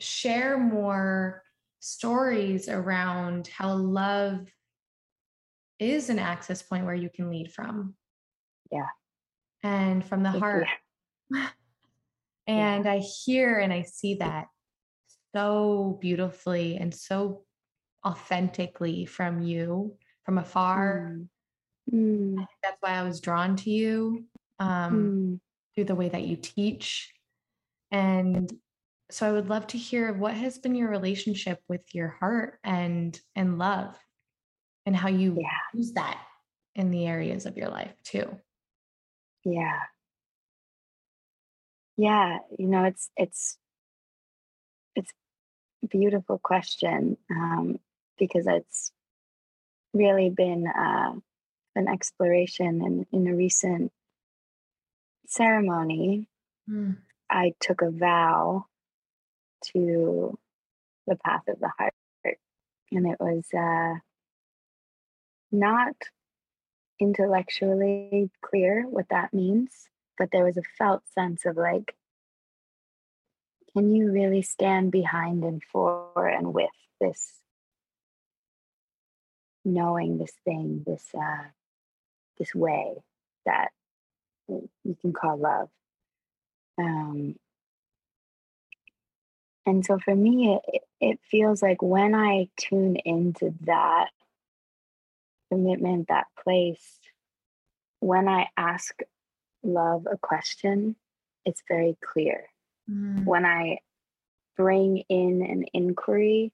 share 0.00 0.58
more 0.58 1.42
stories 1.80 2.68
around 2.68 3.48
how 3.48 3.74
love 3.74 4.46
is 5.78 6.10
an 6.10 6.18
access 6.18 6.62
point 6.62 6.84
where 6.84 6.94
you 6.94 7.08
can 7.08 7.30
lead 7.30 7.52
from 7.52 7.94
Yeah. 8.70 8.88
and 9.62 10.04
from 10.04 10.22
the 10.22 10.30
Thank 10.30 10.42
heart. 10.42 10.66
And 12.46 12.88
I 12.88 13.00
hear 13.00 13.58
and 13.58 13.74
I 13.74 13.82
see 13.82 14.14
that 14.14 14.46
so 15.36 15.98
beautifully 16.00 16.78
and 16.78 16.94
so 16.94 17.44
authentically 18.06 19.04
from 19.04 19.42
you 19.42 19.98
from 20.24 20.38
afar. 20.38 21.12
Mm. 21.92 22.38
Mm. 22.38 22.46
That's 22.62 22.78
why 22.80 22.92
I 22.92 23.02
was 23.02 23.20
drawn 23.20 23.56
to 23.56 23.70
you 23.70 24.24
um, 24.58 24.68
Mm. 24.68 25.40
through 25.74 25.84
the 25.84 25.94
way 25.94 26.08
that 26.08 26.22
you 26.22 26.36
teach. 26.36 27.12
And 27.90 28.50
so 29.10 29.28
I 29.28 29.32
would 29.32 29.48
love 29.48 29.66
to 29.68 29.78
hear 29.78 30.12
what 30.12 30.34
has 30.34 30.58
been 30.58 30.74
your 30.74 30.90
relationship 30.90 31.60
with 31.68 31.82
your 31.94 32.08
heart 32.08 32.58
and 32.64 33.18
and 33.34 33.58
love 33.58 33.96
and 34.86 34.94
how 34.96 35.08
you 35.08 35.36
Yeah. 35.38 35.58
use 35.74 35.92
that 35.92 36.22
in 36.74 36.90
the 36.90 37.06
areas 37.06 37.46
of 37.46 37.56
your 37.56 37.68
life 37.68 37.94
too. 38.04 38.38
Yeah. 39.44 39.80
Yeah. 41.96 42.38
You 42.58 42.66
know, 42.66 42.84
it's 42.84 43.10
it's 43.16 43.58
it's 44.94 45.12
a 45.82 45.86
beautiful 45.88 46.38
question. 46.38 47.16
Um, 47.30 47.78
because 48.18 48.46
it's 48.48 48.92
really 49.94 50.28
been 50.28 50.66
uh, 50.66 51.12
an 51.74 51.88
exploration 51.88 52.82
and 52.82 53.06
in 53.12 53.26
a 53.32 53.34
recent 53.34 53.92
ceremony 55.26 56.26
mm. 56.68 56.96
i 57.30 57.52
took 57.60 57.82
a 57.82 57.90
vow 57.90 58.64
to 59.72 60.38
the 61.06 61.16
path 61.16 61.42
of 61.48 61.58
the 61.60 61.70
heart. 61.78 61.94
And 62.90 63.06
it 63.06 63.18
was 63.20 63.44
uh, 63.56 63.98
not 65.52 65.94
intellectually 67.00 68.30
clear 68.42 68.84
what 68.88 69.08
that 69.10 69.32
means 69.32 69.88
but 70.18 70.30
there 70.32 70.44
was 70.44 70.56
a 70.56 70.62
felt 70.76 71.02
sense 71.14 71.46
of 71.46 71.56
like 71.56 71.94
can 73.72 73.94
you 73.94 74.10
really 74.10 74.42
stand 74.42 74.90
behind 74.90 75.44
and 75.44 75.62
for 75.62 76.26
and 76.26 76.52
with 76.52 76.68
this 77.00 77.34
knowing 79.64 80.18
this 80.18 80.32
thing 80.44 80.82
this 80.86 81.06
uh 81.14 81.44
this 82.38 82.54
way 82.54 82.94
that 83.46 83.68
you 84.48 84.96
can 85.00 85.12
call 85.12 85.36
love? 85.36 85.68
Um 86.78 87.36
and 89.68 89.84
so 89.84 89.98
for 89.98 90.14
me 90.14 90.58
it, 90.66 90.82
it 91.00 91.20
feels 91.30 91.62
like 91.62 91.82
when 91.82 92.14
i 92.14 92.48
tune 92.56 92.96
into 93.04 93.54
that 93.62 94.08
commitment 95.50 96.08
that 96.08 96.26
place 96.42 96.98
when 98.00 98.28
i 98.28 98.48
ask 98.56 99.00
love 99.62 100.06
a 100.10 100.16
question 100.16 100.96
it's 101.44 101.62
very 101.68 101.96
clear 102.04 102.46
mm. 102.90 103.24
when 103.24 103.44
i 103.44 103.78
bring 104.56 104.98
in 105.08 105.40
an 105.42 105.64
inquiry 105.72 106.52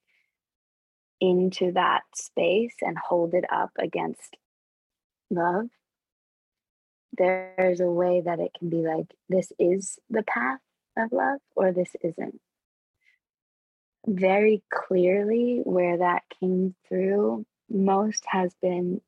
into 1.20 1.72
that 1.72 2.02
space 2.14 2.74
and 2.82 2.98
hold 2.98 3.34
it 3.34 3.44
up 3.50 3.70
against 3.78 4.36
love, 5.30 5.66
there's 7.16 7.80
a 7.80 7.90
way 7.90 8.20
that 8.20 8.40
it 8.40 8.50
can 8.58 8.68
be 8.68 8.82
like, 8.82 9.06
this 9.28 9.52
is 9.58 9.98
the 10.10 10.22
path 10.22 10.60
of 10.98 11.12
love 11.12 11.40
or 11.56 11.72
this 11.72 11.90
isn't. 12.02 12.40
Very 14.06 14.62
clearly, 14.70 15.60
where 15.64 15.98
that 15.98 16.22
came 16.40 16.74
through 16.88 17.46
most 17.70 18.22
has 18.26 18.52
been, 18.60 19.00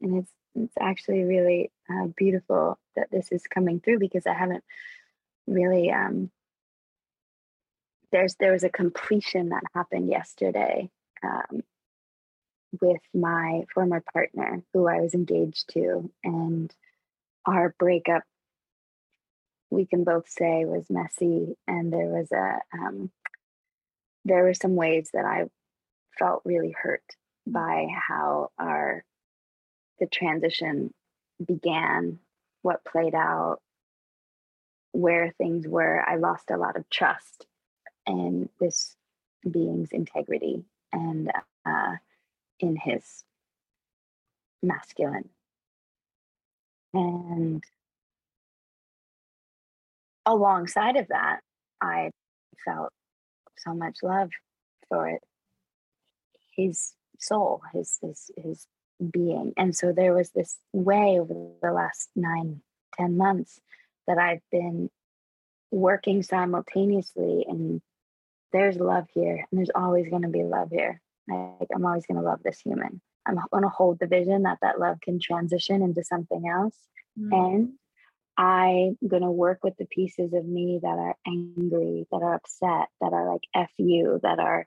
and 0.00 0.18
it's 0.18 0.32
it's 0.54 0.74
actually 0.78 1.24
really 1.24 1.70
uh, 1.90 2.08
beautiful 2.16 2.78
that 2.94 3.10
this 3.10 3.32
is 3.32 3.42
coming 3.44 3.80
through 3.80 3.98
because 3.98 4.26
I 4.26 4.34
haven't 4.34 4.64
really 5.46 5.90
um, 5.90 6.30
there's 8.10 8.34
there 8.36 8.52
was 8.52 8.64
a 8.64 8.68
completion 8.68 9.48
that 9.48 9.62
happened 9.74 10.08
yesterday 10.08 10.90
um, 11.22 11.62
with 12.80 13.00
my 13.14 13.62
former 13.72 14.02
partner 14.12 14.62
who 14.72 14.86
I 14.86 15.00
was 15.00 15.14
engaged 15.14 15.70
to, 15.72 16.10
and 16.22 16.72
our 17.46 17.74
breakup 17.78 18.24
we 19.70 19.86
can 19.86 20.04
both 20.04 20.28
say 20.28 20.66
was 20.66 20.90
messy, 20.90 21.56
and 21.66 21.90
there 21.90 22.08
was 22.08 22.30
a 22.30 22.58
um, 22.76 23.10
there 24.24 24.44
were 24.44 24.54
some 24.54 24.76
ways 24.76 25.10
that 25.12 25.24
I 25.24 25.44
felt 26.18 26.42
really 26.44 26.74
hurt 26.80 27.04
by 27.46 27.88
how 28.08 28.50
our 28.58 29.04
the 29.98 30.06
transition 30.06 30.92
began, 31.44 32.18
what 32.62 32.84
played 32.84 33.14
out, 33.14 33.58
where 34.92 35.32
things 35.38 35.66
were. 35.66 36.02
I 36.06 36.16
lost 36.16 36.50
a 36.50 36.56
lot 36.56 36.76
of 36.76 36.88
trust 36.90 37.46
in 38.06 38.48
this 38.60 38.96
being's 39.48 39.90
integrity 39.92 40.64
and 40.92 41.30
uh, 41.64 41.96
in 42.60 42.76
his 42.76 43.24
masculine. 44.62 45.28
And 46.94 47.62
alongside 50.26 50.96
of 50.96 51.08
that, 51.08 51.40
I 51.80 52.10
felt 52.64 52.92
so 53.58 53.74
much 53.74 53.98
love 54.02 54.30
for 54.88 55.08
it, 55.08 55.22
his 56.56 56.94
soul, 57.18 57.62
his 57.72 57.98
his 58.02 58.30
his 58.36 58.66
being. 59.10 59.52
And 59.56 59.74
so 59.74 59.92
there 59.92 60.14
was 60.14 60.30
this 60.30 60.58
way 60.72 61.18
over 61.18 61.34
the 61.62 61.72
last 61.72 62.10
nine, 62.14 62.62
ten 62.96 63.16
months 63.16 63.60
that 64.06 64.18
I've 64.18 64.42
been 64.50 64.90
working 65.72 66.22
simultaneously 66.22 67.46
and 67.48 67.80
there's 68.52 68.76
love 68.76 69.06
here 69.14 69.46
and 69.50 69.58
there's 69.58 69.70
always 69.74 70.08
going 70.08 70.22
to 70.22 70.28
be 70.28 70.42
love 70.42 70.68
here 70.70 71.00
like 71.28 71.68
i'm 71.74 71.86
always 71.86 72.04
going 72.06 72.18
to 72.20 72.22
love 72.22 72.40
this 72.44 72.60
human 72.60 73.00
i'm 73.26 73.38
going 73.50 73.62
to 73.62 73.70
hold 73.70 73.98
the 73.98 74.06
vision 74.06 74.42
that 74.42 74.58
that 74.60 74.78
love 74.78 74.98
can 75.00 75.18
transition 75.18 75.80
into 75.80 76.04
something 76.04 76.46
else 76.46 76.76
mm. 77.18 77.32
and 77.32 77.72
i'm 78.36 78.96
going 79.06 79.22
to 79.22 79.30
work 79.30 79.62
with 79.62 79.76
the 79.76 79.86
pieces 79.86 80.32
of 80.32 80.44
me 80.44 80.78
that 80.82 80.88
are 80.88 81.16
angry 81.26 82.06
that 82.10 82.22
are 82.22 82.34
upset 82.34 82.88
that 83.00 83.12
are 83.12 83.30
like 83.32 83.42
f 83.54 83.70
you 83.78 84.18
that 84.22 84.38
are 84.38 84.66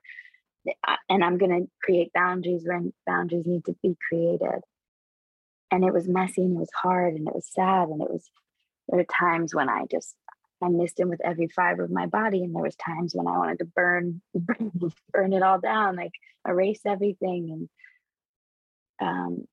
and 1.08 1.24
i'm 1.24 1.38
going 1.38 1.62
to 1.62 1.70
create 1.82 2.12
boundaries 2.12 2.64
when 2.64 2.92
boundaries 3.06 3.46
need 3.46 3.64
to 3.64 3.74
be 3.82 3.96
created 4.08 4.62
and 5.70 5.84
it 5.84 5.92
was 5.92 6.08
messy 6.08 6.42
and 6.42 6.56
it 6.56 6.60
was 6.60 6.70
hard 6.74 7.14
and 7.14 7.26
it 7.26 7.34
was 7.34 7.46
sad 7.50 7.88
and 7.88 8.00
it 8.00 8.10
was 8.10 8.30
there 8.88 8.98
were 8.98 9.04
times 9.04 9.54
when 9.54 9.68
i 9.68 9.84
just 9.90 10.14
I 10.62 10.68
missed 10.68 10.98
him 10.98 11.08
with 11.08 11.20
every 11.24 11.48
fiber 11.48 11.84
of 11.84 11.90
my 11.90 12.06
body. 12.06 12.42
And 12.42 12.54
there 12.54 12.62
was 12.62 12.76
times 12.76 13.14
when 13.14 13.26
I 13.26 13.36
wanted 13.36 13.58
to 13.58 13.64
burn, 13.66 14.22
burn, 14.34 14.72
burn 15.12 15.32
it 15.32 15.42
all 15.42 15.60
down, 15.60 15.96
like 15.96 16.12
erase 16.46 16.80
everything. 16.86 17.68
And 18.98 19.08
um, 19.08 19.48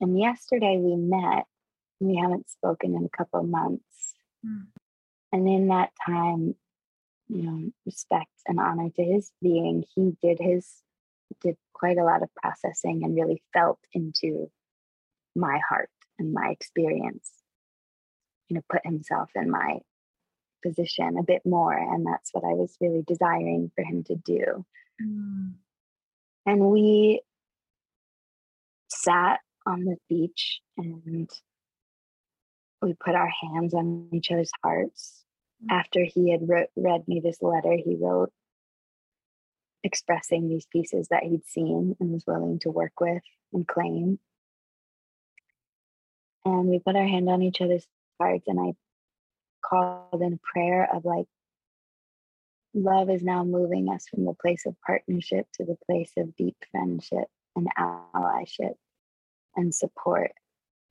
and 0.00 0.18
yesterday 0.18 0.78
we 0.78 0.96
met. 0.96 1.44
We 2.06 2.16
haven't 2.16 2.50
spoken 2.50 2.94
in 2.94 3.04
a 3.04 3.16
couple 3.16 3.40
of 3.40 3.48
months. 3.48 4.14
Mm. 4.46 4.66
And 5.32 5.48
in 5.48 5.68
that 5.68 5.90
time, 6.06 6.54
you 7.28 7.42
know, 7.42 7.70
respect 7.86 8.30
and 8.46 8.60
honor 8.60 8.90
to 8.96 9.04
his 9.04 9.32
being, 9.42 9.84
he 9.94 10.16
did 10.22 10.38
his 10.40 10.70
did 11.40 11.56
quite 11.72 11.98
a 11.98 12.04
lot 12.04 12.22
of 12.22 12.34
processing 12.34 13.02
and 13.04 13.16
really 13.16 13.42
felt 13.52 13.78
into 13.92 14.50
my 15.34 15.58
heart 15.68 15.90
and 16.18 16.32
my 16.32 16.48
experience 16.50 17.30
you 18.48 18.54
know 18.54 18.62
put 18.70 18.84
himself 18.84 19.30
in 19.34 19.50
my 19.50 19.78
position 20.62 21.18
a 21.18 21.22
bit 21.22 21.42
more 21.44 21.76
and 21.76 22.06
that's 22.06 22.30
what 22.32 22.44
i 22.44 22.54
was 22.54 22.76
really 22.80 23.02
desiring 23.06 23.70
for 23.74 23.84
him 23.84 24.02
to 24.04 24.14
do 24.14 24.64
mm. 25.02 25.52
and 26.46 26.60
we 26.60 27.20
sat 28.88 29.40
on 29.66 29.84
the 29.84 29.96
beach 30.08 30.60
and 30.78 31.28
we 32.84 32.94
put 32.94 33.14
our 33.14 33.30
hands 33.42 33.74
on 33.74 34.08
each 34.12 34.30
other's 34.30 34.52
hearts 34.62 35.24
mm. 35.64 35.74
after 35.74 36.04
he 36.04 36.30
had 36.30 36.48
wrote, 36.48 36.68
read 36.76 37.06
me 37.08 37.20
this 37.20 37.42
letter 37.42 37.76
he 37.76 37.96
wrote 38.00 38.32
expressing 39.82 40.48
these 40.48 40.66
pieces 40.66 41.08
that 41.08 41.24
he'd 41.24 41.46
seen 41.46 41.96
and 42.00 42.12
was 42.12 42.24
willing 42.26 42.58
to 42.60 42.70
work 42.70 43.00
with 43.00 43.22
and 43.52 43.66
claim 43.66 44.18
and 46.44 46.68
we 46.68 46.78
put 46.78 46.96
our 46.96 47.06
hand 47.06 47.28
on 47.28 47.42
each 47.42 47.60
other's 47.60 47.86
hearts, 48.20 48.46
and 48.46 48.60
I 48.60 48.74
called 49.64 50.20
in 50.20 50.34
a 50.34 50.52
prayer 50.52 50.88
of 50.92 51.04
like, 51.04 51.26
love 52.74 53.08
is 53.08 53.22
now 53.22 53.44
moving 53.44 53.88
us 53.88 54.06
from 54.08 54.24
the 54.24 54.34
place 54.34 54.66
of 54.66 54.76
partnership 54.86 55.46
to 55.54 55.64
the 55.64 55.78
place 55.86 56.12
of 56.16 56.36
deep 56.36 56.56
friendship 56.70 57.28
and 57.56 57.68
allyship 57.78 58.74
and 59.56 59.74
support. 59.74 60.32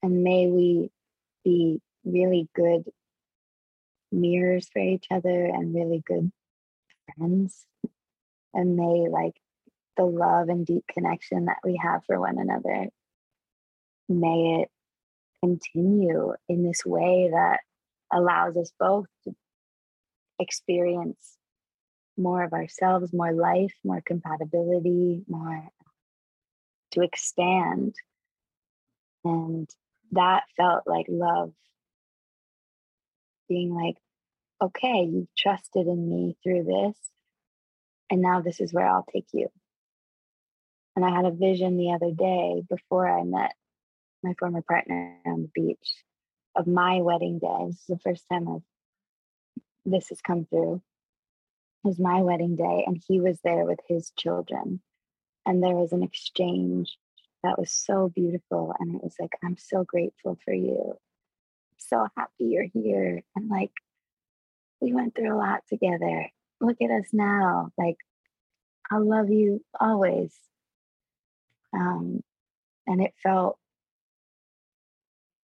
And 0.02 0.24
may 0.24 0.48
we 0.48 0.92
be 1.44 1.82
really 2.04 2.50
good 2.56 2.84
mirrors 4.12 4.70
for 4.72 4.80
each 4.80 5.08
other 5.12 5.46
and 5.46 5.74
really 5.74 6.04
good 6.06 6.32
friends. 7.16 7.66
And 8.54 8.76
may 8.76 9.08
like 9.10 9.36
the 9.98 10.04
love 10.04 10.50
and 10.50 10.66
deep 10.66 10.86
connection 10.88 11.46
that 11.46 11.58
we 11.64 11.80
have 11.82 12.04
for 12.06 12.20
one 12.20 12.38
another, 12.38 12.90
may 14.08 14.62
it 14.62 14.70
continue 15.44 16.34
in 16.48 16.64
this 16.64 16.86
way 16.86 17.30
that 17.32 17.60
allows 18.12 18.56
us 18.58 18.72
both 18.80 19.08
to 19.24 19.34
experience 20.40 21.38
more 22.18 22.44
of 22.44 22.54
ourselves, 22.54 23.12
more 23.12 23.34
life, 23.34 23.74
more 23.84 24.02
compatibility, 24.06 25.24
more 25.28 25.68
to 26.92 27.02
expand. 27.02 27.96
And 29.24 29.70
that 30.16 30.44
felt 30.58 30.84
like 30.88 31.06
love 31.10 31.54
being 33.50 33.74
like, 33.74 33.98
okay, 34.62 35.08
you've 35.12 35.34
trusted 35.38 35.88
in 35.88 36.10
me 36.10 36.38
through 36.44 36.64
this. 36.64 36.98
And 38.10 38.22
now 38.22 38.42
this 38.42 38.62
is 38.62 38.74
where 38.74 38.88
I'll 38.88 39.06
take 39.14 39.28
you. 39.34 39.50
And 40.96 41.06
I 41.06 41.10
had 41.10 41.26
a 41.26 41.32
vision 41.32 41.78
the 41.78 41.94
other 41.94 42.12
day 42.12 42.64
before 42.70 43.08
I 43.10 43.24
met 43.24 43.54
my 44.24 44.34
former 44.40 44.62
partner 44.62 45.18
on 45.26 45.44
the 45.44 45.52
beach 45.54 45.96
of 46.56 46.68
my 46.68 47.02
wedding 47.02 47.40
day. 47.40 47.66
This 47.68 47.80
is 47.80 47.86
the 47.88 48.00
first 48.00 48.26
time 48.32 48.48
I've 48.48 48.62
this 49.86 50.10
has 50.10 50.22
come 50.22 50.46
through. 50.46 50.82
It 51.84 51.88
was 51.88 52.00
my 52.00 52.22
wedding 52.22 52.56
day, 52.56 52.84
and 52.88 53.02
he 53.08 53.20
was 53.20 53.40
there 53.44 53.66
with 53.66 53.80
his 53.88 54.12
children. 54.18 54.82
and 55.46 55.62
there 55.62 55.76
was 55.76 55.92
an 55.92 56.04
exchange 56.04 56.98
that 57.44 57.60
was 57.60 57.72
so 57.72 58.10
beautiful. 58.14 58.74
And 58.80 58.96
it 58.96 59.04
was 59.04 59.16
like, 59.20 59.32
I'm 59.44 59.58
so 59.58 59.84
grateful 59.84 60.38
for 60.46 60.54
you. 60.54 60.96
So 61.78 62.08
happy 62.18 62.46
you're 62.46 62.68
here. 62.74 63.22
And 63.36 63.50
like, 63.50 63.72
we 64.82 64.94
went 64.94 65.16
through 65.16 65.36
a 65.36 65.38
lot 65.38 65.62
together. 65.70 66.30
Look 66.62 66.78
at 66.82 66.92
us 66.92 67.08
now. 67.12 67.70
Like, 67.78 67.98
I 68.90 68.98
love 68.98 69.30
you 69.30 69.64
always. 69.80 70.34
Um, 71.74 72.22
and 72.88 73.02
it 73.02 73.14
felt 73.22 73.58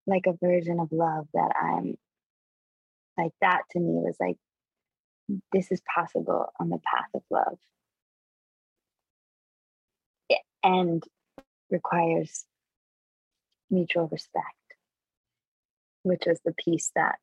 like 0.07 0.25
a 0.27 0.37
version 0.45 0.79
of 0.79 0.91
love 0.91 1.27
that 1.33 1.51
I'm 1.59 1.95
like 3.17 3.31
that 3.41 3.61
to 3.71 3.79
me 3.79 4.01
was 4.01 4.15
like, 4.19 4.37
this 5.51 5.71
is 5.71 5.81
possible 5.93 6.51
on 6.59 6.69
the 6.69 6.79
path 6.79 7.09
of 7.13 7.21
love. 7.29 7.57
And 10.63 11.03
requires 11.73 12.45
mutual 13.69 14.07
respect, 14.07 14.45
which 16.03 16.23
was 16.25 16.39
the 16.45 16.53
piece 16.53 16.91
that 16.95 17.15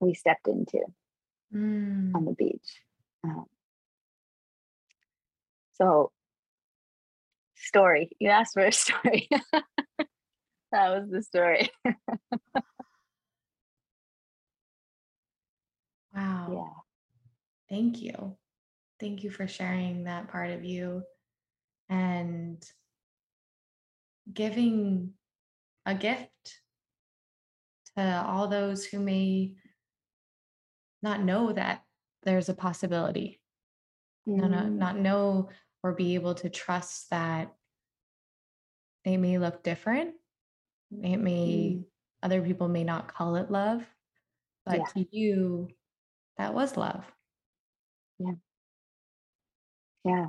we 0.00 0.14
stepped 0.14 0.48
into 0.48 0.80
mm. 1.54 2.12
on 2.14 2.24
the 2.24 2.32
beach. 2.32 2.80
Um, 3.22 3.44
so, 5.74 6.10
story. 7.54 8.10
You 8.18 8.30
asked 8.30 8.54
for 8.54 8.64
a 8.64 8.72
story. 8.84 9.28
that 10.72 10.90
was 10.90 11.08
the 11.10 11.22
story. 11.22 11.70
wow. 16.14 16.48
Yeah. 16.50 16.70
Thank 17.68 18.02
you. 18.02 18.36
Thank 18.98 19.22
you 19.22 19.30
for 19.30 19.46
sharing 19.46 20.04
that 20.04 20.28
part 20.28 20.50
of 20.50 20.64
you 20.64 21.02
and 21.88 22.62
giving 24.30 25.12
a 25.86 25.94
gift 25.94 26.30
to 27.96 28.24
all 28.26 28.48
those 28.48 28.84
who 28.84 28.98
may 28.98 29.54
not 31.02 31.22
know 31.22 31.52
that 31.52 31.82
there's 32.22 32.48
a 32.48 32.54
possibility, 32.54 33.40
mm. 34.28 34.48
not, 34.48 34.70
not 34.70 34.98
know 34.98 35.48
or 35.82 35.92
be 35.92 36.14
able 36.14 36.34
to 36.34 36.48
trust 36.48 37.10
that 37.10 37.52
they 39.04 39.16
may 39.16 39.38
look 39.38 39.62
different. 39.62 40.14
It 41.02 41.16
may, 41.16 41.78
mm. 41.78 41.84
other 42.22 42.40
people 42.42 42.68
may 42.68 42.84
not 42.84 43.12
call 43.12 43.36
it 43.36 43.50
love, 43.50 43.84
but 44.64 44.78
yeah. 44.78 44.84
to 44.94 45.06
you, 45.10 45.68
that 46.38 46.54
was 46.54 46.76
love. 46.76 47.04
Yeah. 48.18 48.32
Yeah. 50.04 50.26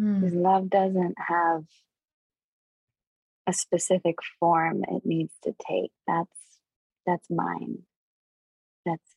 Mm. 0.00 0.20
Because 0.20 0.34
love 0.34 0.70
doesn't 0.70 1.14
have 1.18 1.64
a 3.46 3.52
specific 3.52 4.16
form 4.40 4.84
it 4.88 5.04
needs 5.04 5.32
to 5.44 5.54
take. 5.68 5.92
That's 6.06 6.38
that's 7.06 7.28
mine. 7.30 7.82
That's 8.86 9.14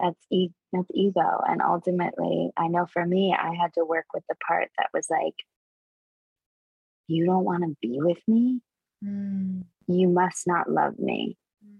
that's 0.00 0.26
e- 0.30 0.54
that's 0.72 0.90
ego. 0.94 1.40
And 1.46 1.62
ultimately, 1.62 2.50
I 2.56 2.68
know 2.68 2.86
for 2.86 3.04
me, 3.04 3.34
I 3.38 3.54
had 3.54 3.72
to 3.74 3.84
work 3.84 4.06
with 4.12 4.24
the 4.28 4.36
part 4.46 4.70
that 4.78 4.88
was 4.92 5.06
like, 5.10 5.34
you 7.08 7.26
don't 7.26 7.44
want 7.44 7.62
to 7.62 7.76
be 7.80 8.00
with 8.00 8.20
me. 8.26 8.60
Mm. 9.04 9.64
You 9.86 10.08
must 10.08 10.46
not 10.46 10.70
love 10.70 10.98
me. 10.98 11.36
Mm. 11.64 11.78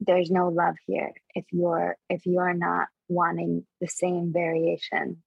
There's 0.00 0.30
no 0.30 0.48
love 0.48 0.76
here 0.86 1.12
if 1.34 1.44
you're 1.50 1.96
if 2.08 2.24
you're 2.24 2.54
not 2.54 2.88
wanting 3.08 3.66
the 3.80 3.88
same 3.88 4.32
variation 4.32 5.22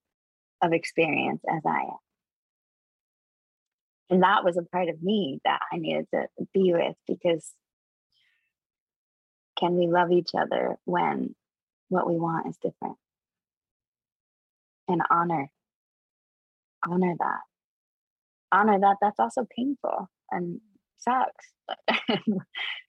of 0.61 0.73
experience 0.73 1.41
as 1.49 1.61
I 1.65 1.81
am. 1.81 2.06
And 4.09 4.23
that 4.23 4.43
was 4.43 4.57
a 4.57 4.63
part 4.63 4.89
of 4.89 5.01
me 5.03 5.39
that 5.43 5.59
I 5.71 5.77
needed 5.77 6.07
to 6.13 6.27
be 6.53 6.73
with 6.73 6.95
because 7.07 7.51
can 9.57 9.75
we 9.75 9.87
love 9.87 10.11
each 10.11 10.29
other 10.37 10.77
when 10.85 11.35
what 11.89 12.07
we 12.09 12.17
want 12.17 12.47
is 12.47 12.57
different? 12.57 12.97
And 14.87 15.01
honor, 15.09 15.49
honor 16.87 17.15
that. 17.19 17.39
Honor 18.51 18.79
that 18.79 18.97
that's 19.01 19.19
also 19.19 19.45
painful 19.57 20.09
and 20.31 20.61
sucks. 20.97 21.45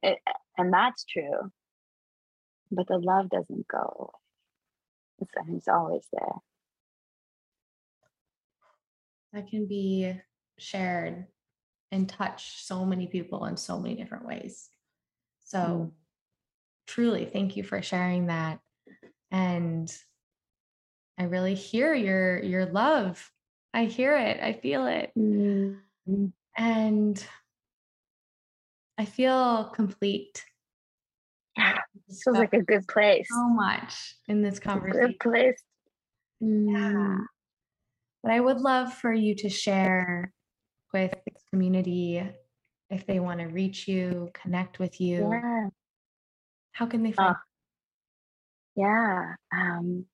it, 0.02 0.18
and 0.56 0.72
that's 0.72 1.04
true. 1.04 1.50
But 2.70 2.86
the 2.86 2.98
love 2.98 3.30
doesn't 3.30 3.66
go. 3.66 4.12
It's, 5.20 5.32
it's 5.48 5.68
always 5.68 6.06
there. 6.12 6.36
That 9.32 9.48
can 9.48 9.66
be 9.66 10.12
shared 10.58 11.26
and 11.90 12.08
touch 12.08 12.64
so 12.64 12.84
many 12.84 13.06
people 13.06 13.46
in 13.46 13.56
so 13.56 13.78
many 13.78 13.94
different 13.94 14.26
ways. 14.26 14.68
So 15.44 15.58
mm. 15.58 15.90
truly 16.86 17.24
thank 17.24 17.56
you 17.56 17.62
for 17.62 17.80
sharing 17.82 18.26
that. 18.26 18.60
And 19.30 19.90
I 21.18 21.24
really 21.24 21.54
hear 21.54 21.94
your 21.94 22.42
your 22.42 22.66
love. 22.66 23.30
I 23.74 23.84
hear 23.84 24.16
it. 24.16 24.40
I 24.42 24.52
feel 24.52 24.86
it. 24.86 25.12
Mm. 25.18 25.78
And 26.56 27.24
I 28.96 29.04
feel 29.04 29.64
complete. 29.74 30.44
Yeah, 31.56 31.78
feels 32.24 32.38
like 32.38 32.54
a 32.54 32.62
good 32.62 32.86
place. 32.88 33.28
So 33.30 33.48
much 33.48 34.16
in 34.28 34.42
this 34.42 34.58
conversation. 34.58 35.08
Good 35.08 35.20
place. 35.20 35.62
Yeah. 36.40 36.48
Mm. 36.48 37.18
But 38.22 38.32
I 38.32 38.40
would 38.40 38.58
love 38.58 38.92
for 38.92 39.12
you 39.12 39.34
to 39.36 39.48
share 39.48 40.32
with 40.92 41.12
this 41.26 41.42
community 41.50 42.22
if 42.90 43.06
they 43.06 43.20
want 43.20 43.40
to 43.40 43.46
reach 43.46 43.86
you, 43.86 44.30
connect 44.32 44.78
with 44.78 45.00
you? 45.00 45.28
Yeah. 45.30 45.68
How 46.72 46.86
can 46.86 47.02
they 47.02 47.12
find? 47.12 47.34
Uh, 47.34 47.38
yeah. 48.76 49.34
Um, 49.52 50.06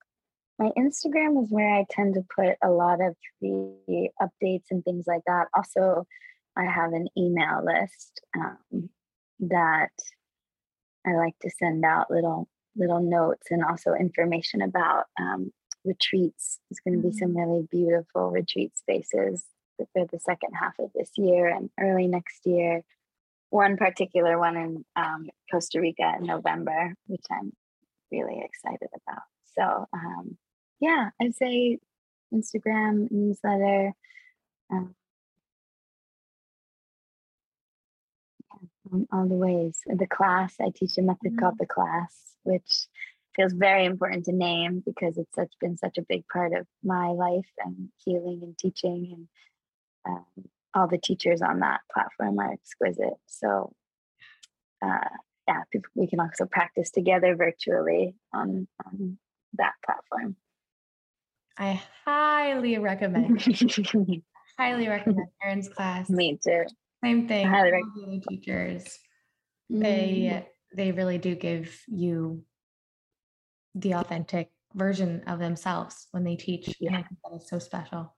my 0.58 0.70
Instagram 0.78 1.42
is 1.42 1.50
where 1.50 1.74
I 1.74 1.84
tend 1.90 2.14
to 2.14 2.24
put 2.34 2.56
a 2.62 2.70
lot 2.70 3.00
of 3.00 3.16
the 3.40 4.08
updates 4.20 4.64
and 4.70 4.84
things 4.84 5.04
like 5.06 5.22
that. 5.26 5.48
Also, 5.54 6.06
I 6.56 6.64
have 6.64 6.92
an 6.92 7.08
email 7.18 7.64
list 7.64 8.20
um, 8.36 8.88
that 9.40 9.90
I 11.06 11.14
like 11.14 11.38
to 11.42 11.50
send 11.50 11.84
out 11.84 12.10
little 12.10 12.48
little 12.76 13.00
notes 13.00 13.48
and 13.50 13.64
also 13.64 13.94
information 13.94 14.62
about 14.62 15.04
um, 15.20 15.52
retreats. 15.84 16.58
There's 16.70 16.80
going 16.80 17.00
to 17.00 17.08
be 17.08 17.16
some 17.16 17.30
mm-hmm. 17.30 17.38
really 17.38 17.68
beautiful 17.70 18.30
retreat 18.30 18.76
spaces 18.76 19.44
for 19.76 20.06
the 20.10 20.18
second 20.18 20.52
half 20.54 20.78
of 20.78 20.90
this 20.94 21.10
year 21.16 21.48
and 21.48 21.70
early 21.78 22.06
next 22.06 22.46
year. 22.46 22.82
One 23.50 23.76
particular 23.76 24.38
one 24.38 24.56
in 24.56 24.84
um, 24.96 25.28
Costa 25.50 25.80
Rica 25.80 26.14
in 26.18 26.26
November, 26.26 26.94
which 27.06 27.24
I'm 27.30 27.52
really 28.10 28.42
excited 28.44 28.88
about. 29.06 29.22
So, 29.56 29.86
um, 29.92 30.36
yeah, 30.80 31.10
I'd 31.20 31.36
say 31.36 31.78
Instagram, 32.32 33.10
newsletter. 33.10 33.92
Um, 34.72 34.94
all 39.12 39.28
the 39.28 39.34
ways. 39.34 39.80
The 39.86 40.06
class, 40.06 40.54
I 40.60 40.70
teach 40.74 40.98
a 40.98 41.02
method 41.02 41.32
mm-hmm. 41.32 41.38
called 41.38 41.58
the 41.58 41.66
class, 41.66 42.14
which 42.42 42.86
feels 43.34 43.52
very 43.52 43.84
important 43.84 44.24
to 44.26 44.32
name 44.32 44.82
because 44.84 45.18
it's 45.18 45.34
such 45.34 45.52
been 45.60 45.76
such 45.76 45.98
a 45.98 46.04
big 46.08 46.24
part 46.28 46.52
of 46.52 46.66
my 46.82 47.08
life 47.08 47.50
and 47.64 47.88
healing 48.04 48.40
and 48.42 48.56
teaching 48.56 49.10
and 49.12 49.28
um, 50.06 50.24
all 50.74 50.88
the 50.88 50.98
teachers 50.98 51.42
on 51.42 51.60
that 51.60 51.80
platform 51.92 52.38
are 52.38 52.52
exquisite. 52.52 53.14
So, 53.26 53.72
uh, 54.84 55.08
yeah, 55.46 55.62
we 55.94 56.06
can 56.06 56.20
also 56.20 56.46
practice 56.46 56.90
together 56.90 57.36
virtually 57.36 58.14
on, 58.32 58.66
on 58.84 59.18
that 59.54 59.74
platform. 59.84 60.36
I 61.56 61.80
highly 62.04 62.78
recommend. 62.78 63.40
highly 64.58 64.88
recommend 64.88 65.28
Erin's 65.42 65.68
class. 65.68 66.10
Me 66.10 66.38
too. 66.42 66.64
Same 67.02 67.28
thing. 67.28 67.46
I 67.46 67.50
highly 67.50 67.72
recommend 67.72 68.24
teachers. 68.28 68.98
They 69.70 70.30
mm. 70.32 70.46
they 70.76 70.92
really 70.92 71.18
do 71.18 71.34
give 71.34 71.78
you 71.86 72.42
the 73.74 73.94
authentic 73.94 74.50
version 74.74 75.22
of 75.26 75.38
themselves 75.38 76.08
when 76.10 76.24
they 76.24 76.36
teach. 76.36 76.74
Yeah. 76.80 76.88
And 76.88 76.96
I 76.96 77.02
think 77.02 77.18
that 77.24 77.36
is 77.36 77.48
so 77.48 77.58
special. 77.58 78.14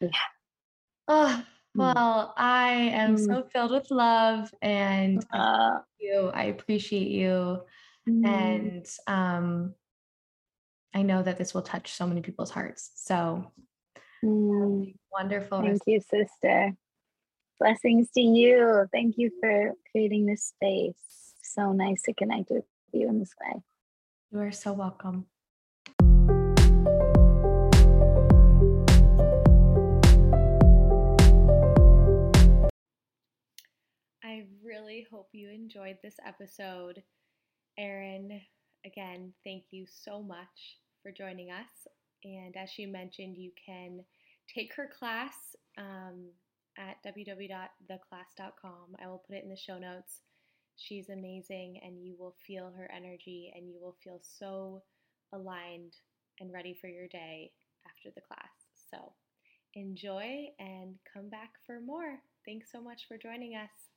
Yeah. 0.00 0.08
Oh, 1.08 1.42
well, 1.74 2.34
I 2.36 2.70
am 2.70 3.16
mm. 3.16 3.26
so 3.26 3.46
filled 3.52 3.72
with 3.72 3.90
love 3.90 4.52
and 4.62 5.24
uh, 5.32 5.78
you. 5.98 6.30
I 6.32 6.44
appreciate 6.44 7.08
you. 7.08 7.60
Mm. 8.08 8.26
And 8.26 8.86
um, 9.06 9.74
I 10.94 11.02
know 11.02 11.22
that 11.22 11.36
this 11.36 11.52
will 11.52 11.62
touch 11.62 11.92
so 11.92 12.06
many 12.06 12.20
people's 12.20 12.50
hearts. 12.50 12.92
So 12.94 13.50
mm. 14.24 14.94
wonderful. 15.12 15.62
Thank 15.62 15.82
you, 15.86 16.00
sister. 16.00 16.72
Blessings 17.58 18.10
to 18.12 18.20
you. 18.20 18.86
Thank 18.92 19.16
you 19.18 19.30
for 19.40 19.72
creating 19.90 20.26
this 20.26 20.44
space. 20.44 20.94
So 21.42 21.72
nice 21.72 22.02
to 22.02 22.14
connect 22.14 22.50
with 22.50 22.64
you 22.92 23.08
in 23.08 23.18
this 23.18 23.34
way. 23.40 23.60
You 24.30 24.40
are 24.40 24.52
so 24.52 24.72
welcome. 24.72 25.26
Really 34.74 35.06
hope 35.10 35.28
you 35.32 35.50
enjoyed 35.50 35.98
this 36.02 36.16
episode. 36.26 37.02
Erin, 37.78 38.40
again, 38.84 39.32
thank 39.44 39.64
you 39.70 39.86
so 39.88 40.20
much 40.20 40.78
for 41.02 41.12
joining 41.12 41.50
us. 41.50 41.86
And 42.24 42.56
as 42.56 42.70
she 42.70 42.86
mentioned, 42.86 43.36
you 43.36 43.52
can 43.64 44.00
take 44.52 44.74
her 44.74 44.90
class 44.98 45.34
um, 45.78 46.26
at 46.76 46.96
www.theclass.com. 47.06 48.96
I 49.02 49.06
will 49.06 49.22
put 49.26 49.36
it 49.36 49.44
in 49.44 49.50
the 49.50 49.56
show 49.56 49.78
notes. 49.78 50.22
She's 50.76 51.08
amazing, 51.08 51.78
and 51.84 52.04
you 52.04 52.16
will 52.18 52.34
feel 52.44 52.72
her 52.76 52.90
energy, 52.92 53.52
and 53.54 53.68
you 53.68 53.78
will 53.80 53.96
feel 54.02 54.18
so 54.22 54.82
aligned 55.32 55.94
and 56.40 56.52
ready 56.52 56.76
for 56.80 56.88
your 56.88 57.06
day 57.06 57.52
after 57.86 58.10
the 58.12 58.22
class. 58.22 58.50
So 58.90 59.12
enjoy 59.74 60.46
and 60.58 60.96
come 61.12 61.28
back 61.28 61.52
for 61.64 61.80
more. 61.80 62.18
Thanks 62.44 62.72
so 62.72 62.80
much 62.80 63.02
for 63.06 63.16
joining 63.16 63.54
us. 63.54 63.93